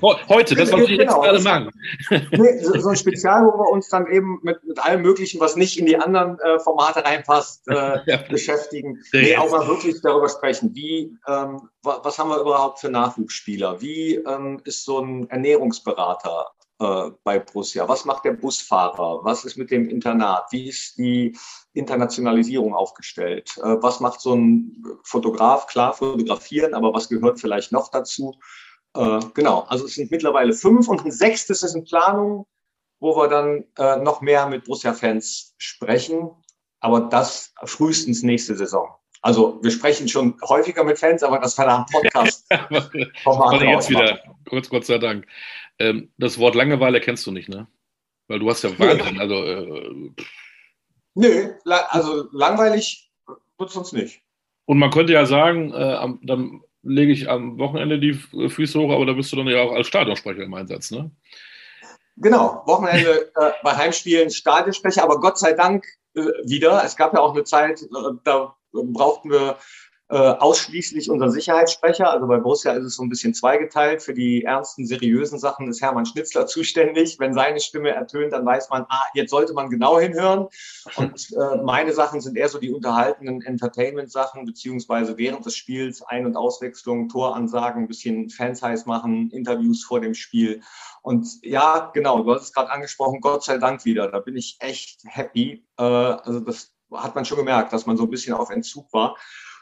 Heute, 0.30 0.56
das, 0.56 0.72
was 0.72 0.80
wir 0.80 0.96
jetzt 0.96 1.10
genau. 1.10 1.20
gerade 1.20 1.42
machen. 1.42 1.70
Nee, 2.10 2.60
so, 2.64 2.80
so, 2.80 2.88
ein 2.88 2.96
Spezial, 2.96 3.44
wo 3.44 3.60
wir 3.60 3.70
uns 3.70 3.90
dann 3.90 4.08
eben 4.08 4.40
mit, 4.42 4.64
mit 4.64 4.80
allem 4.80 5.02
Möglichen, 5.02 5.42
was 5.42 5.58
nicht 5.58 5.78
in 5.78 5.88
die 5.88 5.98
anderen 5.98 6.40
äh, 6.40 6.58
Formate 6.60 7.04
reinpasst, 7.04 7.68
äh, 7.68 8.00
ja. 8.06 8.18
beschäftigen. 8.30 9.04
Nee, 9.12 9.36
auch 9.36 9.52
mal 9.52 9.68
wirklich 9.68 10.00
darüber 10.02 10.30
sprechen, 10.30 10.74
wie, 10.74 11.18
ähm, 11.28 11.60
was 11.84 12.18
haben 12.18 12.30
wir 12.30 12.40
überhaupt 12.40 12.80
für 12.80 12.90
Nachwuchsspieler? 12.90 13.82
Wie 13.82 14.16
ähm, 14.16 14.62
ist 14.64 14.86
so 14.86 15.00
ein 15.00 15.30
Ernährungsberater 15.30 16.46
äh, 16.80 17.12
bei 17.26 17.40
Borussia? 17.40 17.90
Was 17.90 18.06
macht 18.06 18.24
der 18.24 18.32
Busfahrer? 18.32 19.20
Was 19.24 19.44
ist 19.44 19.58
mit 19.58 19.70
dem 19.70 19.90
Internat? 19.90 20.46
Wie 20.52 20.70
ist 20.70 20.98
die 20.98 21.36
Internationalisierung 21.74 22.74
aufgestellt? 22.74 23.58
Äh, 23.58 23.82
was 23.82 24.00
macht 24.00 24.22
so 24.22 24.36
ein 24.36 24.84
Fotograf? 25.04 25.68
Klar, 25.68 25.94
fotografieren, 25.94 26.74
aber 26.74 26.94
was 26.94 27.10
gehört 27.10 27.40
vielleicht 27.40 27.72
noch 27.72 27.90
dazu? 27.92 28.40
Äh, 28.96 29.20
genau, 29.34 29.62
also 29.68 29.86
es 29.86 29.96
sind 29.96 30.12
mittlerweile 30.12 30.54
fünf 30.54 30.88
und 30.88 31.06
ein 31.06 31.12
sechstes 31.12 31.64
ist 31.64 31.76
in 31.76 31.84
Planung, 31.84 32.46
wo 33.00 33.16
wir 33.16 33.28
dann 33.28 33.66
äh, 33.78 33.98
noch 33.98 34.22
mehr 34.22 34.48
mit 34.48 34.66
Borussia-Fans 34.66 35.56
sprechen. 35.58 36.32
Aber 36.82 37.02
das 37.02 37.54
frühestens 37.66 38.24
nächste 38.24 38.56
Saison. 38.56 38.90
Also 39.22 39.60
wir 39.62 39.72
sprechen 39.72 40.08
schon 40.08 40.40
häufiger 40.48 40.84
mit 40.84 40.98
Fans, 40.98 41.24
aber 41.24 41.40
das 41.40 41.58
war 41.58 41.86
Podcast. 41.92 42.48
Podcast. 43.24 43.62
jetzt 43.62 43.90
wieder, 43.90 44.20
kurz, 44.48 44.70
Gott 44.70 44.86
sei 44.86 44.98
Dank. 44.98 45.28
Ähm, 45.78 46.12
das 46.18 46.38
Wort 46.40 46.56
Langeweile 46.56 47.02
kennst 47.02 47.26
du 47.28 47.32
nicht, 47.32 47.50
ne? 47.50 47.68
Weil 48.28 48.40
du 48.40 48.50
hast 48.50 48.64
ja 48.64 48.78
Wahnsinn. 48.80 49.20
Also, 49.20 49.44
äh, 49.44 50.12
Nö, 51.16 51.54
also 51.66 52.28
langweilig 52.32 53.12
wird 53.58 53.70
es 53.70 53.76
uns 53.76 53.92
nicht. 53.92 54.22
Und 54.66 54.78
man 54.78 54.92
könnte 54.92 55.14
ja 55.14 55.26
sagen, 55.26 55.74
äh, 55.74 56.08
dann 56.22 56.62
lege 56.84 57.12
ich 57.12 57.30
am 57.30 57.58
Wochenende 57.58 58.00
die 58.00 58.14
Füße 58.14 58.80
hoch, 58.80 58.92
aber 58.92 59.06
da 59.06 59.14
bist 59.14 59.32
du 59.32 59.36
dann 59.36 59.48
ja 59.48 59.62
auch 59.62 59.72
als 59.72 59.88
Stadionsprecher 59.88 60.44
im 60.44 60.54
Einsatz, 60.54 60.92
ne? 60.92 61.12
Genau, 62.18 62.64
Wochenende 62.66 63.32
äh, 63.36 63.52
bei 63.64 63.76
Heimspielen 63.76 64.30
Stadionsprecher, 64.30 65.04
aber 65.04 65.20
Gott 65.20 65.38
sei 65.38 65.54
Dank 65.54 65.86
äh, 66.16 66.22
wieder. 66.44 66.84
Es 66.84 66.96
gab 66.96 67.14
ja 67.14 67.20
auch 67.20 67.34
eine 67.34 67.44
Zeit, 67.44 67.82
äh, 67.82 67.88
da 68.24 68.56
brauchten 68.72 69.32
wir 69.32 69.58
äh, 70.12 70.18
ausschließlich 70.18 71.12
unser 71.12 71.30
Sicherheitssprecher. 71.30 72.10
Also 72.10 72.26
bei 72.26 72.38
Borussia 72.38 72.74
ist 72.74 72.84
es 72.84 72.96
so 72.96 73.04
ein 73.04 73.10
bisschen 73.10 73.36
zweigeteilt. 73.36 74.02
Für 74.02 74.16
die 74.16 74.44
ernsten, 74.44 74.88
seriösen 74.88 75.38
Sachen 75.38 75.68
ist 75.70 75.82
Hermann 75.84 76.08
Schnitzler 76.08 76.48
zuständig. 76.48 77.20
Wenn 77.20 77.36
seine 77.36 77.60
Stimme 77.60 77.92
ertönt, 77.92 78.34
dann 78.34 78.44
weiß 78.44 78.70
man, 78.72 78.88
ah, 78.90 79.04
jetzt 79.14 79.30
sollte 79.30 79.54
man 79.54 79.70
genau 79.70 80.00
hinhören. 80.00 80.48
Und 80.96 81.28
äh, 81.38 81.62
meine 81.64 81.94
Sachen 81.94 82.22
sind 82.22 82.38
eher 82.38 82.50
so 82.50 82.60
die 82.60 82.72
unterhaltenden 82.72 83.44
Entertainment-Sachen, 83.44 84.46
beziehungsweise 84.46 85.16
während 85.18 85.46
des 85.46 85.56
Spiels 85.56 86.02
Ein- 86.02 86.26
und 86.26 86.36
Auswechslung, 86.36 87.08
Toransagen, 87.08 87.84
ein 87.84 87.88
bisschen 87.88 88.32
Fans 88.32 88.64
heiß 88.64 88.88
machen, 88.88 89.30
Interviews 89.30 89.84
vor 89.84 90.02
dem 90.02 90.16
Spiel. 90.16 90.62
Und 91.04 91.28
ja, 91.44 91.92
genau, 91.94 92.24
du 92.24 92.34
hast 92.34 92.44
es 92.44 92.54
gerade 92.54 92.72
angesprochen, 92.72 93.22
Gott 93.22 93.44
sei 93.44 93.60
Dank 93.60 93.86
wieder. 93.86 94.10
Da 94.10 94.20
bin 94.20 94.36
ich 94.36 94.58
echt 94.60 95.04
happy. 95.06 95.68
Äh, 95.78 95.84
also 95.84 96.40
das 96.40 96.72
hat 96.92 97.14
man 97.14 97.26
schon 97.26 97.38
gemerkt, 97.38 97.74
dass 97.74 97.86
man 97.86 97.96
so 97.96 98.04
ein 98.06 98.10
bisschen 98.10 98.34
auf 98.34 98.50
Entzug 98.50 98.92
war. 98.92 99.16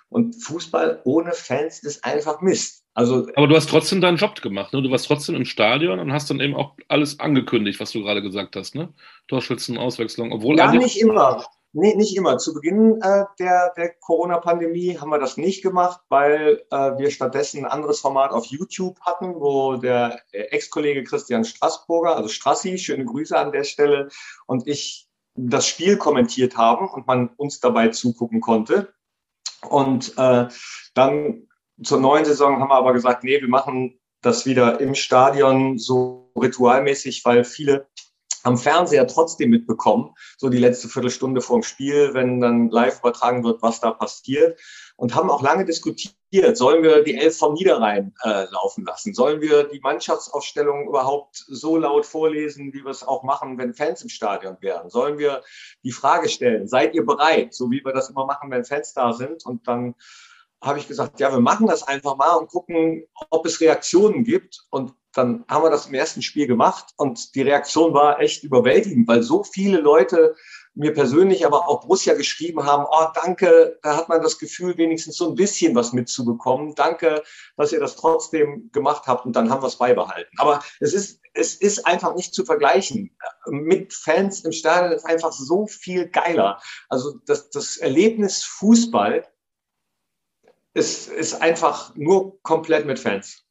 Und 0.09 0.33
Fußball 0.41 1.01
ohne 1.03 1.33
Fans 1.33 1.83
ist 1.83 2.03
einfach 2.05 2.41
Mist. 2.41 2.83
Also, 2.93 3.27
Aber 3.35 3.47
du 3.47 3.55
hast 3.55 3.69
trotzdem 3.69 4.01
deinen 4.01 4.17
Job 4.17 4.41
gemacht, 4.41 4.73
ne? 4.73 4.81
Du 4.81 4.89
warst 4.89 5.05
trotzdem 5.05 5.35
im 5.35 5.45
Stadion 5.45 5.99
und 5.99 6.11
hast 6.11 6.29
dann 6.29 6.39
eben 6.39 6.55
auch 6.55 6.75
alles 6.87 7.19
angekündigt, 7.19 7.79
was 7.79 7.91
du 7.91 8.01
gerade 8.01 8.21
gesagt 8.21 8.55
hast, 8.55 8.73
ne? 8.73 8.93
Torschützen, 9.27 9.77
Auswechslung, 9.77 10.31
obwohl. 10.31 10.57
Ja, 10.57 10.71
nicht 10.71 10.99
immer. 10.99 11.45
Nee, 11.73 11.93
nicht 11.95 12.17
immer. 12.17 12.39
Zu 12.39 12.53
Beginn 12.55 12.99
äh, 13.03 13.25
der, 13.37 13.73
der 13.77 13.93
Corona-Pandemie 13.99 14.97
haben 14.97 15.09
wir 15.09 15.19
das 15.19 15.37
nicht 15.37 15.61
gemacht, 15.61 15.99
weil 16.09 16.63
äh, 16.71 16.97
wir 16.97 17.11
stattdessen 17.11 17.65
ein 17.65 17.71
anderes 17.71 17.99
Format 17.99 18.31
auf 18.31 18.45
YouTube 18.45 18.99
hatten, 19.01 19.35
wo 19.35 19.75
der 19.75 20.19
Ex-Kollege 20.31 21.03
Christian 21.03 21.43
Straßburger, 21.43 22.15
also 22.15 22.29
Strassi, 22.29 22.79
schöne 22.79 23.05
Grüße 23.05 23.37
an 23.37 23.51
der 23.51 23.63
Stelle, 23.63 24.09
und 24.47 24.65
ich 24.67 25.07
das 25.35 25.67
Spiel 25.67 25.97
kommentiert 25.97 26.57
haben 26.57 26.89
und 26.89 27.05
man 27.05 27.29
uns 27.37 27.59
dabei 27.59 27.89
zugucken 27.89 28.41
konnte. 28.41 28.93
Und 29.62 30.17
äh, 30.17 30.47
dann 30.93 31.47
zur 31.83 31.99
neuen 31.99 32.25
Saison 32.25 32.60
haben 32.60 32.69
wir 32.69 32.75
aber 32.75 32.93
gesagt, 32.93 33.23
nee, 33.23 33.39
wir 33.39 33.49
machen 33.49 33.99
das 34.21 34.45
wieder 34.45 34.79
im 34.79 34.95
Stadion 34.95 35.77
so 35.77 36.31
ritualmäßig, 36.36 37.23
weil 37.23 37.43
viele 37.43 37.88
am 38.43 38.57
Fernseher 38.57 39.07
trotzdem 39.07 39.49
mitbekommen, 39.49 40.15
so 40.38 40.49
die 40.49 40.57
letzte 40.57 40.88
Viertelstunde 40.88 41.41
vorm 41.41 41.63
Spiel, 41.63 42.13
wenn 42.13 42.39
dann 42.39 42.69
live 42.69 42.99
übertragen 42.99 43.43
wird, 43.43 43.62
was 43.62 43.81
da 43.81 43.91
passiert. 43.91 44.60
Und 44.97 45.13
haben 45.13 45.29
auch 45.29 45.43
lange 45.43 45.63
diskutiert, 45.63 46.57
sollen 46.57 46.81
wir 46.81 47.03
die 47.03 47.15
Elf 47.15 47.38
vom 47.38 47.53
Niederrhein 47.53 48.15
äh, 48.23 48.45
laufen 48.51 48.83
lassen? 48.83 49.13
Sollen 49.13 49.41
wir 49.41 49.63
die 49.63 49.79
Mannschaftsaufstellung 49.79 50.88
überhaupt 50.88 51.36
so 51.47 51.77
laut 51.77 52.07
vorlesen, 52.07 52.73
wie 52.73 52.83
wir 52.83 52.89
es 52.89 53.03
auch 53.03 53.21
machen, 53.21 53.60
wenn 53.60 53.75
Fans 53.75 54.01
im 54.01 54.10
Stadion 54.10 54.57
wären? 54.60 54.89
Sollen 54.89 55.19
wir 55.19 55.43
die 55.83 55.91
Frage 55.91 56.29
stellen, 56.29 56.67
seid 56.67 56.95
ihr 56.95 57.05
bereit, 57.05 57.53
so 57.53 57.69
wie 57.69 57.86
wir 57.86 57.93
das 57.93 58.10
immer 58.10 58.25
machen, 58.25 58.49
wenn 58.49 58.65
Fans 58.65 58.93
da 58.93 59.13
sind? 59.13 59.45
Und 59.45 59.67
dann 59.67 59.93
habe 60.62 60.79
ich 60.79 60.88
gesagt, 60.88 61.19
ja, 61.19 61.31
wir 61.31 61.41
machen 61.41 61.67
das 61.67 61.88
einfach 61.88 62.17
mal 62.17 62.33
und 62.33 62.49
gucken, 62.49 63.05
ob 63.29 63.45
es 63.45 63.62
Reaktionen 63.62 64.23
gibt. 64.23 64.65
Und 64.71 64.93
dann 65.13 65.45
haben 65.47 65.63
wir 65.63 65.69
das 65.69 65.88
im 65.88 65.93
ersten 65.93 66.21
Spiel 66.21 66.47
gemacht 66.47 66.93
und 66.97 67.36
die 67.36 67.41
Reaktion 67.41 67.93
war 67.93 68.19
echt 68.19 68.43
überwältigend, 68.43 69.07
weil 69.07 69.23
so 69.23 69.43
viele 69.43 69.79
Leute 69.79 70.36
mir 70.77 70.93
persönlich, 70.93 71.45
aber 71.45 71.67
auch 71.67 71.81
Borussia 71.81 72.13
geschrieben 72.13 72.65
haben, 72.65 72.85
oh, 72.89 73.07
danke, 73.13 73.79
da 73.81 73.97
hat 73.97 74.09
man 74.09 74.21
das 74.21 74.37
Gefühl, 74.37 74.77
wenigstens 74.77 75.17
so 75.17 75.27
ein 75.29 75.35
bisschen 75.35 75.75
was 75.75 75.91
mitzubekommen. 75.91 76.75
Danke, 76.75 77.23
dass 77.57 77.71
ihr 77.71 77.79
das 77.79 77.95
trotzdem 77.95 78.69
gemacht 78.71 79.07
habt 79.07 79.25
und 79.25 79.35
dann 79.35 79.49
haben 79.49 79.63
wir 79.63 79.67
es 79.67 79.77
beibehalten. 79.77 80.31
Aber 80.37 80.63
es 80.79 80.93
ist, 80.93 81.19
es 81.33 81.55
ist 81.55 81.85
einfach 81.87 82.15
nicht 82.15 82.33
zu 82.33 82.45
vergleichen. 82.45 83.17
Mit 83.47 83.93
Fans 83.93 84.41
im 84.41 84.51
Stadion 84.51 84.91
ist 84.91 85.05
einfach 85.05 85.31
so 85.31 85.65
viel 85.65 86.07
geiler. 86.09 86.61
Also 86.89 87.19
das, 87.25 87.49
das 87.49 87.77
Erlebnis 87.77 88.43
Fußball 88.43 89.27
ist, 90.75 91.09
ist 91.09 91.41
einfach 91.41 91.95
nur 91.95 92.41
komplett 92.43 92.85
mit 92.85 92.99
Fans. 92.99 93.46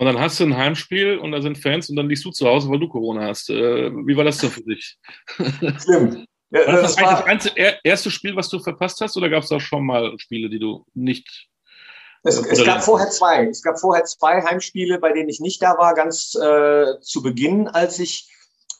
Und 0.00 0.06
dann 0.06 0.18
hast 0.18 0.40
du 0.40 0.44
ein 0.44 0.56
Heimspiel 0.56 1.18
und 1.18 1.32
da 1.32 1.42
sind 1.42 1.58
Fans 1.58 1.90
und 1.90 1.96
dann 1.96 2.08
liegst 2.08 2.24
du 2.24 2.30
zu 2.30 2.48
Hause, 2.48 2.70
weil 2.70 2.78
du 2.78 2.88
Corona 2.88 3.26
hast. 3.26 3.50
Äh, 3.50 3.90
wie 3.92 4.16
war 4.16 4.24
das 4.24 4.38
denn 4.38 4.48
für 4.48 4.62
dich? 4.62 4.96
Stimmt. 5.78 6.24
Ja, 6.48 6.66
war 6.66 6.80
das, 6.80 6.96
das 6.96 7.04
war 7.04 7.36
das 7.36 7.52
erste 7.84 8.10
Spiel, 8.10 8.34
was 8.34 8.48
du 8.48 8.60
verpasst 8.60 9.02
hast, 9.02 9.18
oder 9.18 9.28
gab 9.28 9.42
es 9.42 9.50
da 9.50 9.60
schon 9.60 9.84
mal 9.84 10.14
Spiele, 10.16 10.48
die 10.48 10.58
du 10.58 10.86
nicht. 10.94 11.48
Es, 12.22 12.38
es 12.38 12.64
gab 12.64 12.82
vorher 12.82 13.10
zwei. 13.10 13.44
Es 13.44 13.62
gab 13.62 13.78
vorher 13.78 14.04
zwei 14.04 14.40
Heimspiele, 14.40 14.98
bei 14.98 15.12
denen 15.12 15.28
ich 15.28 15.40
nicht 15.40 15.62
da 15.62 15.76
war, 15.76 15.92
ganz 15.92 16.34
äh, 16.34 16.98
zu 17.02 17.20
Beginn, 17.22 17.68
als 17.68 17.98
ich 17.98 18.26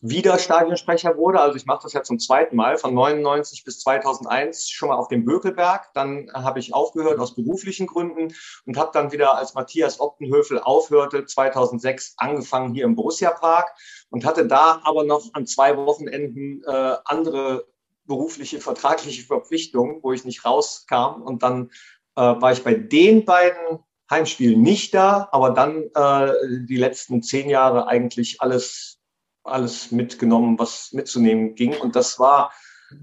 wieder 0.01 0.39
Stadionsprecher 0.39 1.17
wurde. 1.17 1.41
Also 1.41 1.57
ich 1.57 1.67
mache 1.67 1.83
das 1.83 1.93
ja 1.93 2.03
zum 2.03 2.19
zweiten 2.19 2.57
Mal, 2.57 2.79
von 2.79 2.95
99 2.95 3.65
bis 3.65 3.81
2001 3.81 4.71
schon 4.71 4.89
mal 4.89 4.97
auf 4.97 5.09
dem 5.09 5.25
Bökelberg. 5.25 5.93
Dann 5.93 6.31
habe 6.33 6.59
ich 6.59 6.73
aufgehört 6.73 7.19
aus 7.19 7.35
beruflichen 7.35 7.87
Gründen 7.87 8.35
und 8.65 8.79
habe 8.79 8.91
dann 8.95 9.13
wieder, 9.13 9.37
als 9.37 9.55
Matthias 9.55 10.01
Optenhöfel 10.01 10.59
aufhörte, 10.59 11.27
2006 11.27 12.15
angefangen 12.17 12.73
hier 12.73 12.85
im 12.85 12.95
Borussia 12.95 13.31
Park 13.31 13.75
und 14.09 14.25
hatte 14.25 14.47
da 14.47 14.81
aber 14.85 15.05
noch 15.05 15.29
an 15.35 15.47
zwei 15.47 15.77
Wochenenden 15.77 16.63
äh, 16.67 16.97
andere 17.05 17.67
berufliche, 18.07 18.61
vertragliche 18.61 19.25
Verpflichtungen, 19.25 20.03
wo 20.03 20.13
ich 20.13 20.25
nicht 20.25 20.45
rauskam. 20.45 21.23
Und 21.23 21.43
dann 21.43 21.71
äh, 22.17 22.23
war 22.23 22.53
ich 22.53 22.65
bei 22.65 22.75
den 22.75 23.25
beiden 23.25 23.81
Heimspielen 24.11 24.61
nicht 24.63 24.95
da, 24.95 25.29
aber 25.31 25.51
dann 25.51 25.85
äh, 25.95 26.33
die 26.67 26.77
letzten 26.77 27.23
zehn 27.23 27.49
Jahre 27.49 27.87
eigentlich 27.87 28.41
alles 28.41 29.00
alles 29.45 29.91
mitgenommen, 29.91 30.59
was 30.59 30.93
mitzunehmen 30.93 31.55
ging. 31.55 31.77
Und 31.77 31.97
das 31.97 32.19
war, 32.19 32.53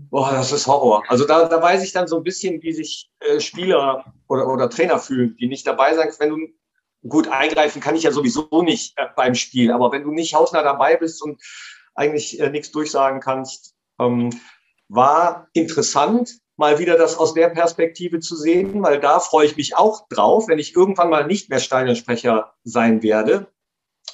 boah, 0.09 0.31
das 0.31 0.51
ist 0.51 0.67
Horror. 0.67 1.03
Also 1.07 1.25
da, 1.25 1.47
da 1.47 1.61
weiß 1.61 1.83
ich 1.83 1.93
dann 1.93 2.07
so 2.07 2.17
ein 2.17 2.23
bisschen, 2.23 2.61
wie 2.61 2.73
sich 2.73 3.09
äh, 3.19 3.39
Spieler 3.39 4.13
oder, 4.27 4.47
oder 4.47 4.69
Trainer 4.69 4.99
fühlen, 4.99 5.35
die 5.39 5.47
nicht 5.47 5.65
dabei 5.65 5.95
sein. 5.95 6.09
Wenn 6.19 6.29
du 6.29 6.37
gut 7.07 7.27
eingreifen 7.27 7.81
kann 7.81 7.95
ich 7.95 8.03
ja 8.03 8.11
sowieso 8.11 8.61
nicht 8.63 8.97
äh, 8.97 9.05
beim 9.15 9.35
Spiel, 9.35 9.71
aber 9.71 9.91
wenn 9.91 10.03
du 10.03 10.11
nicht 10.11 10.33
hausnah 10.33 10.63
dabei 10.63 10.97
bist 10.97 11.21
und 11.21 11.41
eigentlich 11.95 12.39
äh, 12.39 12.49
nichts 12.49 12.71
durchsagen 12.71 13.19
kannst, 13.19 13.75
ähm, 13.99 14.29
war 14.89 15.47
interessant, 15.53 16.39
mal 16.55 16.79
wieder 16.79 16.97
das 16.97 17.17
aus 17.17 17.33
der 17.33 17.49
Perspektive 17.49 18.19
zu 18.19 18.35
sehen, 18.35 18.81
weil 18.81 18.99
da 18.99 19.19
freue 19.19 19.45
ich 19.45 19.57
mich 19.57 19.75
auch 19.75 20.07
drauf, 20.09 20.47
wenn 20.47 20.59
ich 20.59 20.75
irgendwann 20.75 21.09
mal 21.09 21.27
nicht 21.27 21.49
mehr 21.49 21.59
Stadionsprecher 21.59 22.53
sein 22.63 23.03
werde. 23.03 23.47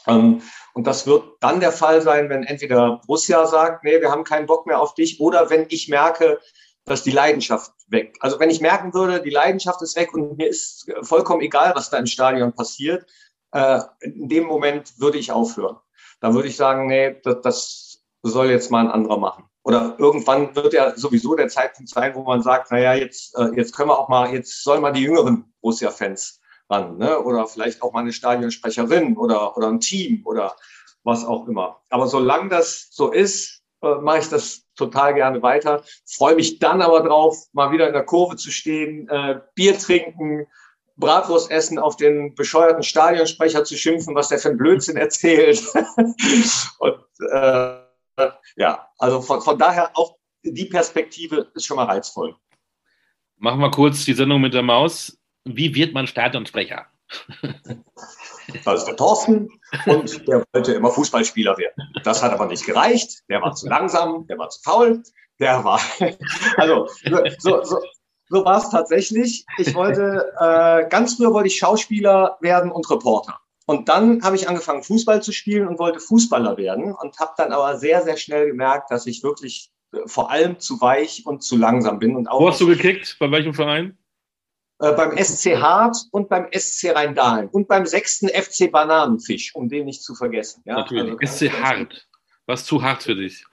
Ähm, 0.07 0.41
und 0.73 0.87
das 0.87 1.05
wird 1.05 1.23
dann 1.39 1.59
der 1.59 1.71
Fall 1.71 2.01
sein, 2.01 2.29
wenn 2.29 2.43
entweder 2.43 3.01
Borussia 3.05 3.45
sagt, 3.45 3.83
nee, 3.83 4.01
wir 4.01 4.11
haben 4.11 4.23
keinen 4.23 4.47
Bock 4.47 4.65
mehr 4.65 4.81
auf 4.81 4.95
dich, 4.95 5.19
oder 5.19 5.49
wenn 5.49 5.65
ich 5.69 5.87
merke, 5.87 6.39
dass 6.85 7.03
die 7.03 7.11
Leidenschaft 7.11 7.71
weg. 7.87 8.17
Also 8.19 8.39
wenn 8.39 8.49
ich 8.49 8.59
merken 8.59 8.93
würde, 8.93 9.21
die 9.21 9.29
Leidenschaft 9.29 9.81
ist 9.81 9.95
weg 9.95 10.13
und 10.13 10.37
mir 10.37 10.47
ist 10.47 10.91
vollkommen 11.01 11.41
egal, 11.41 11.73
was 11.75 11.89
da 11.89 11.97
im 11.97 12.07
Stadion 12.07 12.53
passiert, 12.53 13.05
äh, 13.51 13.79
in 14.01 14.27
dem 14.27 14.45
Moment 14.45 14.99
würde 14.99 15.17
ich 15.17 15.31
aufhören. 15.31 15.77
Dann 16.19 16.33
würde 16.33 16.49
ich 16.49 16.57
sagen, 16.57 16.87
nee, 16.87 17.19
das, 17.23 17.41
das 17.41 18.03
soll 18.23 18.49
jetzt 18.49 18.71
mal 18.71 18.81
ein 18.81 18.91
anderer 18.91 19.17
machen. 19.17 19.45
Oder 19.63 19.95
irgendwann 19.97 20.55
wird 20.55 20.73
ja 20.73 20.95
sowieso 20.97 21.35
der 21.35 21.47
Zeitpunkt 21.47 21.89
sein, 21.89 22.15
wo 22.15 22.23
man 22.23 22.41
sagt, 22.41 22.71
naja, 22.71 22.93
jetzt, 22.93 23.37
äh, 23.37 23.51
jetzt 23.55 23.75
können 23.75 23.89
wir 23.89 23.97
auch 23.97 24.09
mal, 24.09 24.33
jetzt 24.33 24.63
sollen 24.63 24.81
mal 24.81 24.91
die 24.91 25.03
jüngeren 25.03 25.53
Borussia-Fans 25.61 26.41
ran. 26.69 26.97
Ne? 26.97 27.19
Oder 27.19 27.47
vielleicht 27.47 27.81
auch 27.81 27.93
mal 27.93 28.01
eine 28.01 28.13
Stadionsprecherin 28.13 29.17
oder, 29.17 29.55
oder 29.57 29.67
ein 29.67 29.79
Team 29.79 30.21
oder 30.25 30.55
was 31.03 31.25
auch 31.25 31.47
immer. 31.47 31.81
Aber 31.89 32.07
solange 32.07 32.49
das 32.49 32.87
so 32.91 33.11
ist, 33.11 33.63
äh, 33.81 33.95
mache 33.95 34.19
ich 34.19 34.29
das 34.29 34.63
total 34.75 35.13
gerne 35.13 35.41
weiter. 35.41 35.83
Freue 36.05 36.35
mich 36.35 36.59
dann 36.59 36.81
aber 36.81 37.01
drauf, 37.01 37.37
mal 37.51 37.71
wieder 37.71 37.87
in 37.87 37.93
der 37.93 38.05
Kurve 38.05 38.37
zu 38.37 38.51
stehen, 38.51 39.07
äh, 39.09 39.41
Bier 39.55 39.77
trinken, 39.77 40.47
Bratwurst 40.95 41.51
essen, 41.51 41.79
auf 41.79 41.97
den 41.97 42.35
bescheuerten 42.35 42.83
Stadionsprecher 42.83 43.63
zu 43.63 43.75
schimpfen, 43.75 44.15
was 44.15 44.29
der 44.29 44.39
für 44.39 44.49
ein 44.49 44.57
Blödsinn 44.57 44.97
erzählt. 44.97 45.61
und 46.79 47.05
äh, 47.31 47.77
ja, 48.55 48.87
also 48.97 49.21
von, 49.21 49.41
von 49.41 49.57
daher 49.57 49.91
auch 49.95 50.17
die 50.43 50.65
Perspektive 50.65 51.51
ist 51.55 51.65
schon 51.65 51.77
mal 51.77 51.85
reizvoll. 51.85 52.35
Machen 53.37 53.59
wir 53.59 53.71
kurz 53.71 54.05
die 54.05 54.13
Sendung 54.13 54.41
mit 54.41 54.53
der 54.53 54.61
Maus. 54.61 55.17
Wie 55.45 55.75
wird 55.75 55.93
man 55.93 56.07
Stadionsprecher? 56.07 56.85
Das 58.63 58.79
ist 58.79 58.85
der 58.85 58.95
Thorsten 58.95 59.49
und 59.85 60.27
der 60.27 60.43
wollte 60.53 60.73
immer 60.73 60.89
Fußballspieler 60.89 61.57
werden. 61.57 61.93
Das 62.03 62.23
hat 62.23 62.31
aber 62.31 62.47
nicht 62.47 62.65
gereicht. 62.65 63.23
Der 63.29 63.41
war 63.41 63.53
zu 63.53 63.67
langsam, 63.67 64.25
der 64.27 64.37
war 64.37 64.49
zu 64.49 64.61
faul, 64.61 65.03
der 65.39 65.63
war. 65.63 65.79
Also 66.57 66.87
so, 67.39 67.63
so, 67.63 67.79
so 68.29 68.45
war 68.45 68.57
es 68.57 68.69
tatsächlich. 68.69 69.45
Ich 69.57 69.73
wollte, 69.75 70.33
äh, 70.39 70.87
ganz 70.89 71.15
früher 71.15 71.33
wollte 71.33 71.47
ich 71.47 71.57
Schauspieler 71.57 72.37
werden 72.41 72.71
und 72.71 72.89
Reporter. 72.89 73.39
Und 73.65 73.89
dann 73.89 74.23
habe 74.23 74.35
ich 74.35 74.49
angefangen, 74.49 74.83
Fußball 74.83 75.21
zu 75.21 75.31
spielen 75.31 75.67
und 75.67 75.79
wollte 75.79 75.99
Fußballer 75.99 76.57
werden 76.57 76.93
und 76.93 77.19
habe 77.19 77.31
dann 77.37 77.53
aber 77.53 77.77
sehr, 77.77 78.01
sehr 78.03 78.17
schnell 78.17 78.47
gemerkt, 78.47 78.91
dass 78.91 79.05
ich 79.05 79.23
wirklich 79.23 79.71
äh, 79.93 79.99
vor 80.05 80.31
allem 80.31 80.59
zu 80.59 80.81
weich 80.81 81.25
und 81.25 81.43
zu 81.43 81.57
langsam 81.57 81.99
bin. 81.99 82.15
Und 82.15 82.27
auch 82.27 82.41
Wo 82.41 82.49
hast 82.49 82.59
du 82.59 82.67
gekickt? 82.67 83.17
Bei 83.19 83.31
welchem 83.31 83.53
Verein? 83.53 83.97
Äh, 84.83 84.91
beim 84.91 85.17
SC 85.17 85.55
Hart 85.61 85.95
und 86.11 86.27
beim 86.27 86.47
SC 86.51 86.93
Rheindahlen 86.93 87.47
und 87.47 87.69
beim 87.69 87.85
sechsten 87.85 88.27
FC 88.27 88.69
Bananenfisch, 88.69 89.55
um 89.55 89.69
den 89.69 89.85
nicht 89.85 90.03
zu 90.03 90.13
vergessen. 90.13 90.61
Ja? 90.65 90.75
Natürlich. 90.75 91.15
Also, 91.21 91.45
SC 91.45 91.51
Hart. 91.53 92.07
Was 92.47 92.65
zu 92.65 92.83
hart 92.83 93.03
für 93.03 93.15
dich? 93.15 93.45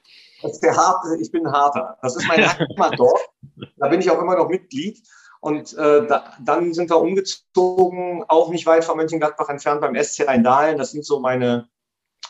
SC 0.43 0.77
Hart, 0.77 1.05
ich 1.21 1.31
bin 1.31 1.47
harter. 1.47 1.97
Das 2.03 2.17
ist 2.17 2.27
mein 2.27 2.45
Heimatdorf. 2.59 3.29
da 3.77 3.87
bin 3.87 4.01
ich 4.01 4.11
auch 4.11 4.21
immer 4.21 4.35
noch 4.35 4.49
Mitglied. 4.49 5.01
Und 5.41 5.73
äh, 5.75 6.07
da, 6.09 6.35
dann 6.45 6.75
sind 6.75 6.91
wir 6.91 6.99
umgezogen, 6.99 8.25
auch 8.27 8.51
nicht 8.51 8.67
weit 8.67 8.85
von 8.85 8.97
Mönchengladbach 8.97 9.49
entfernt, 9.49 9.83
beim 9.83 9.95
SC 10.03 10.27
Rheindahlen. 10.27 10.79
Das 10.79 10.91
sind 10.91 11.07
so 11.07 11.21
meine 11.21 11.69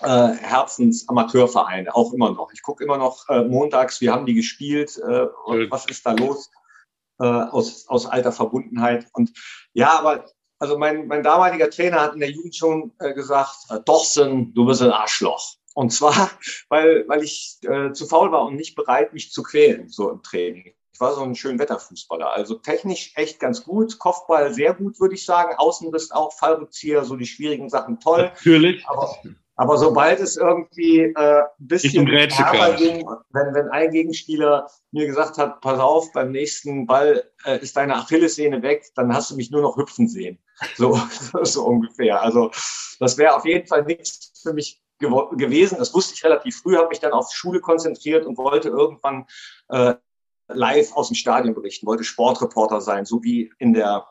äh, 0.02 0.28
Herzensamateurvereine, 0.28 1.94
auch 1.94 2.12
immer 2.12 2.32
noch. 2.32 2.52
Ich 2.52 2.60
gucke 2.60 2.84
immer 2.84 2.98
noch 2.98 3.30
äh, 3.30 3.44
montags, 3.44 4.02
wir 4.02 4.12
haben 4.12 4.26
die 4.26 4.34
gespielt, 4.34 4.98
äh, 4.98 5.26
was 5.70 5.86
ist 5.86 6.04
da 6.04 6.12
los? 6.12 6.50
Äh, 7.20 7.24
aus, 7.24 7.86
aus 7.86 8.06
alter 8.06 8.32
Verbundenheit. 8.32 9.06
Und 9.12 9.32
ja, 9.74 9.98
aber 9.98 10.24
also 10.58 10.78
mein, 10.78 11.06
mein 11.06 11.22
damaliger 11.22 11.68
Trainer 11.68 12.00
hat 12.00 12.14
in 12.14 12.20
der 12.20 12.30
Jugend 12.30 12.56
schon 12.56 12.92
äh, 12.98 13.12
gesagt, 13.12 13.56
äh, 13.68 13.78
Dorsten, 13.84 14.54
du 14.54 14.64
bist 14.64 14.80
ein 14.80 14.90
Arschloch. 14.90 15.56
Und 15.74 15.92
zwar, 15.92 16.30
weil, 16.70 17.04
weil 17.08 17.22
ich 17.22 17.58
äh, 17.62 17.92
zu 17.92 18.06
faul 18.06 18.32
war 18.32 18.46
und 18.46 18.56
nicht 18.56 18.74
bereit, 18.74 19.12
mich 19.12 19.32
zu 19.32 19.42
quälen, 19.42 19.90
so 19.90 20.10
im 20.10 20.22
Training. 20.22 20.72
Ich 20.94 21.00
war 21.00 21.12
so 21.12 21.20
ein 21.20 21.34
schön 21.34 21.58
Wetterfußballer. 21.58 22.32
Also 22.32 22.54
technisch 22.54 23.12
echt 23.16 23.38
ganz 23.38 23.64
gut, 23.64 23.98
Kopfball 23.98 24.54
sehr 24.54 24.72
gut, 24.72 24.98
würde 24.98 25.14
ich 25.14 25.26
sagen. 25.26 25.54
Außenriss 25.58 26.12
auch, 26.12 26.32
Fallrückzieher, 26.32 27.04
so 27.04 27.16
die 27.16 27.26
schwierigen 27.26 27.68
Sachen 27.68 28.00
toll. 28.00 28.32
Natürlich. 28.34 28.86
Aber 28.88 29.14
aber 29.56 29.76
sobald 29.76 30.20
es 30.20 30.36
irgendwie 30.36 31.00
äh, 31.00 31.14
ein 31.14 31.46
bisschen 31.58 32.06
härter 32.06 32.76
ging, 32.76 33.06
wenn, 33.30 33.54
wenn 33.54 33.68
ein 33.68 33.90
Gegenspieler 33.90 34.68
mir 34.90 35.06
gesagt 35.06 35.36
hat, 35.38 35.60
pass 35.60 35.78
auf, 35.78 36.12
beim 36.12 36.32
nächsten 36.32 36.86
Ball 36.86 37.24
äh, 37.44 37.58
ist 37.58 37.76
deine 37.76 37.96
Achillessehne 37.96 38.62
weg, 38.62 38.86
dann 38.94 39.14
hast 39.14 39.30
du 39.30 39.36
mich 39.36 39.50
nur 39.50 39.62
noch 39.62 39.76
hüpfen 39.76 40.08
sehen. 40.08 40.38
So, 40.76 41.00
so 41.42 41.64
ungefähr. 41.64 42.20
Also 42.20 42.50
das 42.98 43.16
wäre 43.16 43.34
auf 43.34 43.46
jeden 43.46 43.66
Fall 43.66 43.82
nichts 43.84 44.38
für 44.42 44.52
mich 44.52 44.82
gewesen. 44.98 45.78
Das 45.78 45.94
wusste 45.94 46.14
ich 46.14 46.22
relativ 46.22 46.60
früh, 46.60 46.76
habe 46.76 46.88
mich 46.88 47.00
dann 47.00 47.12
auf 47.12 47.30
die 47.30 47.36
Schule 47.36 47.60
konzentriert 47.60 48.26
und 48.26 48.36
wollte 48.36 48.68
irgendwann 48.68 49.26
äh, 49.68 49.94
live 50.48 50.92
aus 50.92 51.08
dem 51.08 51.14
Stadion 51.14 51.54
berichten, 51.54 51.86
wollte 51.86 52.04
Sportreporter 52.04 52.80
sein, 52.80 53.06
so 53.06 53.22
wie 53.22 53.52
in 53.58 53.72
der 53.72 54.06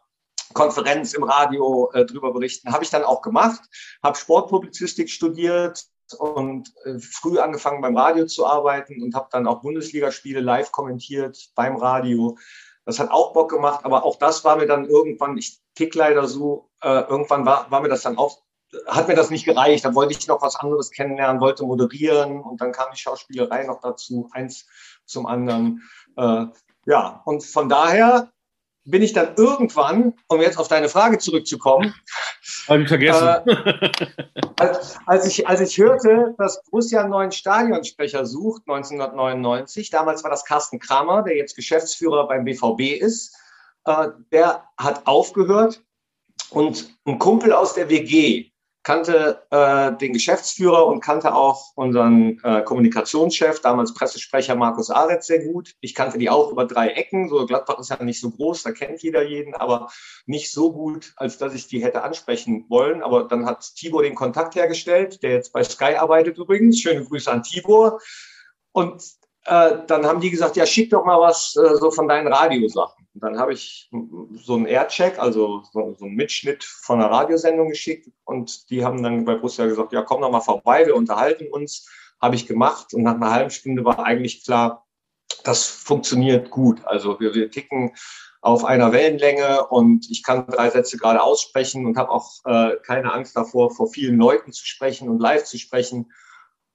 Konferenz 0.54 1.14
im 1.14 1.24
Radio 1.24 1.92
äh, 1.94 2.06
drüber 2.06 2.34
berichten. 2.34 2.72
Habe 2.72 2.84
ich 2.84 2.90
dann 2.90 3.04
auch 3.04 3.22
gemacht, 3.22 3.62
habe 4.04 4.18
Sportpublizistik 4.18 5.10
studiert 5.10 5.86
und 6.18 6.74
äh, 6.86 7.00
früh 7.00 7.40
angefangen 7.40 7.82
beim 7.82 7.98
Radio 7.98 8.26
zu 8.26 8.46
arbeiten 8.46 9.02
und 9.02 9.16
habe 9.16 9.30
dann 9.32 9.48
auch 9.48 9.62
Bundesligaspiele 9.62 10.40
live 10.40 10.72
kommentiert 10.72 11.52
beim 11.56 11.76
Radio. 11.78 12.38
Das 12.86 13.00
hat 13.00 13.12
auch 13.12 13.34
Bock 13.34 13.52
gemacht, 13.52 13.82
aber 13.84 14.04
auch 14.04 14.18
das 14.18 14.44
war 14.44 14.56
mir 14.56 14.66
dann 14.66 14.86
irgendwann, 14.86 15.38
ich 15.38 15.60
tick 15.76 15.94
leider 15.94 16.28
so, 16.28 16.72
äh, 16.82 17.02
irgendwann 17.02 17.46
war, 17.46 17.70
war 17.70 17.82
mir 17.82 17.90
das 17.90 18.02
dann 18.02 18.18
auch, 18.18 18.42
hat 18.88 19.08
mir 19.08 19.16
das 19.16 19.30
nicht 19.30 19.46
gereicht. 19.46 19.86
Da 19.86 19.94
wollte 19.94 20.14
ich 20.14 20.28
noch 20.28 20.42
was 20.42 20.56
anderes 20.56 20.90
kennenlernen, 20.90 21.42
wollte 21.42 21.64
moderieren 21.64 22.42
und 22.42 22.62
dann 22.62 22.72
kam 22.72 22.88
die 22.92 23.00
Schauspielerei 23.00 23.64
noch 23.66 23.82
dazu, 23.82 24.30
eins 24.32 24.66
zum 25.06 25.28
anderen. 25.28 25.84
Äh, 26.18 26.46
ja, 26.86 27.22
und 27.26 27.44
von 27.44 27.70
daher 27.70 28.32
bin 28.90 29.02
ich 29.02 29.14
dann 29.14 29.36
irgendwann, 29.36 30.14
um 30.28 30.42
jetzt 30.42 30.58
auf 30.58 30.68
deine 30.68 30.90
Frage 30.90 31.18
zurückzukommen, 31.18 31.94
habe 32.68 32.82
ich 32.82 32.88
vergessen. 32.88 33.28
Äh, 33.28 33.90
als, 34.58 34.98
als, 35.06 35.28
ich, 35.28 35.48
als 35.48 35.62
ich 35.62 35.78
hörte, 35.78 36.36
dass 36.38 36.62
Borussia 36.64 37.02
einen 37.02 37.12
neuen 37.12 37.32
Stadionsprecher 37.32 38.26
sucht, 38.26 38.64
1999, 38.68 39.90
damals 39.90 40.24
war 40.24 40.32
das 40.32 40.46
Carsten 40.46 40.80
Kramer, 40.80 41.24
der 41.24 41.38
jetzt 41.38 41.56
Geschäftsführer 41.56 42.28
beim 42.28 42.44
BVB 42.44 43.02
ist, 43.02 43.36
äh, 43.86 44.08
der 44.32 44.64
hat 44.78 45.06
aufgehört 45.08 45.82
und 46.50 46.98
ein 47.06 47.20
Kumpel 47.20 47.54
aus 47.54 47.74
der 47.74 47.90
WG, 47.90 48.52
kannte 48.90 49.44
äh, 49.52 49.96
den 50.00 50.14
Geschäftsführer 50.14 50.88
und 50.88 51.00
kannte 51.00 51.36
auch 51.36 51.74
unseren 51.76 52.40
äh, 52.44 52.64
Kommunikationschef, 52.64 53.62
damals 53.62 53.94
Pressesprecher 53.94 54.56
Markus 54.56 54.90
Aretz 54.90 55.28
sehr 55.28 55.46
gut. 55.46 55.76
Ich 55.80 55.94
kannte 55.94 56.18
die 56.18 56.28
auch 56.28 56.52
über 56.52 56.66
drei 56.66 56.88
Ecken. 56.88 57.30
So 57.30 57.46
Gladbach 57.46 57.78
ist 57.78 57.92
ja 57.92 58.04
nicht 58.04 58.20
so 58.20 58.32
groß, 58.32 58.64
da 58.64 58.72
kennt 58.72 59.04
jeder 59.04 59.22
jeden, 59.22 59.54
aber 59.54 59.92
nicht 60.26 60.52
so 60.52 60.74
gut, 60.74 61.14
als 61.18 61.38
dass 61.38 61.54
ich 61.54 61.68
die 61.68 61.84
hätte 61.84 62.02
ansprechen 62.02 62.66
wollen. 62.68 63.04
Aber 63.04 63.26
dann 63.26 63.46
hat 63.46 63.76
Tibor 63.76 64.02
den 64.02 64.16
Kontakt 64.16 64.56
hergestellt, 64.56 65.22
der 65.22 65.34
jetzt 65.34 65.54
bei 65.54 65.64
Sky 65.64 65.94
arbeitet 65.96 66.40
übrigens. 66.40 66.80
Schöne 66.80 67.06
Grüße 67.06 67.32
an 67.32 67.44
Tibor. 67.44 68.00
Und 68.72 69.04
äh, 69.46 69.78
dann 69.88 70.06
haben 70.06 70.20
die 70.20 70.30
gesagt, 70.30 70.56
ja, 70.56 70.66
schick 70.66 70.90
doch 70.90 71.06
mal 71.06 71.20
was 71.20 71.56
äh, 71.56 71.76
so 71.76 71.92
von 71.92 72.08
deinen 72.08 72.28
Radiosachen. 72.28 73.08
Und 73.14 73.24
dann 73.24 73.40
habe 73.40 73.54
ich 73.54 73.90
so 74.36 74.56
einen 74.56 74.66
Aircheck, 74.66 75.20
also 75.20 75.64
so, 75.72 75.96
so 75.98 76.06
einen 76.06 76.16
Mitschnitt 76.16 76.64
von 76.64 77.00
einer 77.02 77.12
Radiosendung 77.12 77.70
geschickt 77.70 78.10
und 78.26 78.70
die 78.70 78.86
haben 78.86 79.02
dann 79.02 79.26
bei 79.26 79.36
Borussia 79.36 79.66
gesagt, 79.66 79.94
ja, 79.94 80.04
komm 80.04 80.22
doch 80.22 80.32
mal 80.32 80.42
vorbei, 80.42 80.86
wir 80.86 80.96
unterhalten 80.96 81.48
uns. 81.52 81.88
Habe 82.22 82.36
ich 82.36 82.48
gemacht 82.48 82.94
und 82.94 83.04
nach 83.04 83.16
einer 83.16 83.32
halben 83.32 83.50
Stunde 83.50 83.86
war 83.86 84.04
eigentlich 84.04 84.44
klar, 84.44 84.86
das 85.44 85.66
funktioniert 85.66 86.50
gut. 86.50 86.86
Also 86.86 87.20
wir, 87.20 87.34
wir 87.34 87.50
ticken 87.50 87.94
auf 88.42 88.64
einer 88.64 88.92
Wellenlänge 88.92 89.68
und 89.68 90.10
ich 90.10 90.24
kann 90.24 90.48
drei 90.48 90.70
Sätze 90.70 90.98
gerade 90.98 91.22
aussprechen 91.22 91.86
und 91.86 91.98
habe 91.98 92.12
auch 92.12 92.30
äh, 92.46 92.78
keine 92.86 93.14
Angst 93.14 93.36
davor, 93.36 93.72
vor 93.72 93.90
vielen 93.90 94.18
Leuten 94.18 94.52
zu 94.52 94.66
sprechen 94.66 95.10
und 95.10 95.20
live 95.20 95.44
zu 95.44 95.58
sprechen. 95.58 96.12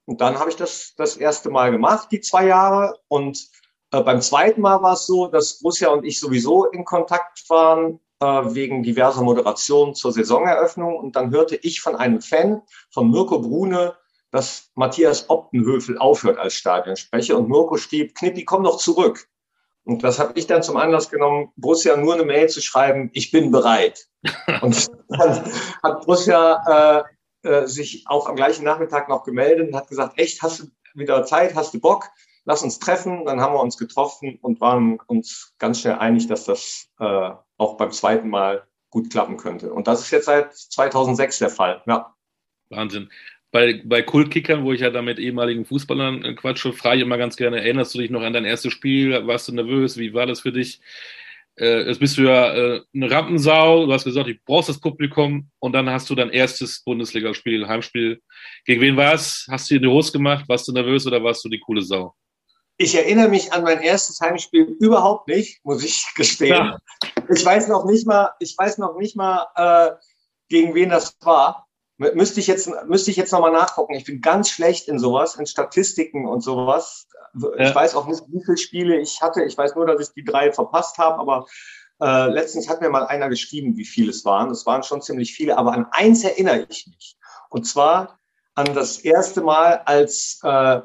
Und 0.07 0.21
dann 0.21 0.39
habe 0.39 0.51
ich 0.51 0.57
das 0.57 0.95
das 0.97 1.17
erste 1.17 1.51
Mal 1.51 1.71
gemacht, 1.71 2.09
die 2.11 2.21
zwei 2.21 2.47
Jahre. 2.47 2.99
Und 3.09 3.49
äh, 3.91 4.03
beim 4.03 4.21
zweiten 4.21 4.61
Mal 4.61 4.83
war 4.83 4.95
es 4.95 5.07
so, 5.07 5.29
dass 5.29 5.61
Borussia 5.61 5.89
und 5.91 6.05
ich 6.05 6.21
sowieso 6.21 6.67
in 6.67 6.85
Kontakt 6.85 7.49
waren 7.49 8.01
äh, 8.21 8.27
wegen 8.27 8.83
diverser 8.83 9.23
Moderationen 9.23 9.95
zur 9.95 10.13
Saisoneröffnung. 10.13 10.97
Und 10.97 11.17
dann 11.17 11.31
hörte 11.31 11.57
ich 11.57 11.81
von 11.81 11.97
einem 11.97 12.21
Fan, 12.21 12.63
von 12.91 13.11
Mirko 13.11 13.41
Brune, 13.41 13.95
dass 14.31 14.71
Matthias 14.75 15.31
Optenhöfel 15.31 15.97
aufhört 15.99 16.39
als 16.39 16.55
Stadionsprecher. 16.55 17.39
Und 17.39 17.49
Mirko 17.49 17.77
schrieb, 17.77 18.15
Knippi, 18.15 18.45
komm 18.45 18.65
doch 18.65 18.79
zurück. 18.79 19.29
Und 19.85 20.03
das 20.03 20.19
habe 20.19 20.33
ich 20.35 20.47
dann 20.47 20.63
zum 20.63 20.77
Anlass 20.77 21.11
genommen, 21.11 21.53
Borussia 21.57 21.97
nur 21.97 22.15
eine 22.15 22.25
Mail 22.25 22.49
zu 22.49 22.63
schreiben, 22.63 23.11
ich 23.13 23.31
bin 23.31 23.51
bereit. 23.51 24.09
Und 24.63 24.89
dann 25.09 25.53
hat 25.83 26.07
Borussia 26.07 27.01
äh, 27.01 27.05
äh, 27.45 27.67
sich 27.67 28.05
auch 28.07 28.29
am 28.29 28.37
gleichen 28.37 28.65
Nachmittag 28.65 29.09
noch 29.09 29.25
gemeldet 29.25 29.69
und 29.69 29.77
hat 29.77 29.89
gesagt, 29.89 30.19
echt, 30.19 30.43
hast 30.43 30.61
du 30.61 30.65
wieder 30.95 31.25
Zeit, 31.25 31.55
hast 31.55 31.75
du 31.75 31.81
Bock? 31.81 32.11
Lass 32.45 32.63
uns 32.63 32.79
treffen. 32.79 33.25
Dann 33.25 33.41
haben 33.41 33.55
wir 33.55 33.61
uns 33.61 33.79
getroffen 33.79 34.39
und 34.43 34.61
waren 34.61 34.99
uns 35.07 35.55
ganz 35.59 35.81
schnell 35.81 35.95
einig, 35.95 36.27
dass 36.27 36.45
das 36.45 36.89
äh, 37.01 37.31
auch 37.57 37.77
beim 37.77 37.91
zweiten 37.91 38.29
Mal 38.29 38.67
gut 38.91 39.11
klappen 39.11 39.37
könnte. 39.37 39.73
Und 39.73 39.89
das 39.89 40.01
ist 40.03 40.11
jetzt 40.11 40.27
seit 40.27 40.55
2006 40.55 41.39
der 41.39 41.51
Fall. 41.51 41.83
Ja. 41.87 42.15
Wahnsinn. 42.71 43.11
Bei, 43.51 43.81
bei 43.85 44.03
Kultkickern, 44.03 44.65
wo 44.65 44.73
ich 44.73 44.81
ja 44.81 44.91
da 44.91 45.01
mit 45.01 45.19
ehemaligen 45.19 45.65
Fußballern 45.65 46.25
äh, 46.25 46.35
quatsche, 46.35 46.73
frage 46.73 46.97
ich 46.97 47.03
immer 47.03 47.19
ganz 47.19 47.37
gerne, 47.37 47.59
erinnerst 47.59 47.95
du 47.95 47.99
dich 47.99 48.11
noch 48.11 48.23
an 48.23 48.33
dein 48.33 48.45
erstes 48.45 48.73
Spiel? 48.73 49.27
Warst 49.27 49.49
du 49.49 49.53
nervös? 49.53 49.97
Wie 49.97 50.13
war 50.13 50.27
das 50.27 50.41
für 50.41 50.53
dich? 50.53 50.81
Äh, 51.59 51.87
jetzt 51.89 52.01
bist 52.01 52.19
du 52.19 52.23
ja 52.23 52.53
äh, 52.55 52.83
eine 52.95 53.11
Rampensau, 53.11 53.87
du 53.87 53.93
hast 53.93 54.05
gesagt, 54.05 54.29
ich 54.29 54.43
brauchst 54.45 54.69
das 54.69 54.81
Publikum 54.81 55.51
und 55.61 55.73
dann 55.73 55.89
hast 55.89 56.11
du 56.11 56.15
dein 56.15 56.31
erstes 56.31 56.83
Bundesligaspiel, 56.85 57.67
Heimspiel. 57.67 58.21
Gegen 58.65 58.81
wen 58.81 58.97
war 58.97 59.15
es? 59.15 59.47
Hast 59.51 59.71
du 59.71 59.75
dir 59.75 59.83
die 59.83 59.87
Hose 59.87 60.13
gemacht? 60.13 60.45
Warst 60.49 60.67
du 60.67 60.73
nervös 60.73 61.07
oder 61.07 61.23
warst 61.23 61.45
du 61.45 61.49
die 61.49 61.61
coole 61.61 61.83
Sau? 61.83 62.15
Ich 62.77 62.95
erinnere 62.97 63.29
mich 63.29 63.53
an 63.53 63.63
mein 63.63 63.81
erstes 63.83 64.21
Heimspiel 64.21 64.77
überhaupt 64.81 65.29
nicht, 65.29 65.65
muss 65.65 65.85
ich 65.85 66.05
gestehen. 66.17 66.55
Ja. 66.55 66.79
Ich 67.29 67.45
weiß 67.45 67.69
noch 67.69 67.85
nicht 67.85 68.07
mal, 68.07 68.33
ich 68.41 68.57
weiß 68.59 68.79
noch 68.79 68.99
nicht 68.99 69.15
mal, 69.15 69.47
äh, 69.55 69.93
gegen 70.49 70.75
wen 70.75 70.91
das 70.91 71.17
war. 71.21 71.64
Müsste 71.97 72.41
ich 72.41 72.47
jetzt, 72.47 72.69
müsste 72.87 73.11
ich 73.11 73.17
jetzt 73.17 73.33
nochmal 73.33 73.53
nachgucken. 73.53 73.95
Ich 73.95 74.05
bin 74.05 74.21
ganz 74.21 74.51
schlecht 74.51 74.89
in 74.89 74.99
sowas, 74.99 75.37
in 75.37 75.47
Statistiken 75.47 76.27
und 76.27 76.41
sowas. 76.41 77.07
Ich 77.59 77.69
ja. 77.69 77.75
weiß 77.75 77.95
auch 77.95 78.07
nicht, 78.07 78.23
wie 78.29 78.45
viele 78.45 78.57
Spiele 78.57 79.01
ich 79.01 79.23
hatte. 79.23 79.45
Ich 79.45 79.57
weiß 79.57 79.75
nur, 79.75 79.87
dass 79.87 80.09
ich 80.09 80.15
die 80.15 80.25
drei 80.25 80.53
verpasst 80.53 80.99
habe, 80.99 81.19
aber 81.19 81.47
Äh, 82.03 82.27
letztens 82.29 82.69
hat 82.69 82.81
mir 82.81 82.91
mal 82.91 83.07
einer 83.07 83.29
geschrieben, 83.29 83.77
wie 83.77 83.85
viele 83.85 84.11
es 84.11 84.25
waren. 84.25 84.51
Es 84.51 84.67
waren 84.67 84.83
schon 84.83 85.01
ziemlich 85.01 85.33
viele, 85.33 85.57
aber 85.57 85.73
an 85.73 85.87
eins 85.93 86.25
erinnere 86.25 86.67
ich 86.69 86.89
mich. 86.89 87.17
Und 87.51 87.67
zwar 87.67 88.19
an 88.57 88.75
das 88.75 88.99
erste 88.99 89.43
Mal, 89.43 89.81
als 89.85 90.41
äh, 90.43 90.81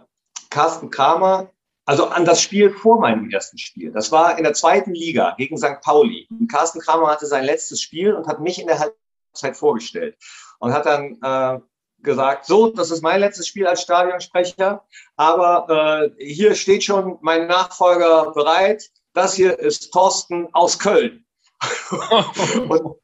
Carsten 0.51 0.91
Kramer, 0.91 1.49
also 1.86 2.05
an 2.05 2.26
das 2.26 2.41
Spiel 2.41 2.70
vor 2.70 2.99
meinem 2.99 3.30
ersten 3.32 3.57
Spiel. 3.57 3.91
Das 3.91 4.12
war 4.12 4.38
in 4.38 4.43
der 4.43 4.53
zweiten 4.53 4.93
Liga 4.93 5.34
gegen 5.36 5.57
St. 5.57 5.82
Pauli. 5.82 6.28
Und 6.30 6.47
Carsten 6.47 6.80
Kramer 6.80 7.07
hatte 7.07 7.26
sein 7.26 7.43
letztes 7.43 7.82
Spiel 7.82 8.14
und 8.14 8.28
hat 8.28 8.39
mich 8.39 8.62
in 8.62 8.68
der 8.68 8.78
Halbzeit 8.78 9.57
vorgestellt 9.57 10.16
und 10.60 10.74
hat 10.74 10.86
dann 10.86 11.18
äh, 11.22 11.60
gesagt, 12.01 12.45
so, 12.45 12.70
das 12.70 12.91
ist 12.91 13.01
mein 13.01 13.20
letztes 13.20 13.47
Spiel 13.47 13.68
als 13.68 13.82
Stadionsprecher, 13.82 14.86
aber 15.16 16.14
äh, 16.18 16.26
hier 16.26 16.55
steht 16.55 16.84
schon 16.84 17.18
mein 17.22 17.47
Nachfolger 17.47 18.32
bereit. 18.32 18.89
Das 19.14 19.34
hier 19.34 19.60
ist 19.60 19.91
Thorsten 19.91 20.47
aus 20.53 20.80
Köln. 20.80 21.26
und, 22.70 22.95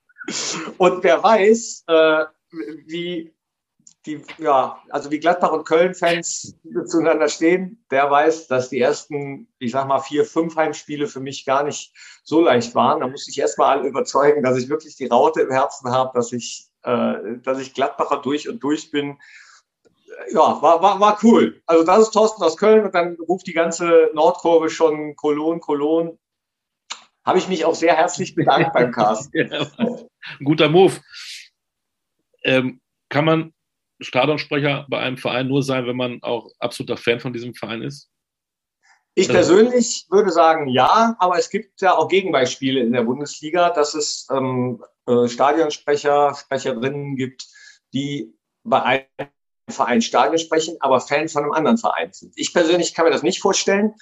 und 0.78 1.04
wer 1.04 1.22
weiß, 1.22 1.84
äh, 1.88 2.26
wie 2.86 3.36
die, 4.06 4.24
ja, 4.38 4.80
also 4.90 5.10
wie 5.12 5.20
Gladbach 5.20 5.52
und 5.52 5.66
Köln-Fans 5.66 6.56
zueinander 6.86 7.28
stehen, 7.28 7.84
der 7.92 8.10
weiß, 8.10 8.48
dass 8.48 8.70
die 8.70 8.80
ersten, 8.80 9.48
ich 9.60 9.72
sag 9.72 9.88
mal, 9.88 10.00
vier, 10.00 10.26
fünf 10.26 10.56
Heimspiele 10.56 11.08
für 11.08 11.20
mich 11.20 11.46
gar 11.46 11.64
nicht 11.64 11.94
so 12.24 12.42
leicht 12.42 12.76
waren. 12.76 13.00
Da 13.00 13.08
musste 13.08 13.32
ich 13.32 13.40
erstmal 13.40 13.78
alle 13.78 13.88
überzeugen, 13.88 14.44
dass 14.44 14.58
ich 14.58 14.70
wirklich 14.70 14.96
die 14.96 15.08
Raute 15.08 15.42
im 15.42 15.52
Herzen 15.52 15.92
habe, 15.92 16.12
dass 16.14 16.32
ich, 16.32 16.70
äh, 16.86 17.40
dass 17.44 17.60
ich 17.60 17.74
Gladbacher 17.74 18.22
durch 18.22 18.48
und 18.48 18.64
durch 18.64 18.92
bin. 18.92 19.18
Ja, 20.32 20.62
war, 20.62 20.82
war, 20.82 21.00
war 21.00 21.20
cool. 21.24 21.62
Also 21.66 21.84
das 21.84 22.00
ist 22.00 22.12
Thorsten 22.12 22.44
aus 22.44 22.58
Köln 22.58 22.86
und 22.86 22.96
dann 22.96 23.18
ruft 23.28 23.48
die 23.48 23.54
ganze 23.54 24.12
Nordkurve 24.14 24.70
schon 24.70 25.16
Cologne, 25.16 25.60
Cologne. 25.60 26.18
Habe 27.26 27.40
ich 27.40 27.48
mich 27.48 27.66
auch 27.66 27.76
sehr 27.76 27.96
herzlich 27.96 28.36
bedankt 28.36 28.72
beim 28.74 28.92
Cast. 28.92 29.32
ja, 29.34 29.68
guter 30.44 30.70
Move. 30.70 30.94
Ähm, 32.44 32.80
kann 33.10 33.26
man 33.26 33.54
Stadionsprecher 34.00 34.86
bei 34.88 35.00
einem 35.00 35.18
Verein 35.18 35.48
nur 35.48 35.64
sein, 35.64 35.88
wenn 35.88 35.98
man 35.98 36.22
auch 36.22 36.50
absoluter 36.60 36.98
Fan 36.98 37.20
von 37.20 37.34
diesem 37.34 37.56
Verein 37.56 37.82
ist? 37.82 38.12
Ich 39.16 39.30
persönlich 39.30 40.08
würde 40.10 40.30
sagen, 40.30 40.68
ja, 40.68 41.16
aber 41.20 41.38
es 41.40 41.50
gibt 41.50 41.82
ja 41.82 41.96
auch 41.96 42.10
Gegenbeispiele 42.10 42.82
in 42.82 42.92
der 42.92 43.04
Bundesliga, 43.04 43.70
dass 43.70 43.94
es 43.94 44.28
ähm, 44.30 44.84
äh, 45.08 45.28
Stadionsprecher, 45.28 46.36
Sprecherinnen 46.36 47.16
gibt, 47.16 47.48
die 47.94 48.38
bei 48.64 48.84
einem 48.84 49.30
Verein 49.70 50.02
Stadion 50.02 50.38
sprechen, 50.38 50.76
aber 50.82 51.00
Fan 51.00 51.30
von 51.30 51.44
einem 51.44 51.54
anderen 51.54 51.78
Verein 51.78 52.12
sind. 52.12 52.34
Ich 52.36 52.54
persönlich 52.54 52.94
kann 52.94 53.06
mir 53.06 53.12
das 53.12 53.24
nicht 53.24 53.42
vorstellen 53.42 53.96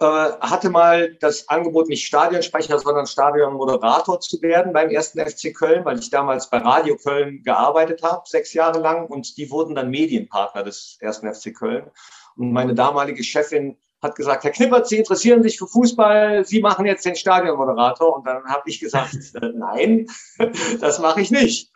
äh, 0.00 0.04
hatte 0.04 0.70
mal 0.70 1.14
das 1.14 1.48
Angebot, 1.48 1.88
nicht 1.88 2.06
Stadionsprecher, 2.06 2.78
sondern 2.78 3.06
Stadionmoderator 3.06 4.20
zu 4.20 4.40
werden 4.42 4.72
beim 4.72 4.90
ersten 4.90 5.18
FC 5.18 5.52
Köln, 5.52 5.84
weil 5.84 5.98
ich 5.98 6.10
damals 6.10 6.50
bei 6.50 6.58
Radio 6.58 6.96
Köln 6.96 7.42
gearbeitet 7.42 8.02
habe, 8.04 8.22
sechs 8.26 8.52
Jahre 8.52 8.78
lang. 8.78 9.06
Und 9.06 9.36
die 9.36 9.50
wurden 9.50 9.74
dann 9.74 9.90
Medienpartner 9.90 10.62
des 10.62 10.98
ersten 11.00 11.32
FC 11.32 11.52
Köln. 11.52 11.90
Und 12.36 12.52
meine 12.52 12.74
damalige 12.74 13.24
Chefin 13.24 13.76
hat 14.00 14.14
gesagt, 14.14 14.44
Herr 14.44 14.52
Knippert, 14.52 14.86
Sie 14.86 14.98
interessieren 14.98 15.42
sich 15.42 15.58
für 15.58 15.66
Fußball, 15.66 16.44
Sie 16.44 16.60
machen 16.60 16.86
jetzt 16.86 17.04
den 17.04 17.16
Stadionmoderator. 17.16 18.16
Und 18.16 18.26
dann 18.26 18.44
habe 18.44 18.62
ich 18.66 18.80
gesagt, 18.80 19.16
äh, 19.42 19.52
nein, 19.54 20.06
das 20.80 20.98
mache 20.98 21.20
ich 21.20 21.30
nicht. 21.30 21.70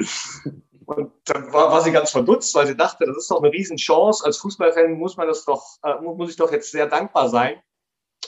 Und 0.85 1.13
dann 1.25 1.53
war, 1.53 1.71
war, 1.71 1.81
sie 1.81 1.93
ganz 1.93 2.11
verdutzt, 2.11 2.55
weil 2.55 2.67
sie 2.67 2.77
dachte, 2.77 3.07
das 3.07 3.17
ist 3.17 3.31
doch 3.31 3.43
eine 3.43 3.53
Riesenchance. 3.53 4.25
Als 4.25 4.39
Fußballfan 4.39 4.93
muss 4.93 5.17
man 5.17 5.29
das 5.29 5.45
doch, 5.45 5.65
äh, 5.83 6.01
muss 6.01 6.31
ich 6.31 6.37
doch 6.37 6.53
jetzt 6.53 6.71
sehr 6.71 6.87
dankbar 6.87 7.29
sein. 7.29 7.61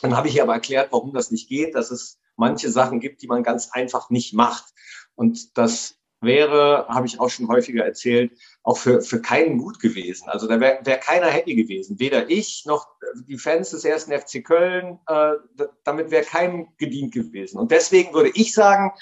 Dann 0.02 0.16
habe 0.16 0.28
ich 0.28 0.36
ihr 0.36 0.42
aber 0.42 0.54
erklärt, 0.54 0.92
warum 0.92 1.12
das 1.12 1.30
nicht 1.30 1.48
geht, 1.48 1.74
dass 1.74 1.90
es 1.90 2.18
manche 2.36 2.70
Sachen 2.70 3.00
gibt, 3.00 3.22
die 3.22 3.26
man 3.26 3.42
ganz 3.42 3.70
einfach 3.72 4.10
nicht 4.10 4.34
macht. 4.34 4.64
Und 5.14 5.56
das 5.56 5.96
wäre, 6.20 6.86
habe 6.88 7.06
ich 7.06 7.20
auch 7.20 7.30
schon 7.30 7.48
häufiger 7.48 7.84
erzählt, 7.84 8.32
auch 8.64 8.78
für, 8.78 9.02
für 9.02 9.20
keinen 9.20 9.58
gut 9.58 9.78
gewesen. 9.78 10.28
Also 10.28 10.48
da 10.48 10.58
wäre 10.58 10.80
wär 10.84 10.96
keiner 10.96 11.26
happy 11.26 11.54
gewesen. 11.54 12.00
Weder 12.00 12.30
ich 12.30 12.64
noch 12.64 12.88
die 13.28 13.36
Fans 13.36 13.70
des 13.70 13.84
ersten 13.84 14.18
FC 14.18 14.42
Köln. 14.42 14.98
Äh, 15.06 15.34
damit 15.84 16.10
wäre 16.10 16.24
keinem 16.24 16.68
gedient 16.78 17.12
gewesen. 17.12 17.58
Und 17.58 17.70
deswegen 17.70 18.14
würde 18.14 18.30
ich 18.34 18.54
sagen, 18.54 18.92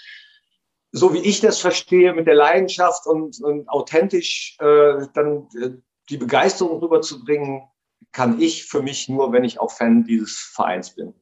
so 0.90 1.14
wie 1.14 1.20
ich 1.20 1.40
das 1.40 1.60
verstehe, 1.60 2.12
mit 2.12 2.26
der 2.26 2.34
Leidenschaft 2.34 3.06
und, 3.06 3.40
und 3.40 3.68
authentisch 3.68 4.56
äh, 4.60 5.06
dann 5.14 5.48
äh, 5.54 5.70
die 6.10 6.18
Begeisterung 6.18 6.80
rüberzubringen, 6.80 7.62
kann 8.10 8.40
ich 8.40 8.66
für 8.66 8.82
mich 8.82 9.08
nur, 9.08 9.32
wenn 9.32 9.44
ich 9.44 9.60
auch 9.60 9.70
Fan 9.70 10.04
dieses 10.04 10.38
Vereins 10.54 10.90
bin. 10.94 11.14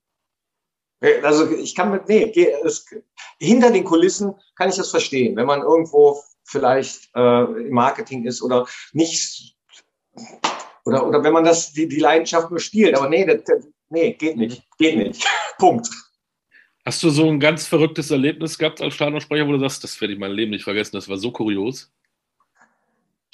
Also 1.23 1.51
ich 1.51 1.75
kann 1.75 1.93
mit, 1.93 2.09
nee, 2.09 2.33
es, 2.65 2.87
hinter 3.39 3.71
den 3.71 3.85
Kulissen 3.85 4.35
kann 4.57 4.71
ich 4.71 4.77
das 4.77 4.91
verstehen, 4.91 5.37
wenn 5.37 5.47
man 5.47 5.63
irgendwo 5.63 6.23
vielleicht 6.51 7.11
äh, 7.15 7.43
im 7.45 7.73
Marketing 7.73 8.27
ist 8.27 8.43
oder 8.43 8.67
nicht, 8.93 9.57
oder, 10.85 11.07
oder 11.07 11.23
wenn 11.23 11.33
man 11.33 11.45
das, 11.45 11.73
die, 11.73 11.89
die 11.89 12.01
Leidenschaft 12.01 12.51
nur 12.51 12.61
spielt. 12.61 12.97
Aber 12.97 13.09
nee, 13.09 13.25
das, 13.25 13.69
nee, 13.89 14.13
geht 14.15 14.37
nicht, 14.37 14.63
geht 14.79 14.97
nicht. 14.97 15.25
Punkt. 15.59 15.89
Hast 16.85 17.03
du 17.03 17.11
so 17.11 17.29
ein 17.29 17.39
ganz 17.39 17.67
verrücktes 17.67 18.11
Erlebnis 18.11 18.59
gehabt 18.59 18.81
als 18.81 18.95
Stadionsprecher, 18.95 19.47
wo 19.47 19.53
du 19.53 19.61
sagst, 19.61 19.85
das 19.85 20.01
werde 20.01 20.15
ich 20.15 20.21
mein 20.21 20.33
Leben 20.33 20.51
nicht 20.51 20.65
vergessen, 20.65 20.97
das 20.97 21.09
war 21.09 21.19
so 21.19 21.31
kurios? 21.31 21.93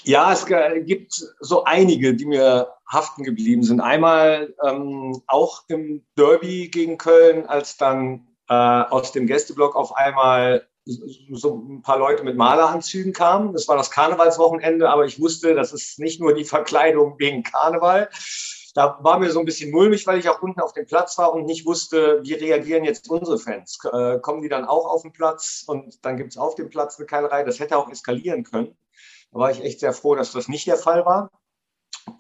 Ja, 0.03 0.33
es 0.33 0.47
gibt 0.85 1.13
so 1.41 1.65
einige, 1.65 2.15
die 2.15 2.27
mir 2.27 2.69
haften 2.87 3.25
geblieben 3.25 3.63
sind. 3.63 3.81
Einmal 3.81 4.55
ähm, 4.65 5.21
auch 5.27 5.65
im 5.69 6.05
Derby 6.17 6.69
gegen 6.69 6.99
Köln, 6.99 7.47
als 7.47 7.77
dann 7.77 8.27
äh, 8.49 8.55
aus 8.55 9.13
dem 9.13 9.27
Gästeblock 9.27 9.75
auf 9.75 9.97
einmal 9.97 10.69
so 10.87 11.57
ein 11.57 11.83
paar 11.83 11.99
Leute 11.99 12.23
mit 12.23 12.37
Maleranzügen 12.37 13.13
kamen. 13.13 13.53
Das 13.53 13.67
war 13.67 13.77
das 13.77 13.91
Karnevalswochenende, 13.91 14.89
aber 14.89 15.05
ich 15.05 15.21
wusste, 15.21 15.55
das 15.55 15.73
ist 15.73 15.99
nicht 15.99 16.21
nur 16.21 16.33
die 16.33 16.45
Verkleidung 16.45 17.17
wegen 17.19 17.43
Karneval. 17.43 18.09
Da 18.75 18.99
war 19.01 19.19
mir 19.19 19.31
so 19.31 19.41
ein 19.41 19.47
bisschen 19.47 19.71
mulmig, 19.71 20.07
weil 20.07 20.19
ich 20.19 20.29
auch 20.29 20.43
unten 20.43 20.61
auf 20.61 20.75
dem 20.75 20.87
Platz 20.87 21.17
war 21.19 21.33
und 21.33 21.47
nicht 21.47 21.67
wusste, 21.67 22.21
wie 22.23 22.35
reagieren 22.35 22.85
jetzt 22.85 23.11
unsere 23.11 23.39
Fans. 23.39 23.79
Äh, 23.91 24.19
kommen 24.21 24.43
die 24.43 24.49
dann 24.49 24.65
auch 24.67 24.87
auf 24.87 25.03
den 25.03 25.13
Platz 25.13 25.65
und 25.67 26.05
dann 26.05 26.17
gibt 26.19 26.33
es 26.33 26.37
auf 26.37 26.55
dem 26.55 26.69
Platz 26.69 26.99
eine 26.99 27.07
Keilerei. 27.07 27.43
Das 27.43 27.59
hätte 27.59 27.79
auch 27.79 27.91
eskalieren 27.91 28.45
können. 28.45 28.77
Da 29.33 29.39
war 29.41 29.51
ich 29.51 29.65
echt 29.65 29.81
sehr 29.81 29.93
froh, 29.93 30.15
dass 30.15 30.33
das 30.33 30.49
nicht 30.49 30.67
der 30.67 30.77
Fall 30.77 31.05
war. 31.05 31.31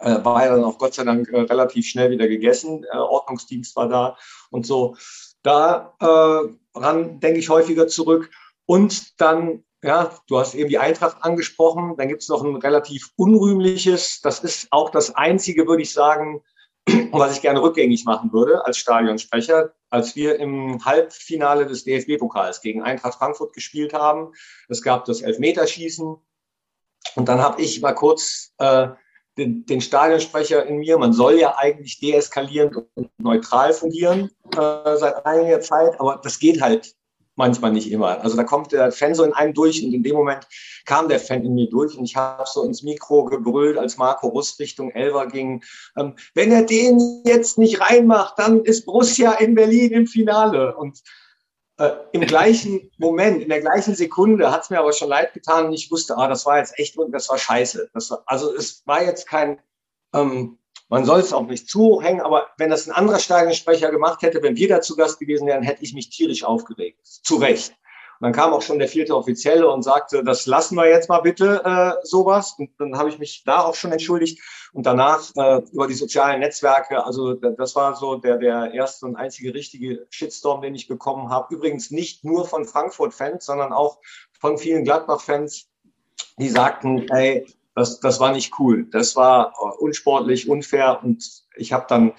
Äh, 0.01 0.25
war 0.25 0.45
ja 0.45 0.51
dann 0.57 0.65
auch 0.65 0.79
Gott 0.79 0.95
sei 0.95 1.05
Dank 1.05 1.29
äh, 1.29 1.41
relativ 1.41 1.87
schnell 1.87 2.11
wieder 2.11 2.27
gegessen. 2.27 2.85
Äh, 2.91 2.97
Ordnungsdienst 2.97 3.77
war 3.77 3.89
da 3.89 4.17
und 4.51 4.67
so. 4.67 4.97
Daran 5.43 6.57
äh, 6.81 7.19
denke 7.19 7.39
ich 7.39 7.51
häufiger 7.51 7.87
zurück. 7.87 8.31
Und 8.67 9.21
dann, 9.21 9.65
ja, 9.83 10.19
du 10.29 10.39
hast 10.39 10.55
eben 10.55 10.69
die 10.69 10.79
Eintracht 10.79 11.19
angesprochen. 11.23 11.97
Dann 11.97 12.09
gibt 12.09 12.23
es 12.23 12.29
noch 12.29 12.43
ein 12.43 12.57
relativ 12.57 13.11
unrühmliches, 13.17 14.21
das 14.21 14.41
ist 14.41 14.69
auch 14.71 14.91
das 14.91 15.15
einzige, 15.15 15.67
würde 15.67 15.83
ich 15.83 15.93
sagen, 15.93 16.43
was 17.13 17.37
ich 17.37 17.43
gerne 17.43 17.63
rückgängig 17.63 18.05
machen 18.05 18.33
würde 18.33 18.65
als 18.65 18.79
Stadionsprecher, 18.79 19.73
als 19.91 20.15
wir 20.17 20.39
im 20.39 20.85
Halbfinale 20.85 21.67
des 21.67 21.85
DFB-Pokals 21.85 22.61
gegen 22.61 22.83
Eintracht 22.83 23.19
Frankfurt 23.19 23.55
gespielt 23.55 23.93
haben. 23.93 24.33
Es 24.69 24.83
gab 24.83 25.05
das 25.05 25.23
Elfmeterschießen 25.23 26.17
und 27.15 27.29
dann 27.29 27.41
habe 27.41 27.63
ich 27.63 27.81
mal 27.81 27.93
kurz 27.93 28.53
äh, 28.59 28.89
den, 29.37 29.67
den 29.67 29.81
Stadionsprecher 29.81 30.65
in 30.67 30.79
mir. 30.79 30.99
Man 30.99 31.13
soll 31.13 31.39
ja 31.39 31.57
eigentlich 31.57 31.99
deeskalierend 31.99 32.77
und 32.95 33.11
neutral 33.19 33.73
fungieren 33.73 34.31
äh, 34.57 34.97
seit 34.97 35.27
einiger 35.27 35.61
Zeit, 35.61 36.01
aber 36.01 36.21
das 36.23 36.39
geht 36.39 36.61
halt 36.61 36.96
manchmal 37.37 37.73
nicht 37.73 37.91
immer. 37.91 38.21
Also 38.23 38.37
da 38.37 38.45
kommt 38.45 38.73
der 38.73 38.91
Fan 38.91 39.15
so 39.15 39.23
in 39.23 39.33
einem 39.33 39.55
durch 39.55 39.85
und 39.85 39.93
in 39.93 40.03
dem 40.03 40.17
Moment 40.17 40.47
kam 40.85 41.09
der 41.09 41.21
Fan 41.21 41.45
in 41.45 41.55
mir 41.55 41.69
durch 41.69 41.97
und 41.97 42.05
ich 42.05 42.17
habe 42.17 42.45
so 42.47 42.65
ins 42.65 42.83
Mikro 42.83 43.25
gebrüllt, 43.25 43.79
als 43.79 43.97
Marco 43.97 44.29
Russ 44.29 44.59
Richtung 44.59 44.91
Elver 44.91 45.27
ging. 45.27 45.63
Ähm, 45.97 46.15
wenn 46.35 46.51
er 46.51 46.63
den 46.63 47.23
jetzt 47.25 47.59
nicht 47.59 47.81
reinmacht, 47.81 48.39
dann 48.39 48.63
ist 48.65 48.87
Borussia 48.87 49.33
in 49.33 49.55
Berlin 49.55 49.93
im 49.93 50.07
Finale. 50.07 50.75
Und 50.77 51.03
äh, 51.79 51.91
Im 52.13 52.23
gleichen 52.23 52.91
Moment, 52.97 53.43
in 53.43 53.51
der 53.51 53.61
gleichen 53.61 53.95
Sekunde 53.95 54.51
hat 54.51 54.63
es 54.63 54.71
mir 54.71 54.79
aber 54.79 54.95
schon 54.95 55.11
leid 55.11 55.35
getan 55.35 55.67
und 55.67 55.75
ich 55.75 55.91
wusste, 55.91 56.17
ah, 56.17 56.27
das 56.27 56.47
war 56.47 56.59
jetzt 56.59 56.79
echt 56.79 56.97
und 56.97 57.13
das 57.13 57.29
war 57.29 57.37
scheiße. 57.37 57.91
Das 57.93 58.11
war, 58.11 58.23
also 58.25 58.55
es 58.55 58.83
war 58.87 59.03
jetzt 59.03 59.29
kein, 59.29 59.61
ähm, 60.15 60.59
man 60.89 61.05
soll 61.05 61.21
es 61.21 61.33
auch 61.33 61.47
nicht 61.47 61.69
zu 61.69 62.01
hängen, 62.01 62.21
aber 62.21 62.47
wenn 62.59 62.71
das 62.71 62.87
ein 62.87 62.93
anderer 62.93 63.19
Stadionsprecher 63.19 63.91
gemacht 63.91 64.23
hätte, 64.23 64.43
wenn 64.43 64.57
wir 64.57 64.69
da 64.69 64.81
zu 64.81 64.97
Gast 64.97 65.19
gewesen 65.19 65.47
wären, 65.47 65.63
hätte 65.63 65.83
ich 65.83 65.95
mich 65.95 66.11
tierisch 66.11 66.45
aufgeregt. 66.45 67.05
Zu 67.05 67.37
Recht. 67.37 67.75
Und 68.19 68.25
dann 68.25 68.33
kam 68.33 68.55
auch 68.55 68.63
schon 68.63 68.79
der 68.79 68.89
vierte 68.89 69.15
Offizielle 69.15 69.69
und 69.69 69.83
sagte, 69.83 70.25
das 70.25 70.47
lassen 70.47 70.77
wir 70.77 70.89
jetzt 70.89 71.11
mal 71.11 71.21
bitte 71.21 71.63
äh, 71.65 72.07
sowas. 72.07 72.55
Und 72.59 72.71
dann 72.79 72.97
habe 72.97 73.11
ich 73.11 73.19
mich 73.19 73.43
da 73.45 73.61
auch 73.61 73.75
schon 73.75 73.93
entschuldigt. 73.93 74.41
Und 74.73 74.87
danach 74.87 75.23
äh, 75.37 75.61
über 75.73 75.87
die 75.87 75.95
sozialen 75.95 76.41
Netzwerke, 76.41 77.05
also 77.05 77.35
das 77.35 77.77
war 77.77 77.95
so 77.95 78.17
der, 78.17 78.39
der 78.39 78.73
erste 78.73 79.05
und 79.05 79.17
einzige 79.17 79.53
richtige 79.53 80.07
Shitstorm, 80.09 80.63
den 80.63 80.75
ich 80.75 80.89
bekommen 80.89 81.29
habe. 81.29 81.55
Übrigens 81.55 81.91
nicht 81.91 82.25
nur 82.25 82.47
von 82.47 82.65
Frankfurt-Fans, 82.65 83.45
sondern 83.45 83.73
auch 83.73 83.99
von 84.41 84.57
vielen 84.57 84.85
Gladbach-Fans, 84.85 85.69
die 86.39 86.49
sagten, 86.49 87.09
ey, 87.11 87.47
das, 87.77 88.01
das 88.01 88.19
war 88.19 88.33
nicht 88.33 88.59
cool, 88.59 88.89
das 88.91 89.15
war 89.17 89.53
unsportlich, 89.79 90.49
unfair. 90.49 91.01
Und 91.05 91.23
ich 91.57 91.75
habe 91.75 91.85
dann 91.89 92.15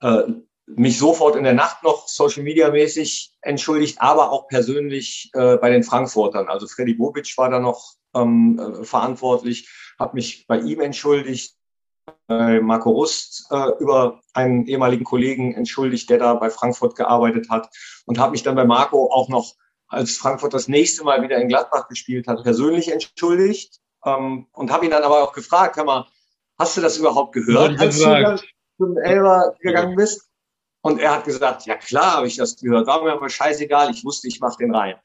äh, 0.00 0.32
mich 0.66 0.98
sofort 0.98 1.36
in 1.36 1.44
der 1.44 1.52
Nacht 1.52 1.82
noch 1.82 2.08
Social 2.08 2.42
Media 2.42 2.70
mäßig 2.70 3.34
entschuldigt, 3.42 4.00
aber 4.00 4.32
auch 4.32 4.48
persönlich 4.48 5.30
äh, 5.34 5.58
bei 5.58 5.70
den 5.70 5.82
Frankfurtern. 5.82 6.48
Also 6.48 6.66
Freddy 6.66 6.94
Bobic 6.94 7.36
war 7.36 7.50
da 7.50 7.60
noch 7.60 7.92
ähm, 8.14 8.58
äh, 8.58 8.84
verantwortlich, 8.84 9.68
habe 9.98 10.14
mich 10.14 10.46
bei 10.46 10.58
ihm 10.58 10.80
entschuldigt, 10.80 11.54
äh, 12.30 12.60
Marco 12.60 12.90
Rust 12.90 13.46
äh, 13.50 13.72
über 13.80 14.20
einen 14.32 14.66
ehemaligen 14.66 15.04
Kollegen 15.04 15.54
entschuldigt, 15.54 16.08
der 16.08 16.18
da 16.18 16.32
bei 16.32 16.48
Frankfurt 16.48 16.96
gearbeitet 16.96 17.50
hat 17.50 17.68
und 18.06 18.18
habe 18.18 18.32
mich 18.32 18.42
dann 18.42 18.54
bei 18.54 18.64
Marco 18.64 19.12
auch 19.12 19.28
noch, 19.28 19.52
als 19.86 20.16
Frankfurt 20.16 20.54
das 20.54 20.66
nächste 20.66 21.04
Mal 21.04 21.22
wieder 21.22 21.36
in 21.36 21.48
Gladbach 21.48 21.88
gespielt 21.88 22.26
hat, 22.26 22.42
persönlich 22.42 22.90
entschuldigt 22.90 23.80
ähm, 24.04 24.46
und 24.52 24.70
habe 24.70 24.84
ihn 24.84 24.90
dann 24.90 25.02
aber 25.02 25.22
auch 25.22 25.32
gefragt, 25.32 25.76
hör 25.76 25.84
mal, 25.84 26.06
hast 26.58 26.76
du 26.76 26.80
das 26.80 26.98
überhaupt 26.98 27.32
gehört, 27.32 27.78
als 27.80 27.98
du 27.98 28.38
zum 28.78 28.98
Elber 28.98 29.54
gegangen 29.60 29.96
bist? 29.96 30.28
Und 30.82 31.00
er 31.00 31.14
hat 31.14 31.24
gesagt, 31.24 31.64
ja 31.64 31.76
klar 31.76 32.16
habe 32.16 32.26
ich 32.26 32.36
das 32.36 32.56
gehört, 32.56 32.86
war 32.86 33.02
mir 33.02 33.12
aber 33.12 33.30
scheißegal, 33.30 33.90
ich 33.90 34.04
wusste, 34.04 34.28
ich 34.28 34.40
mache 34.40 34.58
den 34.58 34.74
rein. 34.74 34.96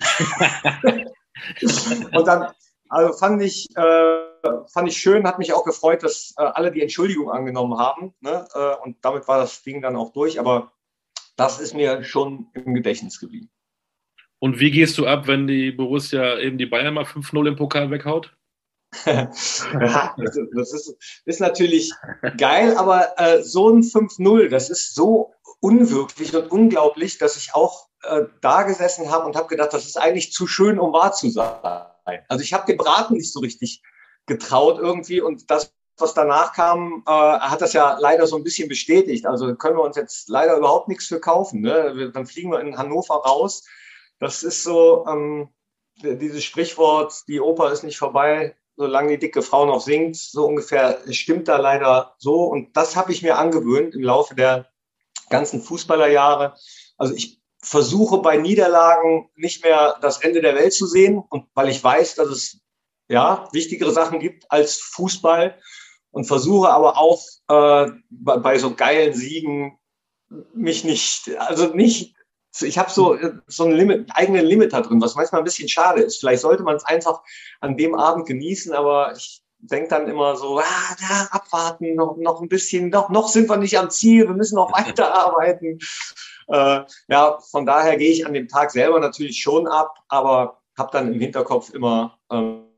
und 2.11 2.27
dann, 2.27 2.51
also 2.89 3.13
fand 3.13 3.41
ich, 3.41 3.69
äh, 3.77 4.19
fand 4.73 4.89
ich 4.89 4.97
schön, 4.97 5.25
hat 5.25 5.39
mich 5.39 5.53
auch 5.53 5.63
gefreut, 5.63 6.03
dass 6.03 6.33
äh, 6.37 6.41
alle 6.41 6.71
die 6.71 6.81
Entschuldigung 6.81 7.31
angenommen 7.31 7.77
haben. 7.77 8.13
Ne? 8.19 8.45
Äh, 8.53 8.75
und 8.83 8.97
damit 9.01 9.27
war 9.29 9.39
das 9.39 9.63
Ding 9.63 9.81
dann 9.81 9.95
auch 9.95 10.11
durch. 10.11 10.39
Aber 10.39 10.73
das 11.37 11.61
ist 11.61 11.73
mir 11.73 12.03
schon 12.03 12.47
im 12.53 12.73
Gedächtnis 12.73 13.19
geblieben. 13.19 13.49
Und 14.39 14.59
wie 14.59 14.71
gehst 14.71 14.97
du 14.97 15.05
ab, 15.05 15.27
wenn 15.27 15.47
die 15.47 15.71
Borussia 15.71 16.39
eben 16.39 16.57
die 16.57 16.65
Bayern 16.65 16.93
mal 16.93 17.03
5-0 17.05 17.47
im 17.47 17.55
Pokal 17.55 17.91
weghaut? 17.91 18.35
Das 19.05 20.73
ist, 20.73 20.95
ist, 21.25 21.39
natürlich 21.39 21.93
geil, 22.37 22.75
aber 22.75 23.19
äh, 23.19 23.43
so 23.43 23.69
ein 23.69 23.83
5-0, 23.83 24.49
das 24.49 24.69
ist 24.69 24.95
so 24.95 25.33
unwirklich 25.59 26.35
und 26.35 26.51
unglaublich, 26.51 27.17
dass 27.17 27.37
ich 27.37 27.53
auch 27.53 27.87
äh, 28.03 28.23
da 28.41 28.63
gesessen 28.63 29.11
habe 29.11 29.25
und 29.25 29.35
habe 29.35 29.47
gedacht, 29.47 29.73
das 29.73 29.85
ist 29.85 29.97
eigentlich 29.97 30.31
zu 30.31 30.47
schön, 30.47 30.79
um 30.79 30.93
wahr 30.93 31.11
zu 31.11 31.29
sein. 31.29 31.85
Also 32.27 32.43
ich 32.43 32.53
habe 32.53 32.65
den 32.65 32.77
Braten 32.77 33.15
nicht 33.15 33.31
so 33.31 33.41
richtig 33.41 33.83
getraut 34.25 34.79
irgendwie 34.79 35.21
und 35.21 35.51
das, 35.51 35.73
was 35.97 36.13
danach 36.13 36.53
kam, 36.53 37.03
äh, 37.05 37.11
hat 37.11 37.61
das 37.61 37.73
ja 37.73 37.97
leider 37.99 38.25
so 38.25 38.37
ein 38.37 38.43
bisschen 38.43 38.69
bestätigt. 38.69 39.25
Also 39.25 39.53
können 39.55 39.77
wir 39.77 39.83
uns 39.83 39.97
jetzt 39.97 40.29
leider 40.29 40.55
überhaupt 40.57 40.87
nichts 40.87 41.05
für 41.05 41.19
kaufen. 41.19 41.61
Ne? 41.61 42.11
Dann 42.13 42.25
fliegen 42.25 42.51
wir 42.51 42.61
in 42.61 42.77
Hannover 42.77 43.15
raus. 43.15 43.65
Das 44.19 44.43
ist 44.43 44.63
so 44.63 45.05
ähm, 45.07 45.49
dieses 46.01 46.43
Sprichwort, 46.43 47.13
die 47.27 47.41
Oper 47.41 47.71
ist 47.71 47.83
nicht 47.83 47.97
vorbei, 47.97 48.55
solange 48.79 49.09
die 49.09 49.19
dicke 49.19 49.41
Frau 49.41 49.65
noch 49.65 49.81
singt. 49.81 50.15
So 50.15 50.45
ungefähr 50.45 51.01
stimmt 51.11 51.49
da 51.49 51.57
leider 51.57 52.15
so. 52.17 52.43
Und 52.45 52.77
das 52.77 52.95
habe 52.95 53.11
ich 53.11 53.21
mir 53.21 53.37
angewöhnt 53.37 53.93
im 53.93 54.03
Laufe 54.03 54.35
der 54.35 54.67
ganzen 55.29 55.61
Fußballerjahre. 55.61 56.55
Also 56.97 57.13
ich 57.13 57.41
versuche 57.61 58.19
bei 58.19 58.37
Niederlagen 58.37 59.29
nicht 59.35 59.65
mehr 59.65 59.97
das 60.01 60.21
Ende 60.21 60.39
der 60.39 60.55
Welt 60.55 60.73
zu 60.73 60.87
sehen 60.87 61.21
und 61.29 61.45
weil 61.53 61.67
ich 61.67 61.83
weiß, 61.83 62.15
dass 62.15 62.29
es 62.29 62.61
ja 63.09 63.49
wichtigere 63.51 63.91
Sachen 63.91 64.19
gibt 64.19 64.49
als 64.49 64.77
Fußball 64.77 65.59
und 66.11 66.23
versuche 66.23 66.69
aber 66.69 66.97
auch 66.97 67.21
äh, 67.49 67.91
bei, 68.09 68.37
bei 68.37 68.57
so 68.59 68.75
geilen 68.75 69.13
Siegen 69.13 69.77
mich 70.53 70.85
nicht, 70.85 71.31
also 71.37 71.67
nicht, 71.67 72.15
ich 72.61 72.77
habe 72.77 72.89
so 72.89 73.17
so 73.47 73.65
ein 73.65 73.71
Limit, 73.71 74.09
eigenen 74.13 74.45
Limit 74.45 74.73
da 74.73 74.81
drin, 74.81 75.01
was 75.01 75.15
manchmal 75.15 75.41
ein 75.41 75.45
bisschen 75.45 75.69
schade 75.69 76.01
ist. 76.01 76.19
Vielleicht 76.19 76.41
sollte 76.41 76.63
man 76.63 76.75
es 76.75 76.85
einfach 76.85 77.21
an 77.59 77.77
dem 77.77 77.95
Abend 77.95 78.27
genießen, 78.27 78.73
aber 78.73 79.13
ich 79.15 79.41
denkt 79.59 79.91
dann 79.91 80.07
immer 80.07 80.35
so, 80.35 80.59
ah, 80.59 80.95
ja, 80.99 81.27
abwarten, 81.31 81.95
noch, 81.95 82.17
noch 82.17 82.41
ein 82.41 82.47
bisschen, 82.47 82.89
noch, 82.89 83.09
noch 83.09 83.27
sind 83.27 83.49
wir 83.49 83.57
nicht 83.57 83.77
am 83.77 83.89
Ziel, 83.89 84.27
wir 84.27 84.35
müssen 84.35 84.55
noch 84.55 84.71
weiterarbeiten. 84.77 85.79
Äh, 86.47 86.81
ja, 87.07 87.37
von 87.51 87.65
daher 87.65 87.97
gehe 87.97 88.11
ich 88.11 88.25
an 88.25 88.33
dem 88.33 88.47
Tag 88.47 88.71
selber 88.71 88.99
natürlich 88.99 89.41
schon 89.41 89.67
ab, 89.67 89.95
aber 90.07 90.61
habe 90.77 90.89
dann 90.91 91.13
im 91.13 91.19
Hinterkopf 91.19 91.71
immer, 91.71 92.17
ähm, 92.31 92.68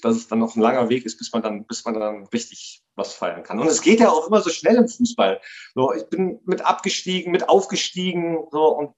dass 0.00 0.16
es 0.16 0.28
dann 0.28 0.38
noch 0.38 0.54
ein 0.54 0.62
langer 0.62 0.88
Weg 0.88 1.04
ist, 1.04 1.18
bis 1.18 1.32
man 1.32 1.42
dann, 1.42 1.66
bis 1.66 1.84
man 1.84 1.94
dann 1.94 2.26
richtig 2.26 2.82
was 2.94 3.14
feiern 3.14 3.42
kann. 3.42 3.58
Und 3.58 3.66
es 3.66 3.82
geht 3.82 4.00
ja 4.00 4.10
auch 4.10 4.28
immer 4.28 4.40
so 4.40 4.50
schnell 4.50 4.76
im 4.76 4.88
Fußball. 4.88 5.40
So, 5.74 5.92
ich 5.92 6.04
bin 6.08 6.40
mit 6.44 6.64
abgestiegen, 6.64 7.32
mit 7.32 7.48
aufgestiegen, 7.48 8.38
so 8.50 8.68
und 8.68 8.94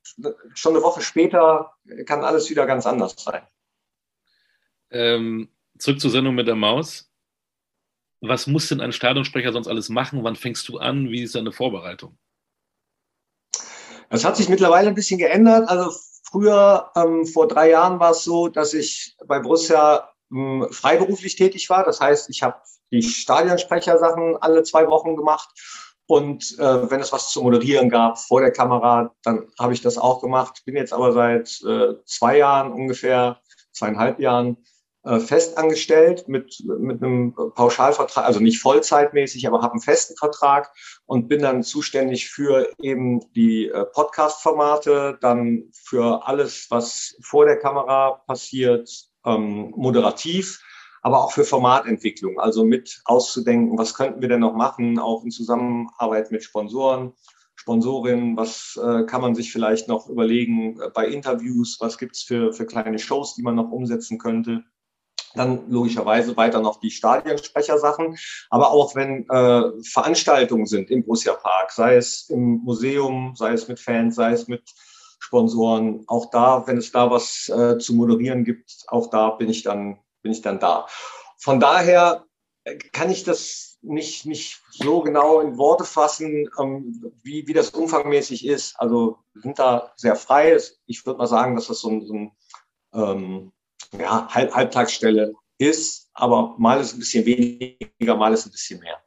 schon 0.55 0.75
eine 0.75 0.83
Woche 0.83 1.01
später 1.01 1.75
kann 2.07 2.25
alles 2.25 2.51
wieder 2.51 2.67
ganz 2.67 2.87
anders 2.87 3.15
sein. 3.19 3.43
Ähm, 4.91 5.49
zurück 5.79 6.01
zur 6.01 6.11
Sendung 6.11 6.35
mit 6.35 6.47
der 6.47 6.57
Maus 6.57 7.11
was 8.29 8.47
muss 8.47 8.69
denn 8.69 8.81
ein 8.81 8.93
Stadionsprecher 8.93 9.53
sonst 9.53 9.69
alles 9.69 9.89
machen? 9.89 10.25
Wann 10.25 10.37
fängst 10.37 10.69
du 10.69 10.79
an? 10.79 11.11
Wie 11.11 11.23
ist 11.23 11.35
deine 11.35 11.53
Vorbereitung? 11.53 12.17
Das 14.11 14.25
hat 14.25 14.37
sich 14.37 14.49
mittlerweile 14.49 14.89
ein 14.89 14.95
bisschen 14.95 15.19
geändert. 15.19 15.69
Also 15.69 15.97
früher, 16.31 16.91
ähm, 16.97 17.27
vor 17.27 17.49
drei 17.49 17.71
Jahren 17.71 17.99
war 18.01 18.13
es 18.13 18.25
so, 18.25 18.49
dass 18.49 18.75
ich 18.75 19.17
bei 19.27 19.41
Borussia 19.41 20.11
ähm, 20.33 20.67
freiberuflich 20.71 21.37
tätig 21.37 21.69
war. 21.71 21.85
Das 21.85 22.01
heißt, 22.01 22.31
ich 22.31 22.43
habe 22.43 22.57
die 22.93 23.03
Stadionsprechersachen 23.03 24.37
alle 24.37 24.63
zwei 24.63 24.87
Wochen 24.89 25.17
gemacht. 25.17 25.49
Und 26.07 26.59
äh, 26.59 26.91
wenn 26.91 27.01
es 27.01 27.13
was 27.13 27.31
zu 27.31 27.43
moderieren 27.43 27.89
gab 27.89 28.19
vor 28.19 28.41
der 28.41 28.53
Kamera, 28.53 29.15
dann 29.23 29.49
habe 29.59 29.73
ich 29.73 29.81
das 29.81 29.97
auch 29.97 30.21
gemacht. 30.21 30.63
Bin 30.67 30.77
jetzt 30.77 30.93
aber 30.93 31.13
seit 31.13 31.61
äh, 31.67 31.95
zwei 32.05 32.37
Jahren 32.39 32.73
ungefähr, 32.73 33.41
zweieinhalb 33.73 34.21
Jahren 34.21 34.59
äh, 35.05 35.19
festangestellt 35.19 36.29
mit, 36.29 36.63
mit 36.67 37.03
einem 37.03 37.35
Pauschalvertrag, 37.55 38.25
also 38.25 38.41
nicht 38.41 38.61
vollzeitmäßig, 38.61 39.47
aber 39.47 39.61
habe 39.61 39.73
einen 39.73 39.83
festen 39.83 40.17
Vertrag 40.17 40.73
und 41.07 41.29
bin 41.29 41.43
dann 41.43 41.63
zuständig 41.63 42.31
für 42.31 42.71
eben 42.81 43.21
die 43.35 43.69
äh, 43.69 43.85
Podcast-Formate, 43.85 45.19
dann 45.21 45.71
für 45.75 46.27
alles, 46.27 46.69
was 46.71 47.17
vor 47.23 47.45
der 47.45 47.59
Kamera 47.59 48.23
passiert, 48.27 48.91
ähm, 49.25 49.73
moderativ, 49.77 50.61
aber 51.03 51.23
auch 51.23 51.33
für 51.33 51.45
Formatentwicklung, 51.45 52.41
also 52.41 52.65
mit 52.65 53.03
auszudenken, 53.05 53.77
was 53.77 53.95
könnten 53.95 54.23
wir 54.23 54.29
denn 54.29 54.41
noch 54.41 54.55
machen, 54.55 54.99
auch 54.99 55.23
in 55.25 55.31
Zusammenarbeit 55.31 56.31
mit 56.31 56.43
Sponsoren. 56.43 57.13
Sponsorinnen, 57.57 58.37
was 58.37 58.79
äh, 58.83 59.05
kann 59.05 59.23
man 59.23 59.35
sich 59.35 59.53
vielleicht 59.53 59.89
noch 59.89 60.09
überlegen 60.09 60.81
äh, 60.81 60.91
bei 60.93 61.07
Interviews, 61.07 61.79
was 61.81 61.99
gibt's 61.99 62.23
für, 62.23 62.53
für 62.53 62.67
kleine 62.67 62.99
Shows, 62.99 63.37
die 63.37 63.43
man 63.43 63.55
noch 63.55 63.71
umsetzen 63.71 64.19
könnte. 64.19 64.65
Dann 65.35 65.71
logischerweise 65.71 66.37
weiter 66.37 66.61
noch 66.61 66.79
die 66.81 66.91
Stadionsprechersachen. 66.91 68.17
Aber 68.51 68.71
auch 68.71 68.95
wenn 68.95 69.27
äh, 69.29 69.83
Veranstaltungen 69.83 70.67
sind 70.67 70.91
im 70.91 71.05
Borussia 71.05 71.35
Park, 71.35 71.73
sei 71.73 71.97
es 71.97 72.29
im 72.29 72.61
Museum, 72.65 73.35
sei 73.35 73.53
es 73.53 73.67
mit 73.67 73.81
Fans, 73.81 74.17
sei 74.17 74.33
es 74.33 74.47
mit 74.47 74.63
Sponsoren, 75.35 76.05
auch 76.07 76.31
da, 76.31 76.65
wenn 76.69 76.79
es 76.79 76.93
da 76.93 77.11
was 77.11 77.49
äh, 77.49 77.77
zu 77.79 77.95
moderieren 77.95 78.45
gibt, 78.45 78.85
auch 78.87 79.11
da 79.11 79.31
bin 79.31 79.49
ich 79.49 79.65
dann, 79.65 79.99
bin 80.23 80.31
ich 80.31 80.43
dann 80.43 80.61
da. 80.61 80.87
Von 81.39 81.59
daher 81.59 82.25
kann 82.93 83.11
ich 83.11 83.25
das 83.25 83.79
nicht, 83.83 84.27
nicht 84.27 84.63
so 84.71 85.01
genau 85.01 85.41
in 85.41 85.59
Worte 85.59 85.85
fassen, 85.85 86.49
ähm, 86.61 87.13
wie, 87.25 87.49
wie 87.49 87.53
das 87.53 87.71
umfangmäßig 87.71 88.47
ist. 88.47 88.79
Also 88.79 89.19
sind 89.35 89.59
da 89.59 89.93
sehr 89.97 90.15
frei. 90.15 90.57
Ich 90.87 91.05
würde 91.05 91.19
mal 91.19 91.27
sagen, 91.27 91.57
dass 91.57 91.67
das 91.67 91.81
so 91.81 91.91
ein, 91.91 92.07
so 92.07 92.15
ein 92.15 92.33
ähm, 92.95 93.53
ja, 93.99 94.29
Halb 94.33 94.55
Halbtagsstelle 94.55 95.35
ist, 95.59 96.11
aber 96.15 96.55
mal 96.59 96.81
ist 96.81 96.95
ein 96.95 97.01
bisschen 97.01 97.27
weniger, 97.27 98.15
mal 98.15 98.33
ist 98.33 98.47
ein 98.47 98.53
bisschen 98.53 98.79
mehr. 98.79 99.04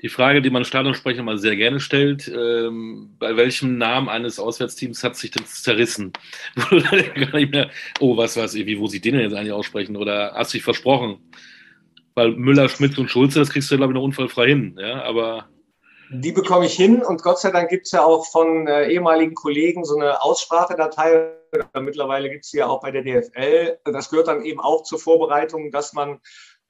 Die 0.00 0.08
Frage, 0.08 0.40
die 0.40 0.50
man 0.50 0.64
Stadionsprecher 0.64 1.24
mal 1.24 1.38
sehr 1.38 1.56
gerne 1.56 1.80
stellt, 1.80 2.28
ähm, 2.28 3.16
bei 3.18 3.36
welchem 3.36 3.78
Namen 3.78 4.08
eines 4.08 4.38
Auswärtsteams 4.38 5.02
hat 5.02 5.16
sich 5.16 5.32
denn 5.32 5.44
zerrissen? 5.44 6.12
oh, 8.00 8.16
was 8.16 8.36
weiß 8.36 8.54
ich, 8.54 8.66
wie, 8.66 8.78
wo 8.78 8.86
sie 8.86 9.00
den 9.00 9.14
denn 9.14 9.22
jetzt 9.22 9.34
eigentlich 9.34 9.52
aussprechen? 9.52 9.96
Oder 9.96 10.34
hast 10.34 10.52
du 10.52 10.58
dich 10.58 10.64
versprochen? 10.64 11.18
Weil 12.14 12.32
Müller, 12.32 12.68
Schmidt 12.68 12.96
und 12.98 13.10
Schulze, 13.10 13.40
das 13.40 13.50
kriegst 13.50 13.70
du, 13.70 13.76
glaube 13.76 13.92
ich, 13.92 13.94
noch 13.94 14.04
unfallfrei 14.04 14.46
hin. 14.46 14.76
Ja, 14.78 15.02
aber 15.02 15.48
die 16.10 16.32
bekomme 16.32 16.64
ich 16.64 16.74
hin 16.74 17.02
und 17.02 17.22
Gott 17.22 17.38
sei 17.38 17.50
Dank 17.50 17.68
gibt 17.68 17.84
es 17.86 17.92
ja 17.92 18.02
auch 18.02 18.24
von 18.26 18.66
äh, 18.66 18.88
ehemaligen 18.88 19.34
Kollegen 19.34 19.84
so 19.84 19.96
eine 19.96 20.22
Aussprachedatei. 20.22 21.34
Mittlerweile 21.78 22.30
gibt 22.30 22.46
es 22.46 22.52
ja 22.52 22.66
auch 22.66 22.80
bei 22.80 22.90
der 22.90 23.02
DFL. 23.02 23.78
Das 23.84 24.08
gehört 24.08 24.28
dann 24.28 24.42
eben 24.44 24.60
auch 24.60 24.84
zur 24.84 24.98
Vorbereitung, 24.98 25.70
dass 25.70 25.92
man 25.92 26.20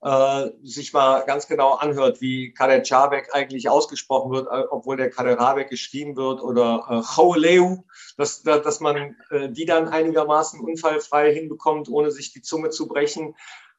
äh, 0.00 0.50
sich 0.62 0.92
mal 0.92 1.24
ganz 1.24 1.48
genau 1.48 1.74
anhört, 1.74 2.20
wie 2.20 2.52
Kader 2.52 2.82
Czabek 2.82 3.34
eigentlich 3.34 3.68
ausgesprochen 3.68 4.30
wird, 4.30 4.46
äh, 4.46 4.64
obwohl 4.70 4.96
der 4.96 5.10
Kader 5.10 5.38
Rabek 5.38 5.70
geschrieben 5.70 6.16
wird 6.16 6.40
oder 6.40 6.86
äh, 6.88 7.02
Chauleu, 7.02 7.78
dass, 8.16 8.42
dass 8.42 8.80
man 8.80 9.16
äh, 9.30 9.48
die 9.50 9.64
dann 9.64 9.88
einigermaßen 9.88 10.60
unfallfrei 10.60 11.32
hinbekommt, 11.34 11.88
ohne 11.88 12.10
sich 12.10 12.32
die 12.32 12.42
Zunge 12.42 12.70
zu 12.70 12.86
brechen. 12.86 13.34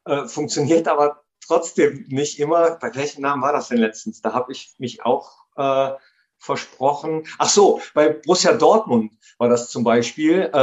Äh, 0.06 0.26
funktioniert 0.26 0.88
aber 0.88 1.24
trotzdem 1.46 2.06
nicht 2.10 2.40
immer. 2.40 2.72
Bei 2.72 2.94
welchem 2.96 3.22
Namen 3.22 3.42
war 3.42 3.54
das 3.54 3.70
denn 3.70 3.78
letztens? 3.78 4.22
Da 4.22 4.34
habe 4.34 4.52
ich 4.52 4.76
mich 4.78 5.06
auch 5.06 5.32
äh, 5.56 5.92
versprochen. 6.38 7.28
Ach 7.38 7.50
so, 7.50 7.82
bei 7.94 8.10
Borussia 8.10 8.54
Dortmund 8.54 9.14
war 9.38 9.50
das 9.50 9.70
zum 9.70 9.84
Beispiel 9.84 10.50
äh, 10.54 10.58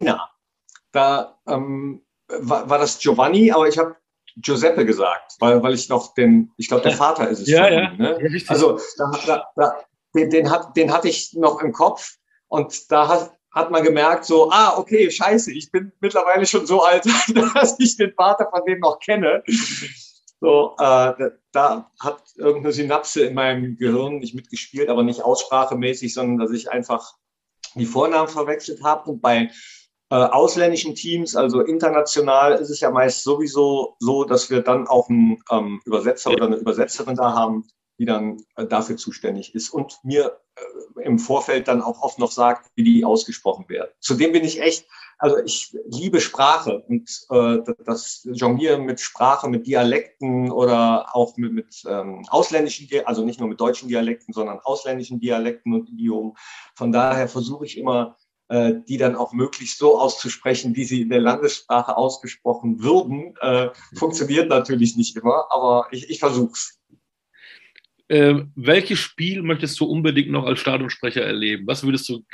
Reina. 0.00 0.30
Da 0.92 1.38
ähm, 1.46 2.04
war, 2.28 2.68
war 2.68 2.78
das 2.78 2.98
Giovanni, 2.98 3.50
aber 3.50 3.68
ich 3.68 3.78
habe 3.78 3.96
Giuseppe 4.36 4.84
gesagt, 4.84 5.36
weil, 5.40 5.62
weil 5.62 5.74
ich 5.74 5.88
noch 5.88 6.14
den, 6.14 6.52
ich 6.56 6.68
glaube, 6.68 6.82
der 6.82 6.92
Vater 6.92 7.28
ist 7.28 7.40
es. 7.40 7.48
ja, 7.48 7.68
ja. 7.68 7.90
Ihn, 7.90 7.98
ne? 7.98 8.18
ja 8.20 8.40
also 8.48 8.78
da, 8.98 9.10
da, 9.26 9.46
da, 9.56 9.76
den, 10.14 10.30
den, 10.30 10.50
hat, 10.50 10.76
den 10.76 10.92
hatte 10.92 11.08
ich 11.08 11.32
noch 11.34 11.62
im 11.62 11.72
Kopf. 11.72 12.16
Und 12.48 12.90
da 12.92 13.08
hat, 13.08 13.32
hat 13.50 13.70
man 13.70 13.82
gemerkt, 13.82 14.24
so, 14.24 14.50
ah, 14.50 14.76
okay, 14.76 15.10
scheiße, 15.10 15.52
ich 15.52 15.70
bin 15.72 15.92
mittlerweile 16.00 16.46
schon 16.46 16.66
so 16.66 16.82
alt, 16.82 17.04
dass 17.54 17.76
ich 17.78 17.96
den 17.96 18.12
Vater 18.12 18.48
von 18.50 18.64
dem 18.66 18.80
noch 18.80 19.00
kenne. 19.00 19.42
So, 20.38 20.74
äh, 20.78 21.30
da 21.52 21.90
hat 21.98 22.22
irgendeine 22.36 22.72
Synapse 22.72 23.22
in 23.22 23.34
meinem 23.34 23.76
Gehirn 23.78 24.18
nicht 24.18 24.34
mitgespielt, 24.34 24.90
aber 24.90 25.02
nicht 25.02 25.22
aussprachemäßig, 25.22 26.12
sondern 26.12 26.38
dass 26.38 26.50
ich 26.54 26.70
einfach 26.70 27.14
die 27.74 27.86
Vornamen 27.86 28.28
verwechselt 28.28 28.82
habe. 28.82 29.10
Und 29.10 29.22
bei 29.22 29.50
äh, 30.10 30.14
ausländischen 30.14 30.94
Teams, 30.94 31.34
also 31.34 31.60
international, 31.62 32.54
ist 32.54 32.70
es 32.70 32.80
ja 32.80 32.90
meist 32.90 33.24
sowieso 33.24 33.96
so, 33.98 34.24
dass 34.24 34.50
wir 34.50 34.62
dann 34.62 34.86
auch 34.86 35.08
einen 35.08 35.42
ähm, 35.50 35.80
Übersetzer 35.84 36.30
oder 36.30 36.46
eine 36.46 36.56
Übersetzerin 36.56 37.16
da 37.16 37.32
haben, 37.32 37.66
die 37.98 38.04
dann 38.04 38.38
äh, 38.56 38.66
dafür 38.66 38.96
zuständig 38.96 39.54
ist 39.54 39.70
und 39.70 39.98
mir 40.04 40.38
äh, 40.54 41.02
im 41.02 41.18
Vorfeld 41.18 41.66
dann 41.68 41.82
auch 41.82 42.02
oft 42.02 42.18
noch 42.18 42.30
sagt, 42.30 42.70
wie 42.74 42.84
die 42.84 43.04
ausgesprochen 43.04 43.68
werden. 43.68 43.90
Zudem 44.00 44.32
bin 44.32 44.44
ich 44.44 44.60
echt, 44.60 44.86
also 45.18 45.38
ich 45.38 45.76
liebe 45.86 46.20
Sprache 46.20 46.84
und 46.88 47.10
äh, 47.30 47.58
das 47.84 48.28
Jonglieren 48.30 48.84
mit 48.84 49.00
Sprache, 49.00 49.48
mit 49.48 49.66
Dialekten 49.66 50.52
oder 50.52 51.16
auch 51.16 51.36
mit, 51.36 51.52
mit 51.52 51.82
ähm, 51.88 52.24
ausländischen, 52.28 52.88
also 53.06 53.24
nicht 53.24 53.40
nur 53.40 53.48
mit 53.48 53.60
deutschen 53.60 53.88
Dialekten, 53.88 54.32
sondern 54.32 54.60
ausländischen 54.60 55.18
Dialekten 55.18 55.72
und 55.72 55.88
Idiomen. 55.88 56.34
Von 56.74 56.92
daher 56.92 57.28
versuche 57.28 57.64
ich 57.64 57.78
immer, 57.78 58.16
äh, 58.48 58.74
die 58.88 58.96
dann 58.96 59.16
auch 59.16 59.32
möglichst 59.32 59.78
so 59.78 59.98
auszusprechen, 59.98 60.76
wie 60.76 60.84
sie 60.84 61.02
in 61.02 61.08
der 61.08 61.20
Landessprache 61.20 61.96
ausgesprochen 61.96 62.82
würden. 62.82 63.34
Äh, 63.40 63.70
funktioniert 63.96 64.48
natürlich 64.48 64.96
nicht 64.96 65.16
immer, 65.16 65.46
aber 65.50 65.88
ich, 65.90 66.08
ich 66.10 66.20
versuche 66.20 66.52
es. 66.52 66.80
Äh, 68.08 68.44
welches 68.54 69.00
Spiel 69.00 69.42
möchtest 69.42 69.80
du 69.80 69.84
unbedingt 69.84 70.30
noch 70.30 70.44
als 70.44 70.60
Stadionsprecher 70.60 71.22
erleben? 71.22 71.66
Was 71.66 71.82
würdest 71.82 72.08
du, 72.08 72.24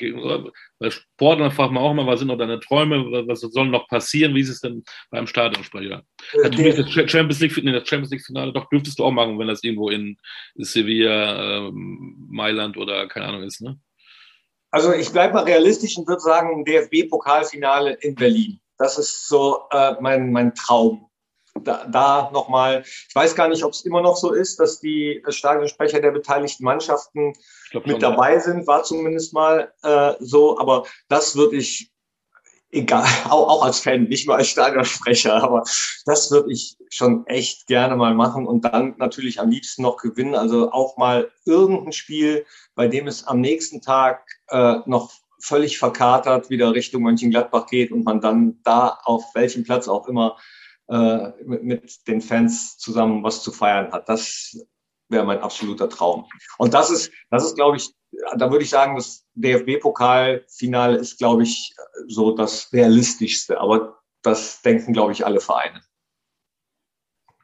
bei 0.79 0.91
Sportlern 0.91 1.51
fragt 1.51 1.73
man 1.73 1.83
auch 1.83 1.93
immer, 1.93 2.07
was 2.07 2.19
sind 2.19 2.29
noch 2.29 2.37
deine 2.37 2.61
Träume, 2.61 3.27
was 3.27 3.41
soll 3.41 3.69
noch 3.69 3.89
passieren? 3.89 4.35
Wie 4.35 4.41
ist 4.41 4.51
es 4.51 4.61
denn 4.61 4.85
beim 5.11 5.27
Stadionsprecher? 5.27 6.05
Äh, 6.35 6.43
Natürlich 6.43 6.75
das 6.75 7.11
Champions 7.11 7.41
League, 7.41 7.57
nee, 7.65 7.73
das 7.73 7.89
Champions 7.89 8.11
League 8.11 8.27
Finale, 8.27 8.53
doch 8.53 8.69
dürftest 8.69 8.99
du 8.99 9.05
auch 9.05 9.13
machen, 9.13 9.39
wenn 9.39 9.49
das 9.49 9.65
irgendwo 9.65 9.89
in 9.89 10.19
Sevilla, 10.57 11.69
äh, 11.69 11.71
Mailand 11.73 12.77
oder 12.77 13.09
keine 13.09 13.29
Ahnung 13.29 13.45
ist, 13.45 13.63
ne? 13.63 13.81
Also 14.73 14.93
ich 14.95 15.13
bleibe 15.13 15.35
mal 15.35 15.45
realistisch 15.45 15.99
und 15.99 16.09
würde 16.09 16.23
sagen, 16.23 16.65
DFB-Pokalfinale 16.65 17.93
in 18.01 18.15
Berlin. 18.15 18.59
Das 18.79 18.99
ist 18.99 19.29
so 19.29 19.65
äh, 19.71 19.95
mein, 20.01 20.33
mein 20.33 20.55
Traum. 20.55 21.09
Da, 21.61 21.87
da 21.87 22.31
nochmal, 22.33 22.83
ich 22.83 23.15
weiß 23.15 23.35
gar 23.35 23.49
nicht, 23.49 23.63
ob 23.63 23.73
es 23.73 23.85
immer 23.85 24.01
noch 24.01 24.17
so 24.17 24.33
ist, 24.33 24.59
dass 24.59 24.81
die 24.81 25.23
Stadionsprecher 25.29 26.01
der 26.01 26.11
beteiligten 26.11 26.65
Mannschaften 26.65 27.35
mit 27.85 28.03
dabei 28.03 28.39
sind, 28.39 28.67
war 28.67 28.83
zumindest 28.83 29.35
mal 29.35 29.71
äh, 29.83 30.15
so, 30.19 30.59
aber 30.59 30.87
das 31.09 31.37
würde 31.37 31.57
ich, 31.57 31.92
egal, 32.73 33.07
auch, 33.29 33.49
auch 33.49 33.65
als 33.65 33.81
Fan, 33.81 34.05
nicht 34.05 34.27
nur 34.27 34.37
als 34.37 34.49
Stadionsprecher, 34.49 35.43
aber 35.43 35.63
das 36.05 36.31
würde 36.31 36.51
ich 36.51 36.77
schon 36.91 37.27
echt 37.27 37.67
gerne 37.67 37.97
mal 37.97 38.15
machen 38.15 38.47
und 38.47 38.65
dann 38.65 38.95
natürlich 38.99 39.39
am 39.41 39.51
liebsten 39.51 39.83
noch 39.83 39.99
gewinnen, 39.99 40.35
also 40.35 40.73
auch 40.73 40.97
mal 40.97 41.31
irgendein 41.45 41.93
Spiel, 41.93 42.45
bei 42.75 42.89
dem 42.89 43.07
es 43.07 43.25
am 43.25 43.41
nächsten 43.41 43.81
Tag 43.81 44.27
äh, 44.49 44.79
noch 44.87 45.13
völlig 45.39 45.79
verkatert 45.79 46.51
wieder 46.51 46.73
Richtung 46.73 47.03
Mönchengladbach 47.03 47.67
geht 47.67 47.93
und 47.93 48.05
man 48.05 48.21
dann 48.21 48.61
da 48.65 48.99
auf 49.05 49.25
welchem 49.35 49.65
Platz 49.65 49.89
auch 49.89 50.09
immer 50.09 50.37
äh, 50.89 51.31
mit, 51.45 51.65
mit 51.65 52.09
den 52.09 52.21
Fans 52.21 52.79
zusammen 52.79 53.23
was 53.23 53.43
zu 53.43 53.53
feiern 53.53 53.93
hat. 53.93 54.09
Das 54.09 54.57
wäre 55.13 55.25
mein 55.25 55.41
absoluter 55.41 55.89
Traum. 55.89 56.27
Und 56.59 56.75
das 56.75 56.91
ist, 56.91 57.13
das 57.31 57.45
ist, 57.45 57.55
glaube 57.55 57.77
ich, 57.77 57.91
da 58.37 58.51
würde 58.51 58.65
ich 58.65 58.71
sagen, 58.71 58.97
das 58.97 59.27
DFB-Pokalfinale 59.35 60.97
ist, 60.97 61.19
glaube 61.19 61.45
ich, 61.45 61.75
so 62.09 62.35
das 62.35 62.73
realistischste. 62.73 63.61
Aber 63.61 64.03
das 64.23 64.63
denken, 64.63 64.93
glaube 64.93 65.13
ich, 65.13 65.25
alle 65.25 65.41
Vereine. 65.41 65.81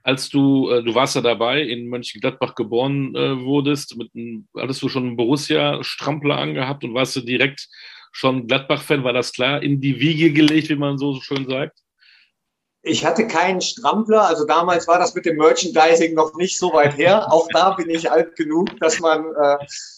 Als 0.03 0.29
du, 0.31 0.71
äh, 0.71 0.83
du 0.83 0.95
warst 0.95 1.17
ja 1.17 1.21
dabei, 1.21 1.63
in 1.63 1.89
Mönchengladbach 1.89 2.55
geboren 2.55 3.15
äh, 3.15 3.41
wurdest, 3.45 3.97
mit 3.97 4.11
einem, 4.15 4.49
hattest 4.57 4.83
du 4.83 4.89
schon 4.89 5.07
einen 5.07 5.17
Borussia-Strampler 5.17 6.39
angehabt 6.39 6.85
und 6.85 6.95
warst 6.95 7.17
du 7.17 7.21
direkt 7.21 7.69
schon 8.13 8.47
Gladbach-Fan? 8.47 9.05
War 9.05 9.13
das 9.13 9.33
klar 9.33 9.63
in 9.63 9.81
die 9.81 10.01
Wiege 10.01 10.33
gelegt, 10.33 10.71
wie 10.71 10.77
man 10.77 10.99
so 10.99 11.21
schön 11.21 11.47
sagt? 11.49 11.79
Ich 12.83 13.05
hatte 13.05 13.27
keinen 13.27 13.61
Strampler, 13.61 14.23
also 14.27 14.47
damals 14.47 14.87
war 14.87 14.99
das 14.99 15.15
mit 15.15 15.27
dem 15.27 15.37
Merchandising 15.37 16.15
noch 16.15 16.35
nicht 16.37 16.59
so 16.59 16.73
weit 16.73 16.97
her. 16.97 17.33
Auch 17.33 17.49
da 17.53 17.71
bin 17.71 17.91
ich 17.91 18.11
alt 18.11 18.37
genug, 18.37 18.79
dass 18.81 19.01
man 19.01 19.25
äh, 19.35 19.57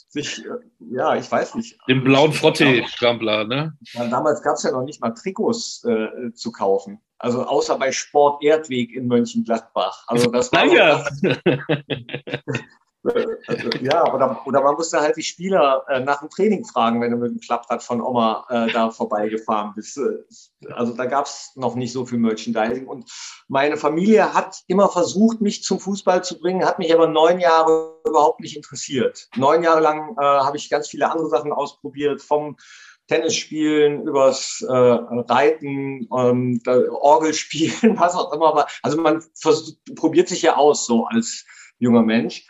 sich, 0.08 0.44
äh, 0.44 0.48
ja, 0.78 1.14
ich 1.14 1.30
weiß 1.30 1.54
nicht. 1.54 1.78
Den 1.88 2.02
blauen 2.02 2.32
Frotte-Strampler, 2.32 3.44
ne? 3.44 3.76
Damals 3.94 4.42
gab 4.42 4.56
es 4.56 4.62
ja 4.62 4.72
noch 4.72 4.82
nicht 4.82 5.00
mal 5.00 5.10
Trikots 5.10 5.84
äh, 5.84 6.32
zu 6.32 6.50
kaufen. 6.52 7.00
Also 7.18 7.44
außer 7.44 7.78
bei 7.78 7.92
Sport 7.92 8.42
Erdweg 8.42 8.94
in 8.94 9.06
Mönchengladbach. 9.06 10.04
Also 10.06 10.30
das 10.30 10.50
war 10.52 10.64
ja. 10.64 11.04
Also, 13.03 13.68
ja, 13.80 14.12
oder, 14.12 14.46
oder 14.46 14.62
man 14.62 14.74
musste 14.74 15.01
halt 15.01 15.16
die 15.16 15.22
Spieler 15.22 15.84
äh, 15.88 16.01
nach 16.01 16.20
dem 16.20 16.28
Training 16.28 16.66
fragen, 16.66 17.01
wenn 17.01 17.11
du 17.11 17.16
mit 17.16 17.30
dem 17.30 17.40
Klapprad 17.40 17.82
von 17.82 18.03
Oma 18.03 18.44
äh, 18.51 18.70
da 18.72 18.90
vorbeigefahren 18.90 19.72
bist. 19.74 19.98
Also 20.72 20.92
da 20.92 21.07
gab 21.07 21.24
es 21.24 21.53
noch 21.55 21.76
nicht 21.76 21.92
so 21.92 22.05
viel 22.05 22.18
Merchandising. 22.18 22.86
Und 22.86 23.11
meine 23.48 23.78
Familie 23.78 24.34
hat 24.34 24.62
immer 24.66 24.90
versucht, 24.90 25.40
mich 25.40 25.62
zum 25.62 25.80
Fußball 25.80 26.22
zu 26.22 26.38
bringen, 26.38 26.66
hat 26.66 26.78
mich 26.78 26.92
aber 26.92 27.07
neun 27.07 27.40
Jahre 27.40 27.96
überhaupt 28.07 28.40
nicht 28.40 28.57
interessiert. 28.57 29.28
Neun 29.34 29.62
Jahre 29.62 29.80
lang 29.80 30.16
äh, 30.18 30.22
habe 30.22 30.59
ich 30.59 30.68
ganz 30.68 30.88
viele 30.88 31.11
andere 31.11 31.30
Sachen 31.30 31.53
ausprobiert, 31.53 32.20
vom 32.20 32.57
Tennisspielen, 33.09 34.07
übers 34.07 34.64
äh, 34.68 34.72
Reiten, 34.72 36.07
ähm, 36.16 36.61
Orgelspielen, 36.66 37.98
was 37.98 38.14
auch 38.14 38.32
immer. 38.32 38.66
Also 38.82 39.01
man 39.01 39.22
versucht, 39.34 39.78
probiert 39.96 40.28
sich 40.28 40.42
ja 40.42 40.57
aus 40.57 40.86
so 40.86 41.07
als 41.07 41.44
junger 41.78 42.03
Mensch. 42.03 42.46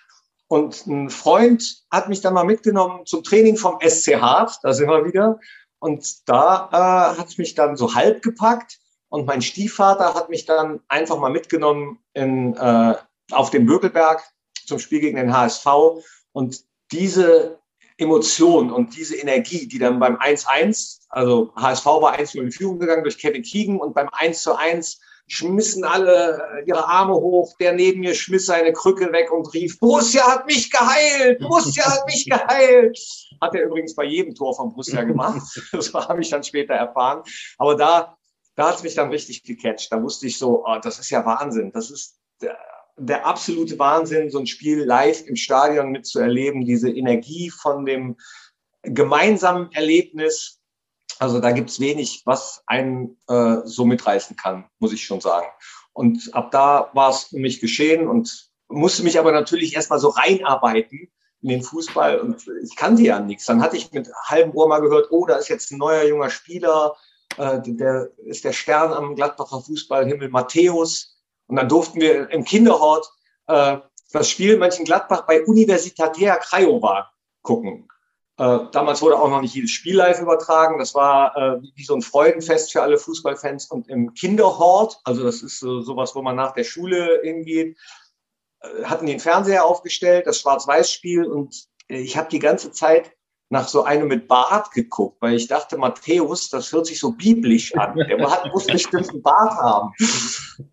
Und 0.51 0.85
ein 0.89 1.11
Freund 1.11 1.85
hat 1.93 2.09
mich 2.09 2.23
dann 2.23 2.35
mal 2.35 2.43
mitgenommen 2.43 3.07
zum 3.07 3.23
Training 3.23 3.57
vom 3.57 3.79
SC 3.81 4.21
Hart, 4.21 4.59
da 4.65 4.73
sind 4.73 4.89
wir 4.89 5.05
wieder. 5.05 5.39
Und 5.79 6.29
da 6.29 6.69
äh, 6.73 7.19
hat 7.21 7.29
es 7.29 7.39
mich 7.39 7.55
dann 7.55 7.77
so 7.77 7.95
halb 7.95 8.21
gepackt. 8.21 8.81
Und 9.11 9.29
mein 9.29 9.43
Stiefvater 9.43 10.13
hat 10.15 10.29
mich 10.29 10.47
dann 10.47 10.81
einfach 10.89 11.21
mal 11.21 11.31
mitgenommen 11.31 12.01
in, 12.15 12.57
äh, 12.57 12.95
auf 13.31 13.51
den 13.51 13.65
Bökelberg 13.65 14.25
zum 14.67 14.81
Spiel 14.81 14.99
gegen 14.99 15.19
den 15.19 15.33
HSV. 15.33 15.67
Und 16.33 16.65
diese 16.91 17.61
Emotion 17.97 18.73
und 18.73 18.97
diese 18.97 19.15
Energie, 19.19 19.69
die 19.69 19.79
dann 19.79 20.01
beim 20.01 20.17
1-1, 20.17 21.03
also 21.11 21.53
HSV 21.55 21.87
war 21.87 22.15
1 22.15 22.35
in 22.35 22.51
Führung 22.51 22.81
gegangen 22.81 23.05
durch 23.05 23.19
Kevin 23.19 23.45
Keegan 23.45 23.79
und 23.79 23.95
beim 23.95 24.09
1 24.11 24.43
zu 24.43 24.57
1 24.57 25.01
schmissen 25.31 25.85
alle 25.85 26.43
äh, 26.59 26.69
ihre 26.69 26.87
Arme 26.87 27.15
hoch. 27.15 27.57
Der 27.59 27.73
neben 27.73 28.01
mir 28.01 28.15
schmiss 28.15 28.47
seine 28.47 28.73
Krücke 28.73 29.13
weg 29.13 29.31
und 29.33 29.53
rief, 29.55 29.79
Borussia 29.79 30.27
hat 30.27 30.47
mich 30.47 30.71
geheilt, 30.71 31.39
Borussia 31.39 31.85
hat 31.85 32.07
mich 32.07 32.29
geheilt. 32.29 32.99
Hat 33.41 33.55
er 33.55 33.65
übrigens 33.65 33.95
bei 33.95 34.05
jedem 34.05 34.35
Tor 34.35 34.55
von 34.55 34.69
Borussia 34.69 35.03
gemacht. 35.03 35.41
Das 35.73 35.95
habe 35.95 36.21
ich 36.21 36.29
dann 36.29 36.43
später 36.43 36.75
erfahren. 36.75 37.23
Aber 37.57 37.75
da, 37.75 38.19
da 38.55 38.69
hat 38.69 38.77
es 38.77 38.83
mich 38.83 38.95
dann 38.95 39.09
richtig 39.09 39.45
gecatcht. 39.45 39.91
Da 39.91 40.03
wusste 40.03 40.27
ich 40.27 40.37
so, 40.37 40.63
oh, 40.67 40.79
das 40.83 40.99
ist 40.99 41.09
ja 41.09 41.25
Wahnsinn. 41.25 41.73
Das 41.73 41.91
ist 41.91 42.19
der, 42.43 42.59
der 42.99 43.25
absolute 43.25 43.79
Wahnsinn, 43.79 44.29
so 44.29 44.41
ein 44.41 44.47
Spiel 44.47 44.85
live 44.85 45.27
im 45.27 45.37
Stadion 45.37 45.91
mitzuerleben, 45.91 46.67
diese 46.67 46.91
Energie 46.91 47.49
von 47.49 47.87
dem 47.87 48.19
gemeinsamen 48.83 49.73
Erlebnis, 49.73 50.60
also 51.19 51.41
da 51.41 51.53
gibt's 51.53 51.81
wenig, 51.81 52.23
was 52.25 52.63
einen 52.67 53.17
äh, 53.29 53.59
so 53.65 53.85
mitreißen 53.85 54.37
kann, 54.37 54.69
muss 54.79 54.93
ich 54.93 55.05
schon 55.05 55.21
sagen. 55.21 55.47
Und 55.93 56.31
ab 56.35 56.51
da 56.51 56.91
war 56.95 57.11
es 57.11 57.33
um 57.33 57.41
mich 57.41 57.61
geschehen 57.61 58.09
und 58.09 58.51
musste 58.69 59.03
mich 59.03 59.19
aber 59.19 59.33
natürlich 59.33 59.75
erstmal 59.75 59.99
so 59.99 60.09
reinarbeiten 60.09 61.11
in 61.43 61.49
den 61.49 61.63
Fußball 61.63 62.21
und 62.21 62.47
ich 62.63 62.77
kannte 62.77 63.03
ja 63.03 63.19
nichts. 63.19 63.47
Dann 63.47 63.63
hatte 63.63 63.77
ich 63.77 63.91
mit 63.93 64.09
halbem 64.27 64.55
Ohr 64.55 64.69
mal 64.69 64.81
gehört, 64.81 65.09
oh, 65.11 65.27
da 65.27 65.37
ist 65.37 65.49
jetzt 65.49 65.71
ein 65.73 65.79
neuer 65.79 66.05
junger 66.05 66.31
Spieler, 66.31 66.97
äh, 67.39 67.61
der 67.65 68.11
ist 68.19 68.45
der 68.45 68.53
Stern 68.53 68.93
am 68.93 69.15
Gladbacher 69.15 69.61
Fußballhimmel, 69.63 70.29
Matthäus. 70.29 71.17
Und 71.47 71.57
dann 71.57 71.69
durften 71.69 72.01
wir 72.01 72.31
im 72.31 72.45
Kinderhort 72.45 73.11
äh, 73.47 73.79
das 74.13 74.29
Spiel 74.29 74.59
Mönchengladbach 74.59 75.27
bei 75.27 75.45
Universitatea 75.45 76.37
Craiova 76.37 77.11
gucken. 77.43 77.89
Äh, 78.41 78.71
damals 78.73 79.03
wurde 79.03 79.21
auch 79.21 79.29
noch 79.29 79.43
nicht 79.43 79.55
jedes 79.55 79.71
Spiel 79.71 79.97
live 79.97 80.19
übertragen. 80.19 80.79
Das 80.79 80.95
war 80.95 81.37
äh, 81.37 81.61
wie 81.75 81.85
so 81.85 81.95
ein 81.95 82.01
Freudenfest 82.01 82.73
für 82.73 82.81
alle 82.81 82.97
Fußballfans. 82.97 83.67
Und 83.67 83.87
im 83.91 84.15
Kinderhort, 84.15 84.99
also 85.05 85.23
das 85.23 85.43
ist 85.43 85.61
so, 85.61 85.83
sowas, 85.83 86.15
wo 86.15 86.23
man 86.23 86.37
nach 86.37 86.53
der 86.53 86.65
Schule 86.65 87.21
hingeht, 87.23 87.77
äh, 88.63 88.85
hatten 88.85 89.05
den 89.05 89.21
Fernseher 89.21 89.67
aufgestellt, 89.67 90.27
das 90.27 90.41
Schwarz-Weiß-Spiel. 90.41 91.27
Und 91.27 91.67
ich 91.89 92.17
habe 92.17 92.31
die 92.31 92.39
ganze 92.39 92.73
Zeit 92.73 93.13
nach 93.53 93.67
so 93.67 93.83
einem 93.83 94.07
mit 94.07 94.29
Bart 94.29 94.71
geguckt, 94.71 95.21
weil 95.21 95.35
ich 95.35 95.49
dachte, 95.49 95.77
Matthäus, 95.77 96.51
das 96.51 96.73
hört 96.73 96.87
sich 96.87 97.01
so 97.01 97.11
biblisch 97.11 97.75
an. 97.75 97.97
Der 97.97 98.31
hat, 98.31 98.47
muss 98.53 98.67
bestimmt 98.67 99.11
einen 99.11 99.23
Bart 99.23 99.53
haben. 99.55 99.93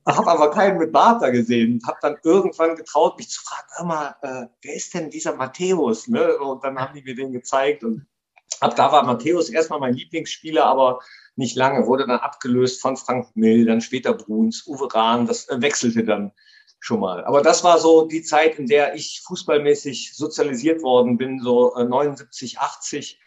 Habe 0.05 0.27
aber 0.27 0.51
keinen 0.51 0.77
mit 0.77 0.91
Bart 0.91 1.23
da 1.23 1.31
gesehen. 1.31 1.81
Habe 1.87 1.97
dann 2.03 2.17
irgendwann 2.23 2.75
getraut, 2.75 3.17
mich 3.17 3.29
zu 3.29 3.41
fragen, 3.41 3.67
hör 3.77 3.85
mal, 3.85 4.15
äh, 4.21 4.45
wer 4.61 4.75
ist 4.75 4.93
denn 4.93 5.09
dieser 5.09 5.35
Matthäus? 5.35 6.07
Ne? 6.07 6.37
Und 6.37 6.63
dann 6.63 6.79
haben 6.79 6.93
die 6.93 7.01
mir 7.01 7.15
den 7.15 7.31
gezeigt 7.31 7.83
und 7.83 8.05
ab 8.59 8.75
da 8.75 8.91
war 8.91 9.03
Matthäus 9.03 9.49
erstmal 9.49 9.79
mein 9.79 9.95
Lieblingsspieler, 9.95 10.63
aber 10.63 10.99
nicht 11.35 11.55
lange, 11.55 11.87
wurde 11.87 12.05
dann 12.05 12.19
abgelöst 12.19 12.79
von 12.79 12.95
Frank 12.95 13.35
Mill, 13.35 13.65
dann 13.65 13.81
später 13.81 14.13
Bruns, 14.13 14.67
Uwe 14.67 14.93
Rahn, 14.93 15.25
das 15.25 15.49
äh, 15.49 15.59
wechselte 15.61 16.03
dann 16.03 16.31
schon 16.79 16.99
mal. 16.99 17.23
Aber 17.25 17.41
das 17.41 17.63
war 17.63 17.79
so 17.79 18.05
die 18.05 18.21
Zeit, 18.21 18.59
in 18.59 18.67
der 18.67 18.95
ich 18.95 19.21
fußballmäßig 19.25 20.15
sozialisiert 20.15 20.83
worden 20.83 21.17
bin, 21.17 21.39
so 21.39 21.73
79, 21.75 22.55
äh, 22.55 22.57
80. 22.57 23.19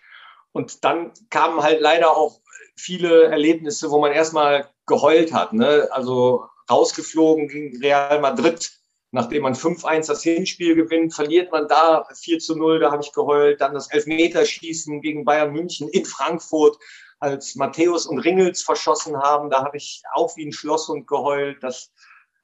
Und 0.53 0.85
dann 0.85 1.13
kamen 1.31 1.63
halt 1.63 1.81
leider 1.81 2.17
auch 2.17 2.41
viele 2.77 3.25
Erlebnisse, 3.25 3.91
wo 3.91 4.01
man 4.01 4.13
erstmal 4.13 4.69
geheult 4.87 5.33
hat. 5.33 5.53
Ne? 5.53 5.89
Also 5.93 6.45
rausgeflogen 6.71 7.49
gegen 7.49 7.81
Real 7.83 8.21
Madrid, 8.21 8.73
nachdem 9.11 9.43
man 9.43 9.55
5-1 9.55 10.07
das 10.07 10.23
Hinspiel 10.23 10.75
gewinnt, 10.75 11.15
verliert 11.15 11.53
man 11.53 11.69
da 11.69 12.07
4 12.15 12.39
zu 12.39 12.57
0, 12.57 12.81
da 12.81 12.91
habe 12.91 13.03
ich 13.03 13.13
geheult. 13.13 13.61
Dann 13.61 13.75
das 13.75 13.91
Elfmeterschießen 13.91 15.01
gegen 15.01 15.25
Bayern 15.25 15.53
München 15.53 15.89
in 15.89 16.05
Frankfurt, 16.05 16.79
als 17.21 17.55
Matthäus 17.55 18.07
und 18.07 18.19
Ringels 18.19 18.63
verschossen 18.63 19.17
haben, 19.19 19.51
da 19.51 19.63
habe 19.63 19.77
ich 19.77 20.03
auch 20.15 20.37
wie 20.37 20.47
ein 20.47 20.53
Schlosshund 20.53 21.07
geheult. 21.07 21.63
Das, 21.63 21.93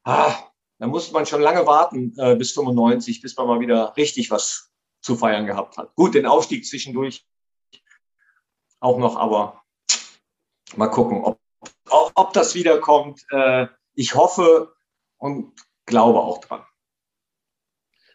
ah, 0.05 0.35
da 0.79 0.87
musste 0.87 1.13
man 1.13 1.27
schon 1.27 1.41
lange 1.41 1.67
warten 1.67 2.15
äh, 2.19 2.37
bis 2.37 2.53
95, 2.53 3.23
bis 3.23 3.37
man 3.37 3.47
mal 3.47 3.61
wieder 3.61 3.97
richtig 3.97 4.31
was 4.31 4.73
zu 5.01 5.17
feiern 5.17 5.47
gehabt 5.47 5.79
hat. 5.79 5.95
Gut, 5.95 6.15
den 6.15 6.27
Aufstieg 6.27 6.67
zwischendurch 6.67 7.25
auch 8.81 8.99
noch, 8.99 9.17
aber 9.17 9.63
mal 10.77 10.89
gucken, 10.89 11.23
ob, 11.25 11.41
ob, 11.89 12.13
ob 12.15 12.33
das 12.33 12.55
wiederkommt. 12.55 13.25
Äh, 13.31 13.69
ich 13.95 14.15
hoffe 14.15 14.75
und 15.17 15.55
glaube 15.87 16.21
auch 16.21 16.41
dran. 16.41 16.63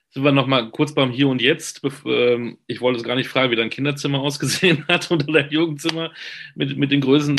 Sind 0.10 0.24
wir 0.24 0.34
noch 0.34 0.46
mal 0.46 0.70
kurz 0.72 0.94
beim 0.94 1.10
Hier 1.10 1.30
und 1.30 1.42
Jetzt. 1.42 1.82
Ähm, 2.06 2.58
ich 2.68 2.82
wollte 2.82 3.00
es 3.00 3.06
gar 3.06 3.16
nicht 3.16 3.30
fragen, 3.30 3.50
wie 3.52 3.56
dein 3.56 3.70
Kinderzimmer 3.70 4.20
ausgesehen 4.22 4.86
hat 4.88 5.10
oder 5.10 5.26
dein 5.26 5.50
Jugendzimmer 5.50 6.12
mit, 6.54 6.78
mit 6.78 6.92
den 6.92 7.02
Größen. 7.02 7.36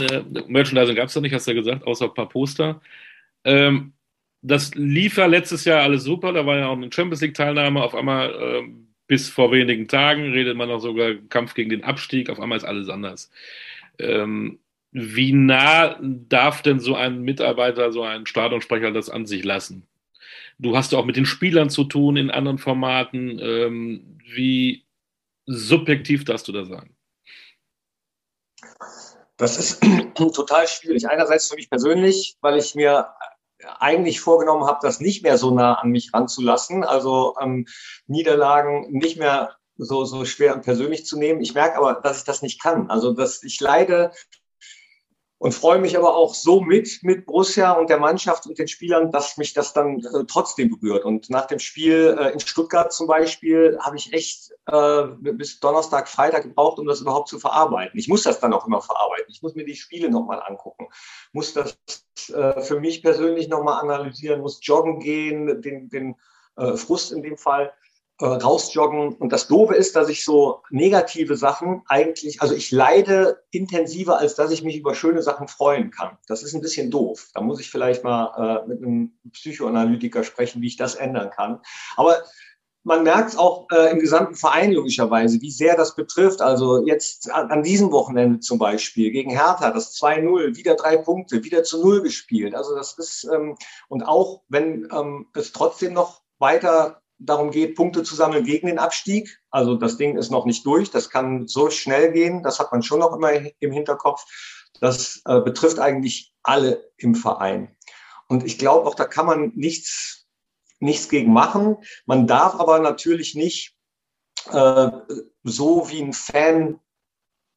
Merchandising 0.48 0.96
gab 0.96 1.08
es 1.08 1.14
da 1.14 1.20
nicht, 1.20 1.34
hast 1.34 1.46
du 1.46 1.52
ja 1.52 1.60
gesagt, 1.60 1.86
außer 1.86 2.06
ein 2.06 2.14
paar 2.14 2.28
Poster. 2.28 2.80
Ähm, 3.44 3.92
das 4.42 4.74
lief 4.74 5.16
ja 5.16 5.26
letztes 5.26 5.64
Jahr 5.64 5.82
alles 5.82 6.02
super. 6.02 6.32
Da 6.32 6.44
war 6.44 6.58
ja 6.58 6.68
auch 6.68 6.76
eine 6.76 6.92
Champions 6.92 7.20
League-Teilnahme. 7.20 7.82
Auf 7.82 7.94
einmal, 7.94 8.30
äh, 8.30 8.62
bis 9.06 9.28
vor 9.28 9.52
wenigen 9.52 9.88
Tagen, 9.88 10.32
redet 10.32 10.56
man 10.56 10.68
noch 10.68 10.80
sogar 10.80 11.14
Kampf 11.28 11.54
gegen 11.54 11.70
den 11.70 11.84
Abstieg. 11.84 12.28
Auf 12.28 12.40
einmal 12.40 12.58
ist 12.58 12.64
alles 12.64 12.88
anders. 12.88 13.30
Ähm, 13.98 14.58
wie 14.90 15.32
nah 15.32 15.96
darf 16.00 16.62
denn 16.62 16.80
so 16.80 16.96
ein 16.96 17.22
Mitarbeiter, 17.22 17.92
so 17.92 18.02
ein 18.02 18.26
Stadionsprecher 18.26 18.90
das 18.90 19.08
an 19.08 19.26
sich 19.26 19.44
lassen? 19.44 19.86
Du 20.58 20.76
hast 20.76 20.92
ja 20.92 20.98
auch 20.98 21.04
mit 21.04 21.16
den 21.16 21.26
Spielern 21.26 21.70
zu 21.70 21.84
tun 21.84 22.16
in 22.16 22.30
anderen 22.30 22.58
Formaten. 22.58 23.38
Ähm, 23.38 24.18
wie 24.26 24.84
subjektiv 25.46 26.24
darfst 26.24 26.48
du 26.48 26.52
da 26.52 26.64
sagen? 26.64 26.96
Das 29.36 29.56
ist 29.58 29.82
total 30.14 30.66
schwierig. 30.66 31.08
Einerseits 31.08 31.48
für 31.48 31.56
mich 31.56 31.70
persönlich, 31.70 32.36
weil 32.40 32.58
ich 32.58 32.74
mir 32.74 33.06
eigentlich 33.78 34.20
vorgenommen 34.20 34.66
habe, 34.66 34.78
das 34.82 35.00
nicht 35.00 35.22
mehr 35.22 35.38
so 35.38 35.52
nah 35.52 35.74
an 35.74 35.90
mich 35.90 36.12
ranzulassen, 36.12 36.84
also 36.84 37.34
ähm, 37.40 37.66
Niederlagen 38.06 38.90
nicht 38.90 39.18
mehr 39.18 39.56
so, 39.76 40.04
so 40.04 40.24
schwer 40.24 40.54
und 40.54 40.62
persönlich 40.62 41.06
zu 41.06 41.18
nehmen. 41.18 41.40
Ich 41.40 41.54
merke 41.54 41.78
aber, 41.78 41.94
dass 41.94 42.18
ich 42.18 42.24
das 42.24 42.42
nicht 42.42 42.62
kann. 42.62 42.90
Also, 42.90 43.12
dass 43.12 43.42
ich 43.42 43.60
leide 43.60 44.12
und 45.42 45.52
freue 45.52 45.80
mich 45.80 45.98
aber 45.98 46.14
auch 46.14 46.34
so 46.34 46.60
mit, 46.60 47.00
mit 47.02 47.26
Borussia 47.26 47.72
und 47.72 47.90
der 47.90 47.98
Mannschaft 47.98 48.46
und 48.46 48.60
den 48.60 48.68
Spielern, 48.68 49.10
dass 49.10 49.38
mich 49.38 49.52
das 49.52 49.72
dann 49.72 49.98
äh, 49.98 50.24
trotzdem 50.28 50.70
berührt. 50.70 51.04
Und 51.04 51.30
nach 51.30 51.46
dem 51.46 51.58
Spiel 51.58 52.16
äh, 52.16 52.30
in 52.30 52.38
Stuttgart 52.38 52.92
zum 52.92 53.08
Beispiel 53.08 53.76
habe 53.80 53.96
ich 53.96 54.12
echt 54.12 54.52
äh, 54.66 55.02
bis 55.20 55.58
Donnerstag, 55.58 56.08
Freitag 56.08 56.44
gebraucht, 56.44 56.78
um 56.78 56.86
das 56.86 57.00
überhaupt 57.00 57.28
zu 57.28 57.40
verarbeiten. 57.40 57.98
Ich 57.98 58.06
muss 58.06 58.22
das 58.22 58.38
dann 58.38 58.52
auch 58.52 58.68
immer 58.68 58.80
verarbeiten. 58.82 59.26
Ich 59.30 59.42
muss 59.42 59.56
mir 59.56 59.64
die 59.64 59.74
Spiele 59.74 60.10
nochmal 60.10 60.40
angucken, 60.46 60.86
muss 61.32 61.52
das 61.52 61.76
äh, 62.30 62.60
für 62.62 62.80
mich 62.80 63.02
persönlich 63.02 63.48
nochmal 63.48 63.80
analysieren, 63.82 64.40
muss 64.40 64.60
joggen 64.62 65.00
gehen, 65.00 65.62
den, 65.62 65.88
den 65.88 66.16
äh, 66.56 66.76
Frust 66.76 67.12
in 67.12 67.22
dem 67.22 67.36
Fall 67.36 67.72
äh, 68.20 68.26
rausjoggen. 68.26 69.14
Und 69.14 69.32
das 69.32 69.48
Doofe 69.48 69.74
ist, 69.74 69.96
dass 69.96 70.08
ich 70.08 70.24
so 70.24 70.62
negative 70.70 71.36
Sachen 71.36 71.82
eigentlich, 71.88 72.40
also 72.40 72.54
ich 72.54 72.70
leide 72.70 73.42
intensiver, 73.50 74.18
als 74.18 74.34
dass 74.34 74.52
ich 74.52 74.62
mich 74.62 74.76
über 74.76 74.94
schöne 74.94 75.22
Sachen 75.22 75.48
freuen 75.48 75.90
kann. 75.90 76.18
Das 76.28 76.42
ist 76.42 76.54
ein 76.54 76.60
bisschen 76.60 76.90
doof. 76.90 77.30
Da 77.34 77.40
muss 77.40 77.60
ich 77.60 77.70
vielleicht 77.70 78.04
mal 78.04 78.62
äh, 78.64 78.68
mit 78.68 78.78
einem 78.78 79.18
Psychoanalytiker 79.32 80.24
sprechen, 80.24 80.62
wie 80.62 80.68
ich 80.68 80.76
das 80.76 80.94
ändern 80.94 81.30
kann. 81.30 81.60
Aber 81.96 82.22
man 82.84 83.04
merkt 83.04 83.30
es 83.30 83.36
auch 83.36 83.68
äh, 83.70 83.90
im 83.90 84.00
gesamten 84.00 84.34
Verein 84.34 84.72
logischerweise, 84.72 85.40
wie 85.40 85.50
sehr 85.50 85.76
das 85.76 85.94
betrifft. 85.94 86.40
Also 86.40 86.84
jetzt 86.86 87.30
an, 87.30 87.50
an 87.50 87.62
diesem 87.62 87.92
Wochenende 87.92 88.40
zum 88.40 88.58
Beispiel 88.58 89.10
gegen 89.10 89.30
Hertha, 89.30 89.70
das 89.70 89.94
2-0, 89.96 90.56
wieder 90.56 90.74
drei 90.74 90.96
Punkte, 90.96 91.44
wieder 91.44 91.62
zu 91.62 91.80
Null 91.80 92.02
gespielt. 92.02 92.54
Also 92.54 92.74
das 92.74 92.98
ist, 92.98 93.28
ähm, 93.32 93.56
und 93.88 94.02
auch 94.02 94.42
wenn 94.48 94.88
ähm, 94.92 95.26
es 95.34 95.52
trotzdem 95.52 95.92
noch 95.92 96.22
weiter 96.38 97.02
darum 97.18 97.50
geht, 97.50 97.76
Punkte 97.76 98.02
zu 98.02 98.14
sammeln 98.14 98.44
gegen 98.44 98.66
den 98.66 98.78
Abstieg. 98.78 99.40
Also 99.50 99.76
das 99.76 99.96
Ding 99.96 100.16
ist 100.16 100.30
noch 100.30 100.44
nicht 100.44 100.66
durch. 100.66 100.90
Das 100.90 101.08
kann 101.08 101.46
so 101.46 101.70
schnell 101.70 102.12
gehen. 102.12 102.42
Das 102.42 102.58
hat 102.58 102.72
man 102.72 102.82
schon 102.82 103.00
noch 103.00 103.14
immer 103.14 103.32
im 103.32 103.72
Hinterkopf. 103.72 104.24
Das 104.80 105.22
äh, 105.26 105.40
betrifft 105.40 105.78
eigentlich 105.78 106.34
alle 106.42 106.90
im 106.96 107.14
Verein. 107.14 107.76
Und 108.28 108.44
ich 108.44 108.58
glaube 108.58 108.88
auch, 108.88 108.94
da 108.94 109.04
kann 109.04 109.26
man 109.26 109.52
nichts, 109.54 110.21
nichts 110.82 111.08
gegen 111.08 111.32
machen. 111.32 111.76
Man 112.06 112.26
darf 112.26 112.54
aber 112.56 112.78
natürlich 112.78 113.34
nicht 113.34 113.74
äh, 114.50 114.90
so 115.44 115.88
wie 115.90 116.02
ein 116.02 116.12
Fan 116.12 116.80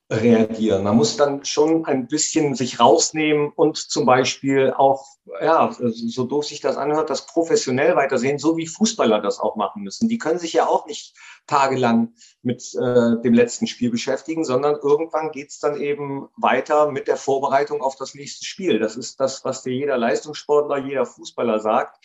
reagieren. 0.07 0.83
Man 0.83 0.97
muss 0.97 1.17
dann 1.17 1.43
schon 1.45 1.85
ein 1.85 2.07
bisschen 2.07 2.53
sich 2.53 2.79
rausnehmen 2.79 3.51
und 3.55 3.77
zum 3.77 4.05
Beispiel 4.05 4.71
auch, 4.71 5.03
ja, 5.41 5.75
so 5.79 6.25
doof 6.25 6.45
sich 6.45 6.61
das 6.61 6.77
anhört, 6.77 7.09
das 7.09 7.25
professionell 7.25 7.95
weitersehen, 7.95 8.37
so 8.37 8.55
wie 8.55 8.67
Fußballer 8.67 9.19
das 9.19 9.39
auch 9.39 9.55
machen 9.55 9.81
müssen. 9.81 10.07
Die 10.07 10.19
können 10.19 10.37
sich 10.37 10.53
ja 10.53 10.67
auch 10.67 10.85
nicht 10.85 11.15
tagelang 11.47 12.13
mit 12.43 12.75
äh, 12.75 13.19
dem 13.23 13.33
letzten 13.33 13.65
Spiel 13.65 13.89
beschäftigen, 13.89 14.45
sondern 14.45 14.75
irgendwann 14.75 15.31
geht's 15.31 15.59
dann 15.59 15.81
eben 15.81 16.27
weiter 16.37 16.91
mit 16.91 17.07
der 17.07 17.17
Vorbereitung 17.17 17.81
auf 17.81 17.95
das 17.95 18.13
nächste 18.13 18.45
Spiel. 18.45 18.77
Das 18.77 18.95
ist 18.95 19.19
das, 19.19 19.43
was 19.43 19.63
dir 19.63 19.73
jeder 19.73 19.97
Leistungssportler, 19.97 20.77
jeder 20.77 21.07
Fußballer 21.07 21.59
sagt. 21.59 21.97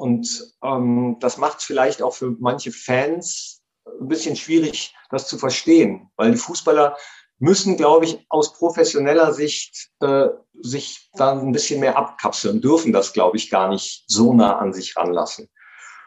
Und 0.00 0.54
ähm, 0.64 1.18
das 1.20 1.36
macht 1.36 1.62
vielleicht 1.62 2.00
auch 2.00 2.14
für 2.14 2.34
manche 2.40 2.72
Fans 2.72 3.60
ein 4.00 4.08
bisschen 4.08 4.34
schwierig, 4.34 4.94
das 5.10 5.28
zu 5.28 5.36
verstehen, 5.36 6.10
weil 6.16 6.30
die 6.30 6.38
Fußballer 6.38 6.96
müssen, 7.38 7.76
glaube 7.76 8.06
ich, 8.06 8.24
aus 8.30 8.54
professioneller 8.54 9.34
Sicht 9.34 9.90
äh, 10.00 10.28
sich 10.62 11.10
dann 11.12 11.40
ein 11.40 11.52
bisschen 11.52 11.80
mehr 11.80 11.98
abkapseln, 11.98 12.62
dürfen 12.62 12.94
das, 12.94 13.12
glaube 13.12 13.36
ich, 13.36 13.50
gar 13.50 13.68
nicht 13.68 14.04
so 14.06 14.32
nah 14.32 14.58
an 14.58 14.72
sich 14.72 14.96
ranlassen. 14.96 15.50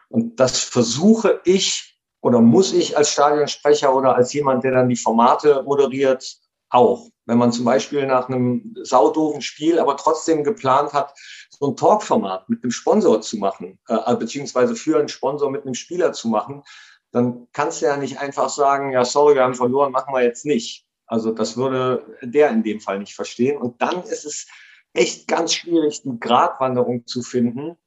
Und 0.09 0.39
das 0.39 0.57
versuche 0.59 1.41
ich 1.45 1.99
oder 2.19 2.41
muss 2.41 2.73
ich 2.73 2.97
als 2.97 3.11
Stadionsprecher 3.11 3.95
oder 3.95 4.15
als 4.15 4.33
jemand, 4.33 4.63
der 4.63 4.71
dann 4.71 4.89
die 4.89 4.95
Formate 4.95 5.61
moderiert, 5.67 6.37
auch. 6.69 7.09
Wenn 7.25 7.37
man 7.37 7.51
zum 7.51 7.65
Beispiel 7.65 8.07
nach 8.07 8.27
einem 8.27 8.73
saudoven 8.81 9.41
Spiel 9.41 9.77
aber 9.77 9.97
trotzdem 9.97 10.43
geplant 10.43 10.93
hat, 10.93 11.13
so 11.59 11.67
ein 11.71 11.75
Talk-Format 11.75 12.49
mit 12.49 12.63
einem 12.63 12.71
Sponsor 12.71 13.21
zu 13.21 13.37
machen, 13.37 13.79
äh, 13.87 14.15
beziehungsweise 14.15 14.75
für 14.75 14.99
einen 14.99 15.09
Sponsor 15.09 15.49
mit 15.51 15.63
einem 15.63 15.75
Spieler 15.75 16.13
zu 16.13 16.27
machen, 16.27 16.63
dann 17.11 17.47
kannst 17.53 17.81
du 17.81 17.85
ja 17.85 17.97
nicht 17.97 18.19
einfach 18.19 18.49
sagen, 18.49 18.91
ja, 18.91 19.05
sorry, 19.05 19.35
wir 19.35 19.43
haben 19.43 19.53
verloren, 19.53 19.91
machen 19.91 20.13
wir 20.13 20.23
jetzt 20.23 20.45
nicht. 20.45 20.85
Also 21.05 21.31
das 21.31 21.57
würde 21.57 22.17
der 22.21 22.49
in 22.49 22.63
dem 22.63 22.79
Fall 22.79 22.99
nicht 22.99 23.13
verstehen. 23.13 23.57
Und 23.57 23.81
dann 23.81 24.03
ist 24.03 24.25
es 24.25 24.47
echt 24.93 25.27
ganz 25.27 25.53
schwierig, 25.53 26.01
die 26.01 26.19
Gratwanderung 26.19 27.05
zu 27.05 27.21
finden 27.21 27.77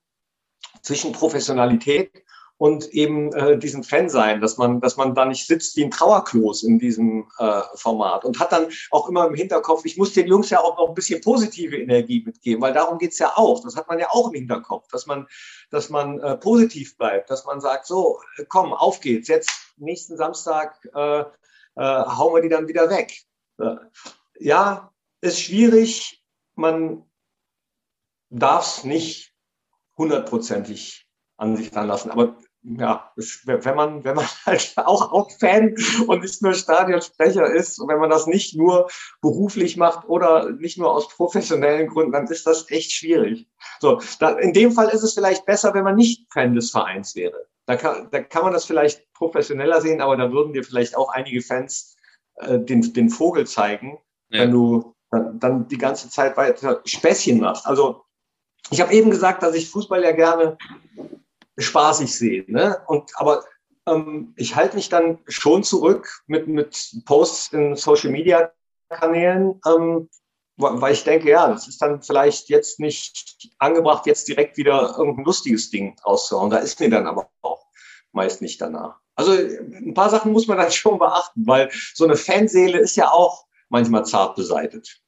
zwischen 0.83 1.13
Professionalität 1.13 2.25
und 2.59 2.89
eben 2.95 3.33
äh, 3.35 3.59
diesem 3.59 3.83
Fan 3.85 4.09
sein, 4.09 4.41
dass 4.41 4.57
man, 4.57 4.81
dass 4.81 4.97
man 4.97 5.15
da 5.15 5.27
nicht 5.27 5.47
sitzt 5.47 5.77
wie 5.77 5.85
ein 5.85 5.91
Trauerklos 5.91 6.63
in 6.63 6.79
diesem 6.79 7.29
äh, 7.39 7.61
Format 7.75 8.25
und 8.25 8.41
hat 8.41 8.53
dann 8.53 8.69
auch 8.91 9.09
immer 9.09 9.27
im 9.27 9.35
Hinterkopf, 9.35 9.85
ich 9.85 9.99
muss 9.99 10.15
den 10.15 10.27
Jungs 10.27 10.49
ja 10.49 10.61
auch 10.61 10.79
noch 10.79 10.89
ein 10.89 10.95
bisschen 10.95 11.21
positive 11.21 11.77
Energie 11.77 12.23
mitgeben, 12.25 12.63
weil 12.63 12.73
darum 12.73 12.99
geht's 12.99 13.19
ja 13.19 13.33
auch. 13.37 13.63
Das 13.63 13.77
hat 13.77 13.89
man 13.89 13.99
ja 13.99 14.09
auch 14.11 14.29
im 14.29 14.35
Hinterkopf, 14.35 14.89
dass 14.89 15.07
man, 15.07 15.27
dass 15.71 15.91
man 15.91 16.19
äh, 16.21 16.37
positiv 16.37 16.97
bleibt, 16.97 17.31
dass 17.31 17.45
man 17.45 17.61
sagt, 17.61 17.87
so, 17.87 18.21
komm, 18.49 18.73
auf 18.73 19.01
geht's, 19.01 19.29
jetzt 19.29 19.51
nächsten 19.77 20.17
Samstag 20.17 20.79
äh, 20.95 21.21
äh, 21.21 21.25
hauen 21.77 22.35
wir 22.35 22.43
die 22.43 22.49
dann 22.49 22.69
wieder 22.69 22.89
weg. 22.89 23.23
Ja, 24.39 24.93
ist 25.23 25.41
schwierig. 25.41 26.23
Man 26.55 27.05
darf 28.29 28.67
es 28.67 28.85
nicht 28.85 29.35
hundertprozentig 29.97 31.07
an 31.37 31.57
sich 31.57 31.75
ranlassen. 31.75 32.11
Aber 32.11 32.37
ja, 32.69 33.13
wenn 33.45 33.77
man, 33.77 34.05
wenn 34.05 34.17
man 34.17 34.27
halt 34.47 34.73
auch, 34.77 35.13
auch 35.13 35.31
Fan 35.39 35.75
und 36.07 36.23
nicht 36.23 36.43
nur 36.43 36.53
Stadionsprecher 36.53 37.47
ist 37.47 37.79
und 37.79 37.89
wenn 37.89 38.01
man 38.01 38.11
das 38.11 38.27
nicht 38.27 38.57
nur 38.57 38.89
beruflich 39.21 39.77
macht 39.77 40.09
oder 40.09 40.51
nicht 40.51 40.77
nur 40.77 40.91
aus 40.91 41.09
professionellen 41.09 41.87
Gründen, 41.87 42.13
dann 42.13 42.27
ist 42.27 42.47
das 42.47 42.69
echt 42.71 42.93
schwierig. 42.93 43.49
So, 43.81 44.01
da, 44.19 44.31
in 44.31 44.53
dem 44.53 44.73
Fall 44.73 44.89
ist 44.89 45.03
es 45.03 45.15
vielleicht 45.15 45.47
besser, 45.47 45.75
wenn 45.75 45.85
man 45.85 45.97
nicht 45.97 46.27
Fan 46.33 46.55
des 46.55 46.71
Vereins 46.71 47.15
wäre. 47.15 47.47
Da 47.67 47.77
kann, 47.77 48.09
da 48.11 48.21
kann 48.23 48.43
man 48.43 48.53
das 48.53 48.65
vielleicht 48.65 49.13
professioneller 49.13 49.81
sehen, 49.81 50.01
aber 50.01 50.17
da 50.17 50.33
würden 50.33 50.53
dir 50.53 50.65
vielleicht 50.65 50.97
auch 50.97 51.11
einige 51.11 51.43
Fans 51.43 51.97
äh, 52.37 52.59
den, 52.59 52.93
den 52.93 53.11
Vogel 53.11 53.47
zeigen, 53.47 53.99
ja. 54.31 54.43
wenn 54.43 54.51
du 54.51 54.95
dann, 55.11 55.39
dann 55.39 55.69
die 55.69 55.79
ganze 55.79 56.11
Zeit 56.11 56.37
weiter 56.37 56.83
Späßchen 56.85 57.41
machst. 57.41 57.67
Also 57.67 58.03
ich 58.71 58.81
habe 58.81 58.93
eben 58.93 59.11
gesagt, 59.11 59.43
dass 59.45 59.55
ich 59.55 59.71
Fußball 59.71 60.03
ja 60.03 60.13
gerne 60.13 60.59
spaßig 61.59 62.15
sehe. 62.15 62.45
Ne? 62.49 62.81
Und, 62.87 63.11
aber 63.17 63.45
ähm, 63.87 64.35
ich 64.37 64.57
halte 64.57 64.77
mich 64.77 64.89
dann 64.89 65.19
schon 65.27 65.63
zurück 65.63 66.23
mit, 66.27 66.49
mit 66.49 67.03
Posts 67.05 67.53
in 67.53 67.77
Social 67.77 68.11
Media 68.11 68.53
Kanälen, 68.89 69.61
ähm, 69.67 70.09
weil 70.59 70.93
ich 70.93 71.05
denke, 71.05 71.29
ja, 71.29 71.49
das 71.49 71.69
ist 71.69 71.83
dann 71.83 72.03
vielleicht 72.03 72.49
jetzt 72.49 72.81
nicht 72.81 73.51
angebracht, 73.59 74.07
jetzt 74.07 74.27
direkt 74.29 74.57
wieder 74.57 74.95
irgendein 74.97 75.25
lustiges 75.25 75.71
Ding 75.71 75.97
rauszuhauen. 76.05 76.51
Da 76.51 76.59
ist 76.59 76.81
mir 76.81 76.89
dann 76.89 77.07
aber 77.07 77.29
auch 77.43 77.67
meist 78.13 78.41
nicht 78.41 78.61
danach. 78.61 78.99
Also 79.15 79.33
ein 79.33 79.95
paar 79.95 80.11
Sachen 80.11 80.33
muss 80.33 80.47
man 80.47 80.59
dann 80.59 80.71
schon 80.73 80.99
beachten, 80.99 81.47
weil 81.47 81.71
so 81.95 82.05
eine 82.05 82.17
Fanseele 82.17 82.79
ist 82.79 82.97
ja 82.97 83.11
auch 83.11 83.47
manchmal 83.69 84.05
zart 84.07 84.37
beseitet. 84.37 85.01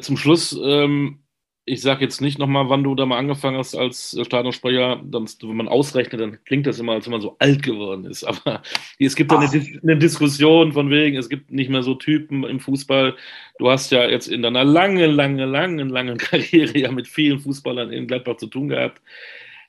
Zum 0.00 0.16
Schluss 0.16 0.56
ähm, 0.60 1.23
ich 1.66 1.80
sage 1.80 2.04
jetzt 2.04 2.20
nicht 2.20 2.38
nochmal, 2.38 2.68
wann 2.68 2.84
du 2.84 2.94
da 2.94 3.06
mal 3.06 3.16
angefangen 3.16 3.56
hast 3.56 3.74
als 3.74 4.18
Stadionsprecher. 4.22 5.00
Dann, 5.02 5.26
wenn 5.40 5.56
man 5.56 5.68
ausrechnet, 5.68 6.20
dann 6.20 6.38
klingt 6.44 6.66
das 6.66 6.78
immer, 6.78 6.92
als 6.92 7.06
wenn 7.06 7.12
man 7.12 7.22
so 7.22 7.36
alt 7.38 7.62
geworden 7.62 8.04
ist. 8.04 8.24
Aber 8.24 8.62
es 8.98 9.16
gibt 9.16 9.32
da 9.32 9.38
eine, 9.38 9.80
eine, 9.82 9.96
Diskussion 9.96 10.72
von 10.72 10.90
wegen, 10.90 11.16
es 11.16 11.30
gibt 11.30 11.50
nicht 11.50 11.70
mehr 11.70 11.82
so 11.82 11.94
Typen 11.94 12.44
im 12.44 12.60
Fußball. 12.60 13.16
Du 13.58 13.70
hast 13.70 13.90
ja 13.92 14.06
jetzt 14.06 14.28
in 14.28 14.42
deiner 14.42 14.64
langen, 14.64 15.10
langen, 15.12 15.48
langen, 15.48 15.88
langen 15.90 16.18
Karriere 16.18 16.78
ja 16.78 16.92
mit 16.92 17.08
vielen 17.08 17.40
Fußballern 17.40 17.90
in 17.92 18.06
Gladbach 18.06 18.36
zu 18.36 18.46
tun 18.46 18.68
gehabt. 18.68 19.00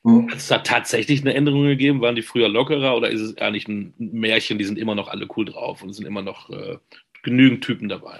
Mhm. 0.03 0.29
Hat 0.29 0.37
es 0.37 0.47
da 0.47 0.57
tatsächlich 0.59 1.21
eine 1.21 1.33
Änderung 1.33 1.63
gegeben? 1.63 2.01
Waren 2.01 2.15
die 2.15 2.23
früher 2.23 2.49
lockerer 2.49 2.97
oder 2.97 3.09
ist 3.09 3.21
es 3.21 3.37
eigentlich 3.37 3.69
ein 3.69 3.93
Märchen, 3.97 4.57
die 4.57 4.65
sind 4.65 4.77
immer 4.77 4.95
noch 4.95 5.07
alle 5.07 5.27
cool 5.37 5.45
drauf 5.45 5.81
und 5.81 5.89
es 5.89 5.97
sind 5.97 6.05
immer 6.05 6.21
noch 6.21 6.49
äh, 6.49 6.77
genügend 7.23 7.63
Typen 7.63 7.87
dabei? 7.87 8.19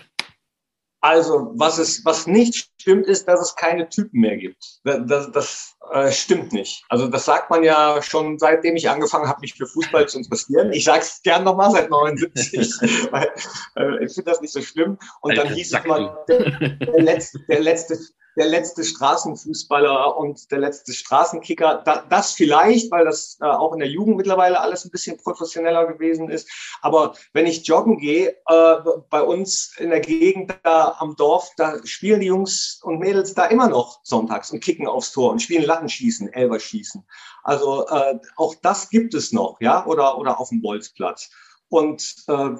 Also, 1.05 1.51
was, 1.53 1.77
es, 1.77 2.03
was 2.03 2.25
nicht 2.25 2.71
stimmt, 2.81 3.05
ist, 3.05 3.27
dass 3.27 3.39
es 3.39 3.55
keine 3.55 3.87
Typen 3.89 4.21
mehr 4.21 4.37
gibt. 4.37 4.79
Das, 4.83 5.31
das 5.31 5.75
äh, 5.93 6.11
stimmt 6.11 6.51
nicht. 6.51 6.83
Also, 6.89 7.07
das 7.07 7.25
sagt 7.25 7.51
man 7.51 7.63
ja 7.63 8.01
schon 8.01 8.39
seitdem 8.39 8.75
ich 8.75 8.89
angefangen 8.89 9.27
habe, 9.27 9.41
mich 9.41 9.53
für 9.53 9.67
Fußball 9.67 10.07
zu 10.07 10.17
interessieren. 10.17 10.73
Ich 10.73 10.83
sage 10.83 11.01
es 11.01 11.21
gern 11.21 11.43
nochmal 11.43 11.69
seit 11.69 11.91
79, 11.91 12.57
weil 13.11 13.29
äh, 13.75 14.03
ich 14.03 14.15
finde 14.15 14.31
das 14.31 14.41
nicht 14.41 14.51
so 14.51 14.63
schlimm. 14.63 14.97
Und 15.21 15.37
dann 15.37 15.53
hieß 15.53 15.75
es 15.75 15.85
mal, 15.85 16.25
der, 16.27 16.49
der, 16.49 17.03
letzte, 17.03 17.39
der 17.49 17.59
letzte 17.59 17.99
der 18.35 18.47
letzte 18.47 18.83
Straßenfußballer 18.83 20.17
und 20.17 20.51
der 20.51 20.59
letzte 20.59 20.93
Straßenkicker. 20.93 21.83
das 22.09 22.31
vielleicht, 22.31 22.91
weil 22.91 23.05
das 23.05 23.37
äh, 23.41 23.45
auch 23.45 23.73
in 23.73 23.79
der 23.79 23.87
Jugend 23.87 24.17
mittlerweile 24.17 24.59
alles 24.59 24.85
ein 24.85 24.91
bisschen 24.91 25.17
professioneller 25.17 25.85
gewesen 25.87 26.29
ist. 26.29 26.49
Aber 26.81 27.15
wenn 27.33 27.45
ich 27.45 27.65
joggen 27.65 27.97
gehe, 27.97 28.35
äh, 28.47 28.75
bei 29.09 29.21
uns 29.21 29.75
in 29.77 29.89
der 29.89 30.01
Gegend 30.01 30.55
da 30.63 30.95
am 30.99 31.15
Dorf, 31.15 31.49
da 31.57 31.75
spielen 31.85 32.19
die 32.19 32.27
Jungs 32.27 32.79
und 32.83 32.99
Mädels 32.99 33.33
da 33.33 33.45
immer 33.45 33.69
noch 33.69 33.99
sonntags 34.03 34.51
und 34.51 34.61
kicken 34.61 34.87
aufs 34.87 35.11
Tor 35.11 35.31
und 35.31 35.41
spielen 35.41 35.63
Lattenschießen, 35.63 36.33
Elberschießen. 36.33 37.05
Also 37.43 37.87
äh, 37.87 38.19
auch 38.35 38.55
das 38.61 38.89
gibt 38.89 39.13
es 39.13 39.31
noch, 39.31 39.57
ja, 39.61 39.85
oder, 39.85 40.17
oder 40.17 40.39
auf 40.39 40.49
dem 40.49 40.61
Bolzplatz. 40.61 41.29
Und 41.75 42.23
äh, 42.29 42.51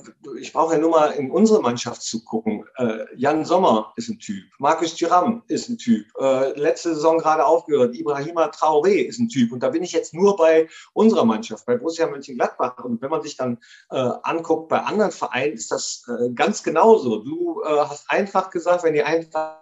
ich 0.42 0.52
brauche 0.52 0.74
ja 0.74 0.78
nur 0.78 0.90
mal 0.90 1.12
in 1.12 1.32
unsere 1.32 1.62
Mannschaft 1.62 2.02
zu 2.02 2.26
gucken. 2.26 2.66
Äh, 2.76 3.06
Jan 3.16 3.46
Sommer 3.46 3.94
ist 3.96 4.10
ein 4.10 4.20
Typ, 4.20 4.44
Markus 4.60 4.94
Thuram 4.94 5.42
ist 5.48 5.70
ein 5.70 5.78
Typ, 5.78 6.06
äh, 6.20 6.52
letzte 6.60 6.94
Saison 6.94 7.18
gerade 7.20 7.46
aufgehört, 7.46 7.96
Ibrahima 7.96 8.48
Traoré 8.48 9.06
ist 9.06 9.20
ein 9.20 9.30
Typ. 9.30 9.54
Und 9.54 9.64
da 9.64 9.70
bin 9.70 9.84
ich 9.84 9.94
jetzt 9.94 10.14
nur 10.14 10.36
bei 10.36 10.68
unserer 10.92 11.24
Mannschaft, 11.24 11.66
bei 11.66 11.78
Borussia 11.78 12.08
Mönchengladbach. 12.08 12.84
Und 12.84 13.02
wenn 13.02 13.10
man 13.10 13.22
sich 13.22 13.38
dann 13.38 13.58
äh, 13.90 13.96
anguckt, 14.24 14.68
bei 14.68 14.82
anderen 14.82 15.12
Vereinen 15.12 15.54
ist 15.54 15.72
das 15.72 16.04
äh, 16.10 16.32
ganz 16.32 16.62
genauso. 16.62 17.24
Du 17.24 17.62
äh, 17.64 17.70
hast 17.70 18.12
einfach 18.12 18.50
gesagt, 18.50 18.84
wenn 18.84 18.96
ihr 18.96 19.06
einfach 19.06 19.62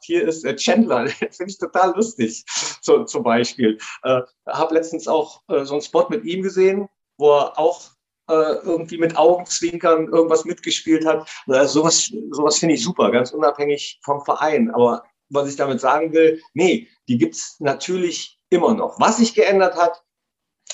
hier 0.00 0.28
ist 0.28 0.44
äh, 0.44 0.54
Chandler, 0.54 1.08
finde 1.08 1.46
ich 1.48 1.58
total 1.58 1.92
lustig, 1.96 2.44
so, 2.80 3.02
zum 3.02 3.24
Beispiel. 3.24 3.78
Äh, 4.04 4.20
habe 4.46 4.74
letztens 4.74 5.08
auch 5.08 5.42
äh, 5.48 5.64
so 5.64 5.74
einen 5.74 5.82
Spot 5.82 6.06
mit 6.08 6.22
ihm 6.24 6.42
gesehen, 6.42 6.88
wo 7.18 7.30
er 7.32 7.58
auch 7.58 7.91
äh, 8.32 8.66
irgendwie 8.66 8.98
mit 8.98 9.16
Augenzwinkern 9.16 10.08
irgendwas 10.08 10.44
mitgespielt 10.44 11.04
hat. 11.04 11.28
Also 11.46 11.80
sowas 11.80 12.10
sowas 12.30 12.58
finde 12.58 12.74
ich 12.76 12.82
super, 12.82 13.10
ganz 13.10 13.30
unabhängig 13.32 14.00
vom 14.02 14.24
Verein. 14.24 14.70
Aber 14.70 15.04
was 15.28 15.48
ich 15.48 15.56
damit 15.56 15.80
sagen 15.80 16.12
will, 16.12 16.40
nee, 16.54 16.88
die 17.08 17.18
gibt 17.18 17.34
es 17.34 17.56
natürlich 17.58 18.38
immer 18.50 18.74
noch. 18.74 18.98
Was 18.98 19.18
sich 19.18 19.34
geändert 19.34 19.76
hat, 19.76 20.02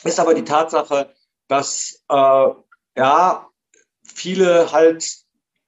ist 0.04 0.20
aber 0.20 0.34
die 0.34 0.44
Tatsache, 0.44 1.14
dass 1.48 2.04
äh, 2.09 2.48
ja 2.96 3.48
viele 4.04 4.72
halt 4.72 5.04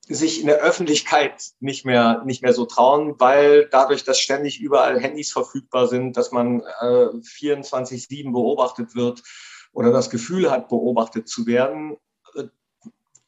sich 0.09 0.41
in 0.41 0.49
der 0.49 0.59
Öffentlichkeit 0.59 1.53
nicht 1.61 1.85
mehr, 1.85 2.23
nicht 2.25 2.43
mehr 2.43 2.53
so 2.53 2.67
trauen, 2.67 3.15
weil 3.19 3.69
dadurch, 3.71 4.03
dass 4.03 4.19
ständig 4.19 4.61
überall 4.61 4.99
Handys 5.01 5.33
verfügbar 5.33 5.87
sind, 5.87 6.17
dass 6.17 6.33
man 6.33 6.61
äh, 6.81 7.09
24-7 7.15 8.33
beobachtet 8.33 8.97
wird, 8.97 9.23
oder 9.73 9.93
das 9.93 10.11
Gefühl 10.11 10.51
hat, 10.51 10.69
beobachtet 10.69 11.29
zu 11.29 11.47
werden, 11.47 11.97
äh, 12.35 12.45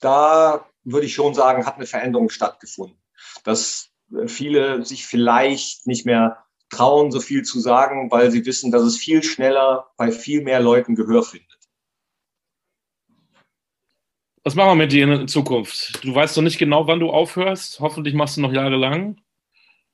da 0.01 0.67
würde 0.85 1.07
ich 1.07 1.15
schon 1.15 1.35
sagen, 1.35 1.67
hat 1.67 1.77
eine 1.77 1.87
Veränderung 1.87 2.31
stattgefunden. 2.31 2.99
Dass 3.45 3.91
viele 4.27 4.85
sich 4.85 5.07
vielleicht 5.07 5.87
nicht 5.87 6.07
mehr 6.07 6.45
trauen, 6.71 7.11
so 7.13 7.21
viel 7.21 7.43
zu 7.43 7.61
sagen, 7.61 8.11
weil 8.11 8.31
sie 8.31 8.45
wissen, 8.45 8.73
dass 8.73 8.83
es 8.83 8.97
viel 8.97 9.23
schneller 9.23 9.91
bei 9.97 10.11
viel 10.11 10.43
mehr 10.43 10.61
Leuten 10.61 10.95
Gehör 10.95 11.23
findet. 11.23 11.49
Was 14.45 14.57
machen 14.57 14.71
wir 14.71 14.75
mit 14.75 14.93
dir 14.93 15.07
in 15.07 15.29
Zukunft? 15.29 16.05
Du 16.05 16.13
weißt 16.13 16.37
doch 16.37 16.43
nicht 16.43 16.59
genau, 16.59 16.89
wann 16.89 16.99
du 16.99 17.11
aufhörst. 17.11 17.79
Hoffentlich 17.79 18.15
machst 18.15 18.37
du 18.37 18.41
noch 18.41 18.53
jahrelang. 18.53 19.21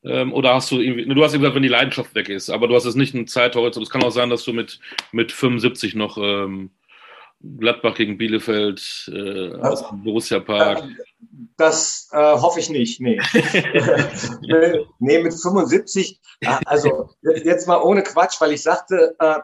Ähm, 0.05 0.33
oder 0.33 0.55
hast 0.55 0.71
du 0.71 0.79
irgendwie, 0.81 1.07
du 1.07 1.25
hast 1.25 1.33
gesagt, 1.33 1.55
wenn 1.55 1.63
die 1.63 1.69
Leidenschaft 1.69 2.15
weg 2.15 2.29
ist, 2.29 2.51
aber 2.51 2.69
du 2.69 2.75
hast 2.75 2.85
jetzt 2.85 2.97
nicht 2.97 3.15
einen 3.15 3.27
Zeithorizont. 3.27 3.85
Es 3.87 3.91
kann 3.91 4.03
auch 4.03 4.11
sein, 4.11 4.31
dass 4.31 4.45
du 4.45 4.53
mit, 4.53 4.79
mit 5.13 5.33
75 5.33 5.95
noch 5.95 6.19
ähm, 6.19 6.71
Gladbach 7.41 7.95
gegen 7.95 8.19
Bielefeld 8.19 9.11
äh, 9.13 9.55
aus 9.55 9.89
dem 9.89 10.03
Borussia 10.03 10.41
Park. 10.41 10.85
Das 11.57 12.09
äh, 12.13 12.17
hoffe 12.17 12.61
ich 12.61 12.69
nicht, 12.69 13.01
nee. 13.01 13.21
nee, 14.99 15.23
mit 15.23 15.35
75, 15.35 16.21
äh, 16.41 16.49
also 16.67 17.11
jetzt 17.23 17.69
mal 17.69 17.81
ohne 17.81 18.03
Quatsch, 18.03 18.41
weil 18.41 18.53
ich 18.53 18.63
sagte, 18.63 19.17
äh, 19.19 19.39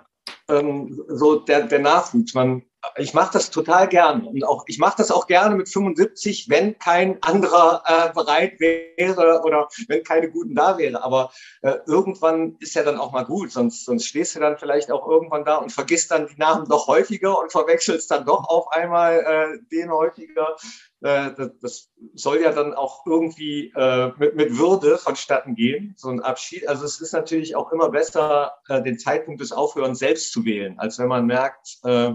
ähm, 0.49 1.03
so 1.09 1.37
der, 1.37 1.63
der 1.63 1.79
Nachwuchs, 1.79 2.35
man 2.35 2.63
ich 2.97 3.15
mache 3.15 3.33
das 3.33 3.51
total 3.51 3.89
gern 3.89 4.27
und 4.27 4.45
auch 4.45 4.65
ich 4.67 4.79
mache 4.79 4.97
das 4.99 5.11
auch 5.11 5.27
gerne 5.27 5.55
mit 5.55 5.69
75, 5.69 6.49
wenn 6.49 6.79
kein 6.79 7.23
anderer 7.23 7.83
äh, 7.87 8.13
bereit 8.13 8.61
wäre 8.61 9.43
oder 9.45 9.69
wenn 9.89 10.03
keine 10.05 10.31
guten 10.31 10.55
da 10.55 10.79
wäre. 10.79 11.03
Aber 11.03 11.33
äh, 11.63 11.77
irgendwann 11.87 12.57
ist 12.61 12.75
ja 12.75 12.83
dann 12.83 12.99
auch 12.99 13.13
mal 13.13 13.25
gut, 13.25 13.53
sonst 13.53 13.85
sonst 13.85 14.07
stehst 14.07 14.37
du 14.37 14.41
dann 14.41 14.59
vielleicht 14.59 14.91
auch 14.91 15.07
irgendwann 15.09 15.45
da 15.45 15.57
und 15.57 15.73
vergisst 15.73 16.11
dann 16.11 16.27
die 16.27 16.37
Namen 16.37 16.69
doch 16.69 16.87
häufiger 16.87 17.39
und 17.39 17.53
verwechselst 17.53 18.11
dann 18.11 18.25
doch 18.25 18.49
auf 18.49 18.71
einmal 18.73 19.19
äh, 19.21 19.59
den 19.71 19.91
häufiger. 19.91 20.57
Äh, 21.01 21.33
das, 21.37 21.51
das 21.61 21.91
soll 22.15 22.41
ja 22.41 22.53
dann 22.53 22.75
auch 22.75 23.05
irgendwie 23.07 23.73
äh, 23.77 24.13
mit, 24.19 24.37
mit 24.37 24.57
Würde 24.57 24.99
vonstatten 24.99 25.55
gehen, 25.55 25.95
so 25.97 26.09
ein 26.09 26.21
Abschied. 26.21 26.67
Also 26.69 26.85
es 26.85 27.01
ist 27.01 27.13
natürlich 27.13 27.57
auch 27.57 27.73
immer 27.73 27.91
besser, 27.91 28.55
äh, 28.69 28.83
den 28.83 28.99
Zeitpunkt 28.99 29.41
des 29.41 29.53
Aufhörens 29.53 29.99
selbst 29.99 30.33
zu 30.33 30.45
wählen, 30.45 30.79
als 30.79 30.99
wenn 30.99 31.09
man 31.09 31.27
merkt, 31.27 31.79
äh, 31.85 32.13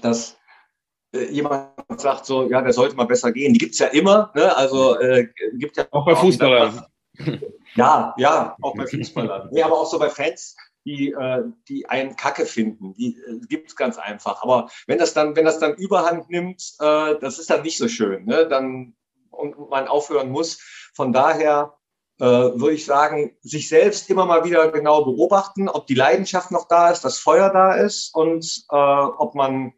dass 0.00 0.36
äh, 1.14 1.24
jemand 1.30 1.70
sagt 1.96 2.26
so, 2.26 2.48
ja, 2.48 2.62
der 2.62 2.72
sollte 2.72 2.96
mal 2.96 3.04
besser 3.04 3.32
gehen. 3.32 3.52
Die 3.52 3.58
gibt 3.58 3.72
es 3.72 3.78
ja 3.78 3.88
immer, 3.88 4.30
ne? 4.34 4.56
Also 4.56 4.98
äh, 4.98 5.28
gibt 5.54 5.76
ja 5.76 5.86
auch 5.90 6.06
bei 6.06 6.16
Fußballern. 6.16 6.86
Ja, 7.74 8.14
ja, 8.18 8.56
auch 8.60 8.74
bei 8.74 8.86
Fußballern. 8.86 9.48
nee, 9.50 9.62
aber 9.62 9.78
auch 9.78 9.90
so 9.90 9.98
bei 9.98 10.10
Fans, 10.10 10.56
die, 10.84 11.12
äh, 11.12 11.42
die 11.68 11.88
einen 11.88 12.16
Kacke 12.16 12.44
finden. 12.44 12.92
Die 12.94 13.16
äh, 13.16 13.38
gibt 13.48 13.68
es 13.68 13.76
ganz 13.76 13.98
einfach. 13.98 14.42
Aber 14.42 14.68
wenn 14.86 14.98
das 14.98 15.14
dann, 15.14 15.36
wenn 15.36 15.46
das 15.46 15.58
dann 15.58 15.74
Überhand 15.74 16.28
nimmt, 16.28 16.62
äh, 16.80 17.14
das 17.20 17.38
ist 17.38 17.48
dann 17.48 17.62
nicht 17.62 17.78
so 17.78 17.88
schön, 17.88 18.26
ne? 18.26 18.46
Dann 18.46 18.94
und 19.30 19.70
man 19.70 19.88
aufhören 19.88 20.30
muss. 20.30 20.58
Von 20.94 21.12
daher 21.12 21.74
äh, 22.20 22.24
würde 22.24 22.72
ich 22.72 22.84
sagen, 22.84 23.36
sich 23.40 23.68
selbst 23.68 24.08
immer 24.10 24.26
mal 24.26 24.44
wieder 24.44 24.70
genau 24.70 25.04
beobachten, 25.04 25.68
ob 25.68 25.86
die 25.86 25.94
Leidenschaft 25.94 26.50
noch 26.50 26.68
da 26.68 26.90
ist, 26.90 27.04
das 27.04 27.18
Feuer 27.18 27.50
da 27.50 27.74
ist 27.74 28.14
und 28.14 28.64
äh, 28.70 28.76
ob 28.76 29.34
man 29.34 29.72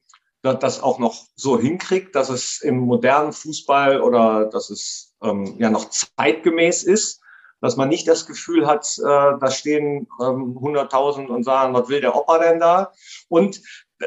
das 0.52 0.82
auch 0.82 0.98
noch 0.98 1.14
so 1.34 1.58
hinkriegt, 1.58 2.14
dass 2.14 2.28
es 2.28 2.60
im 2.60 2.78
modernen 2.78 3.32
Fußball 3.32 4.00
oder 4.00 4.46
dass 4.46 4.70
es 4.70 5.14
ähm, 5.22 5.56
ja 5.58 5.70
noch 5.70 5.88
zeitgemäß 5.90 6.84
ist. 6.84 7.20
dass 7.60 7.76
man 7.76 7.88
nicht 7.88 8.06
das 8.06 8.26
Gefühl 8.26 8.66
hat, 8.66 8.86
äh, 8.98 9.02
da 9.40 9.50
stehen 9.50 10.06
ähm, 10.20 10.58
100.000 10.58 11.28
und 11.28 11.44
sagen, 11.44 11.72
was 11.72 11.88
will 11.88 12.02
der 12.02 12.14
Opa 12.14 12.38
denn 12.38 12.60
da? 12.60 12.92
Und 13.28 13.62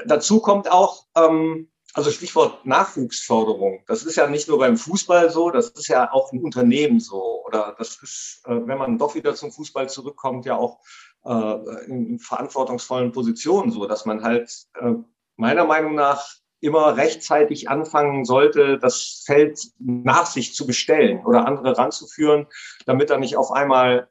dazu 0.05 0.39
kommt 0.41 0.71
auch, 0.71 1.07
ähm, 1.15 1.71
also 1.95 2.11
Stichwort 2.11 2.67
Nachwuchsförderung. 2.67 3.83
Das 3.87 4.03
ist 4.03 4.15
ja 4.15 4.27
nicht 4.27 4.47
nur 4.47 4.59
beim 4.59 4.77
Fußball 4.77 5.31
so, 5.31 5.49
das 5.49 5.69
ist 5.69 5.87
ja 5.87 6.11
auch 6.11 6.31
ein 6.31 6.43
Unternehmen 6.43 6.99
so. 6.99 7.43
Oder 7.47 7.73
das 7.79 7.99
ist, 8.03 8.43
äh, 8.45 8.51
wenn 8.67 8.77
man 8.77 8.99
doch 8.99 9.15
wieder 9.15 9.33
zum 9.33 9.51
Fußball 9.51 9.89
zurückkommt, 9.89 10.45
ja 10.45 10.55
auch 10.55 10.79
äh, 11.25 11.85
in 11.87 12.19
verantwortungsvollen 12.19 13.11
Positionen 13.11 13.71
so, 13.71 13.87
dass 13.87 14.05
man 14.05 14.21
halt 14.21 14.51
äh, 14.75 14.93
meiner 15.37 15.65
Meinung 15.65 15.95
nach 15.95 16.25
immer 16.59 16.97
rechtzeitig 16.97 17.69
anfangen 17.69 18.25
sollte, 18.25 18.79
das 18.79 19.23
Feld 19.25 19.59
nach 19.79 20.25
sich 20.25 20.53
zu 20.55 20.65
bestellen 20.65 21.23
oder 21.25 21.45
andere 21.45 21.77
ranzuführen, 21.77 22.47
damit 22.85 23.09
er 23.09 23.19
nicht 23.19 23.37
auf 23.37 23.51
einmal 23.51 24.09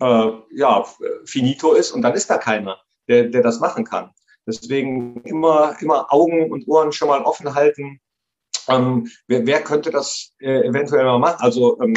äh, 0.00 0.30
ja, 0.54 0.86
finito 1.24 1.72
ist 1.72 1.92
und 1.92 2.02
dann 2.02 2.14
ist 2.14 2.30
da 2.30 2.38
keiner, 2.38 2.78
der, 3.08 3.24
der 3.24 3.42
das 3.42 3.60
machen 3.60 3.84
kann. 3.84 4.10
Deswegen 4.46 5.20
immer, 5.22 5.76
immer 5.80 6.12
Augen 6.12 6.50
und 6.50 6.68
Ohren 6.68 6.92
schon 6.92 7.08
mal 7.08 7.22
offen 7.22 7.54
halten. 7.54 8.00
Ähm, 8.68 9.10
wer, 9.26 9.46
wer 9.46 9.62
könnte 9.62 9.90
das 9.90 10.32
äh, 10.40 10.66
eventuell 10.66 11.04
mal 11.04 11.18
machen? 11.18 11.40
Also 11.40 11.80
ähm, 11.80 11.94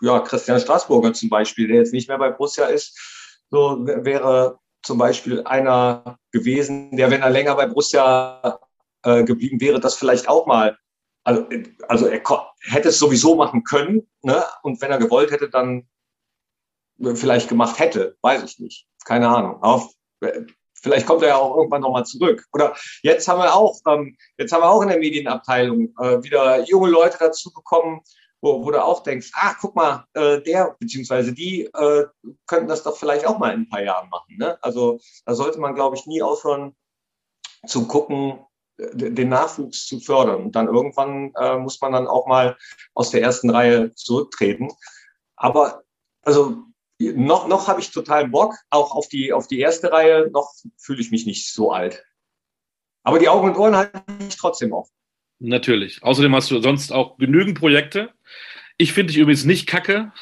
ja, 0.00 0.20
Christian 0.20 0.60
Straßburger 0.60 1.12
zum 1.12 1.28
Beispiel, 1.28 1.68
der 1.68 1.76
jetzt 1.78 1.92
nicht 1.92 2.08
mehr 2.08 2.18
bei 2.18 2.30
Borussia 2.30 2.66
ist, 2.66 2.98
so 3.50 3.84
wäre 3.84 4.58
zum 4.88 4.96
Beispiel 4.96 5.42
einer 5.44 6.18
gewesen, 6.32 6.96
der, 6.96 7.10
wenn 7.10 7.20
er 7.20 7.28
länger 7.28 7.54
bei 7.54 7.66
Borussia 7.66 8.58
äh, 9.02 9.22
geblieben 9.22 9.60
wäre, 9.60 9.80
das 9.80 9.94
vielleicht 9.94 10.30
auch 10.30 10.46
mal, 10.46 10.78
also, 11.24 11.46
also 11.88 12.06
er 12.06 12.22
hätte 12.62 12.88
es 12.88 12.98
sowieso 12.98 13.36
machen 13.36 13.64
können, 13.64 14.08
ne? 14.22 14.42
und 14.62 14.80
wenn 14.80 14.90
er 14.90 14.96
gewollt 14.96 15.30
hätte, 15.30 15.50
dann 15.50 15.86
vielleicht 17.14 17.50
gemacht 17.50 17.78
hätte, 17.78 18.16
weiß 18.22 18.42
ich 18.44 18.58
nicht, 18.60 18.86
keine 19.04 19.28
Ahnung. 19.28 19.62
Auf, 19.62 19.92
vielleicht 20.72 21.06
kommt 21.06 21.20
er 21.20 21.28
ja 21.28 21.36
auch 21.36 21.54
irgendwann 21.54 21.82
nochmal 21.82 22.06
zurück. 22.06 22.46
Oder 22.54 22.74
jetzt 23.02 23.28
haben 23.28 23.42
wir 23.42 23.54
auch, 23.54 23.78
ähm, 23.86 24.16
jetzt 24.38 24.52
haben 24.54 24.62
wir 24.62 24.70
auch 24.70 24.80
in 24.80 24.88
der 24.88 24.98
Medienabteilung 24.98 25.94
äh, 26.00 26.22
wieder 26.22 26.64
junge 26.64 26.88
Leute 26.88 27.18
dazu 27.20 27.52
bekommen, 27.52 28.00
wo, 28.40 28.64
wo 28.64 28.70
du 28.70 28.82
auch 28.82 29.02
denkst, 29.02 29.30
ah, 29.34 29.54
guck 29.60 29.74
mal, 29.74 30.04
äh, 30.14 30.40
der 30.42 30.76
beziehungsweise 30.78 31.32
die 31.32 31.64
äh, 31.64 32.06
könnten 32.46 32.68
das 32.68 32.82
doch 32.82 32.96
vielleicht 32.96 33.26
auch 33.26 33.38
mal 33.38 33.52
in 33.52 33.62
ein 33.62 33.68
paar 33.68 33.82
Jahren 33.82 34.08
machen. 34.10 34.36
Ne? 34.38 34.58
Also 34.62 35.00
da 35.24 35.34
sollte 35.34 35.58
man, 35.60 35.74
glaube 35.74 35.96
ich, 35.96 36.06
nie 36.06 36.22
aufhören 36.22 36.76
zu 37.66 37.86
gucken, 37.86 38.38
den 38.78 39.28
Nachwuchs 39.28 39.86
zu 39.86 39.98
fördern. 39.98 40.44
Und 40.44 40.56
dann 40.56 40.68
irgendwann 40.68 41.32
äh, 41.34 41.56
muss 41.56 41.80
man 41.80 41.92
dann 41.92 42.06
auch 42.06 42.26
mal 42.26 42.56
aus 42.94 43.10
der 43.10 43.22
ersten 43.22 43.50
Reihe 43.50 43.92
zurücktreten. 43.94 44.68
Aber 45.36 45.82
also 46.22 46.62
noch, 47.00 47.48
noch 47.48 47.68
habe 47.68 47.80
ich 47.80 47.90
total 47.90 48.28
Bock, 48.28 48.54
auch 48.70 48.92
auf 48.92 49.08
die, 49.08 49.32
auf 49.32 49.48
die 49.48 49.60
erste 49.60 49.90
Reihe. 49.90 50.30
Noch 50.30 50.52
fühle 50.76 51.00
ich 51.00 51.10
mich 51.10 51.26
nicht 51.26 51.52
so 51.52 51.72
alt. 51.72 52.04
Aber 53.02 53.18
die 53.18 53.28
Augen 53.28 53.48
und 53.48 53.56
Ohren 53.56 53.76
halte 53.76 54.02
ich 54.20 54.36
trotzdem 54.36 54.72
auf. 54.72 54.88
Natürlich. 55.40 56.02
Außerdem 56.02 56.34
hast 56.34 56.50
du 56.50 56.60
sonst 56.60 56.92
auch 56.92 57.16
genügend 57.18 57.58
Projekte. 57.58 58.10
Ich 58.76 58.92
finde 58.92 59.12
dich 59.12 59.20
übrigens 59.20 59.44
nicht 59.44 59.66
kacke. 59.66 60.12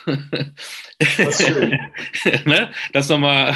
Das, 0.99 1.41
ist 1.41 1.47
schön. 1.47 1.79
ne? 2.47 2.71
das 2.93 3.09
nochmal 3.09 3.55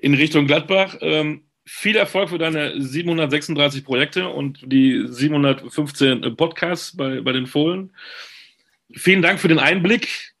in 0.00 0.14
Richtung 0.14 0.46
Gladbach. 0.46 0.96
Ähm, 1.00 1.44
viel 1.64 1.96
Erfolg 1.96 2.30
für 2.30 2.38
deine 2.38 2.80
736 2.80 3.84
Projekte 3.84 4.28
und 4.28 4.60
die 4.64 5.06
715 5.06 6.34
Podcasts 6.36 6.96
bei, 6.96 7.20
bei 7.20 7.32
den 7.32 7.46
Fohlen. 7.46 7.94
Vielen 8.94 9.22
Dank 9.22 9.38
für 9.38 9.48
den 9.48 9.58
Einblick, 9.58 10.34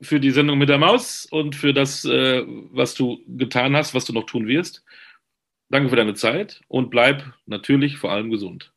für 0.00 0.20
die 0.20 0.30
Sendung 0.30 0.58
mit 0.58 0.68
der 0.68 0.78
Maus 0.78 1.26
und 1.26 1.56
für 1.56 1.72
das, 1.72 2.04
äh, 2.04 2.42
was 2.46 2.94
du 2.94 3.20
getan 3.26 3.76
hast, 3.76 3.94
was 3.94 4.04
du 4.04 4.12
noch 4.12 4.26
tun 4.26 4.46
wirst. 4.46 4.84
Danke 5.70 5.88
für 5.88 5.96
deine 5.96 6.14
Zeit 6.14 6.62
und 6.68 6.90
bleib 6.90 7.24
natürlich 7.46 7.96
vor 7.96 8.12
allem 8.12 8.30
gesund. 8.30 8.72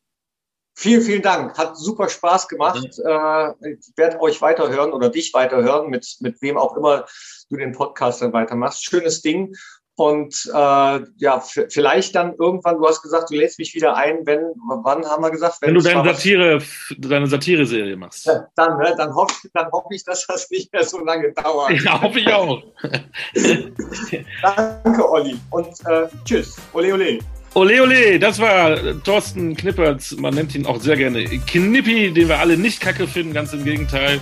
Vielen, 0.79 1.01
vielen 1.01 1.21
Dank. 1.21 1.57
Hat 1.57 1.75
super 1.75 2.07
Spaß 2.07 2.47
gemacht. 2.47 2.87
Ja. 3.03 3.49
Äh, 3.49 3.73
ich 3.73 3.91
werde 3.97 4.21
euch 4.21 4.41
weiterhören 4.41 4.93
oder 4.93 5.09
dich 5.09 5.33
weiterhören, 5.33 5.89
mit, 5.89 6.15
mit 6.21 6.41
wem 6.41 6.57
auch 6.57 6.77
immer 6.77 7.05
du 7.49 7.57
den 7.57 7.73
Podcast 7.73 8.21
dann 8.21 8.31
weitermachst. 8.31 8.85
Schönes 8.85 9.21
Ding. 9.21 9.53
Und 9.95 10.49
äh, 10.53 10.99
ja, 11.17 11.41
vielleicht 11.41 12.15
dann 12.15 12.33
irgendwann, 12.39 12.77
du 12.77 12.87
hast 12.87 13.01
gesagt, 13.01 13.29
du 13.29 13.35
lädst 13.35 13.59
mich 13.59 13.75
wieder 13.75 13.97
ein, 13.97 14.25
wenn, 14.25 14.39
wann 14.85 15.05
haben 15.05 15.21
wir 15.21 15.31
gesagt? 15.31 15.57
Wenn, 15.59 15.67
wenn 15.67 15.75
du 15.75 15.81
deine 15.81 16.13
Satire, 16.13 16.59
deine 16.97 17.27
Satire-Serie 17.27 17.97
machst. 17.97 18.27
Ja, 18.27 18.47
dann, 18.55 18.77
ne, 18.77 18.95
dann 18.95 19.13
hoffe 19.13 19.49
dann 19.53 19.69
hoff 19.73 19.83
ich, 19.91 20.05
dass 20.05 20.27
das 20.27 20.49
nicht 20.49 20.71
mehr 20.71 20.85
so 20.85 21.03
lange 21.03 21.33
dauert. 21.33 21.71
Ja, 21.71 22.01
hoffe 22.01 22.19
ich 22.21 22.31
auch. 22.31 22.63
Danke, 24.41 25.09
Olli. 25.09 25.37
Und 25.49 25.67
äh, 25.85 26.07
tschüss. 26.23 26.55
Ole, 26.71 26.93
ole. 26.93 27.19
Ole, 27.55 27.81
ole, 27.81 28.19
das 28.19 28.39
war 28.39 28.77
Thorsten 29.03 29.55
Knippertz. 29.55 30.15
Man 30.17 30.35
nennt 30.35 30.53
ihn 30.53 30.65
auch 30.65 30.79
sehr 30.79 30.95
gerne 30.95 31.25
Knippi, 31.25 32.11
den 32.11 32.27
wir 32.27 32.39
alle 32.39 32.57
nicht 32.57 32.79
kacke 32.79 33.07
finden, 33.07 33.33
ganz 33.33 33.53
im 33.53 33.63
Gegenteil. 33.63 34.21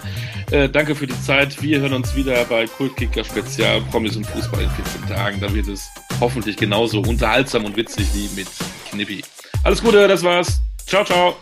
Äh, 0.51 0.69
danke 0.69 0.95
für 0.95 1.07
die 1.07 1.21
Zeit. 1.21 1.61
Wir 1.61 1.81
hören 1.81 1.93
uns 1.93 2.15
wieder 2.15 2.45
bei 2.45 2.67
Kultkicker 2.67 3.23
Spezial, 3.23 3.81
Promis 3.91 4.15
und 4.15 4.25
Fußball 4.25 4.61
in 4.61 4.69
14 4.69 5.07
Tagen. 5.07 5.41
Da 5.41 5.53
wird 5.53 5.67
es 5.67 5.89
hoffentlich 6.21 6.55
genauso 6.55 7.01
unterhaltsam 7.01 7.65
und 7.65 7.75
witzig 7.75 8.07
wie 8.13 8.29
mit 8.35 8.47
Knippi. 8.89 9.23
Alles 9.63 9.83
Gute, 9.83 10.07
das 10.07 10.23
war's. 10.23 10.61
Ciao, 10.85 11.03
ciao. 11.03 11.35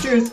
Tschüss. 0.00 0.30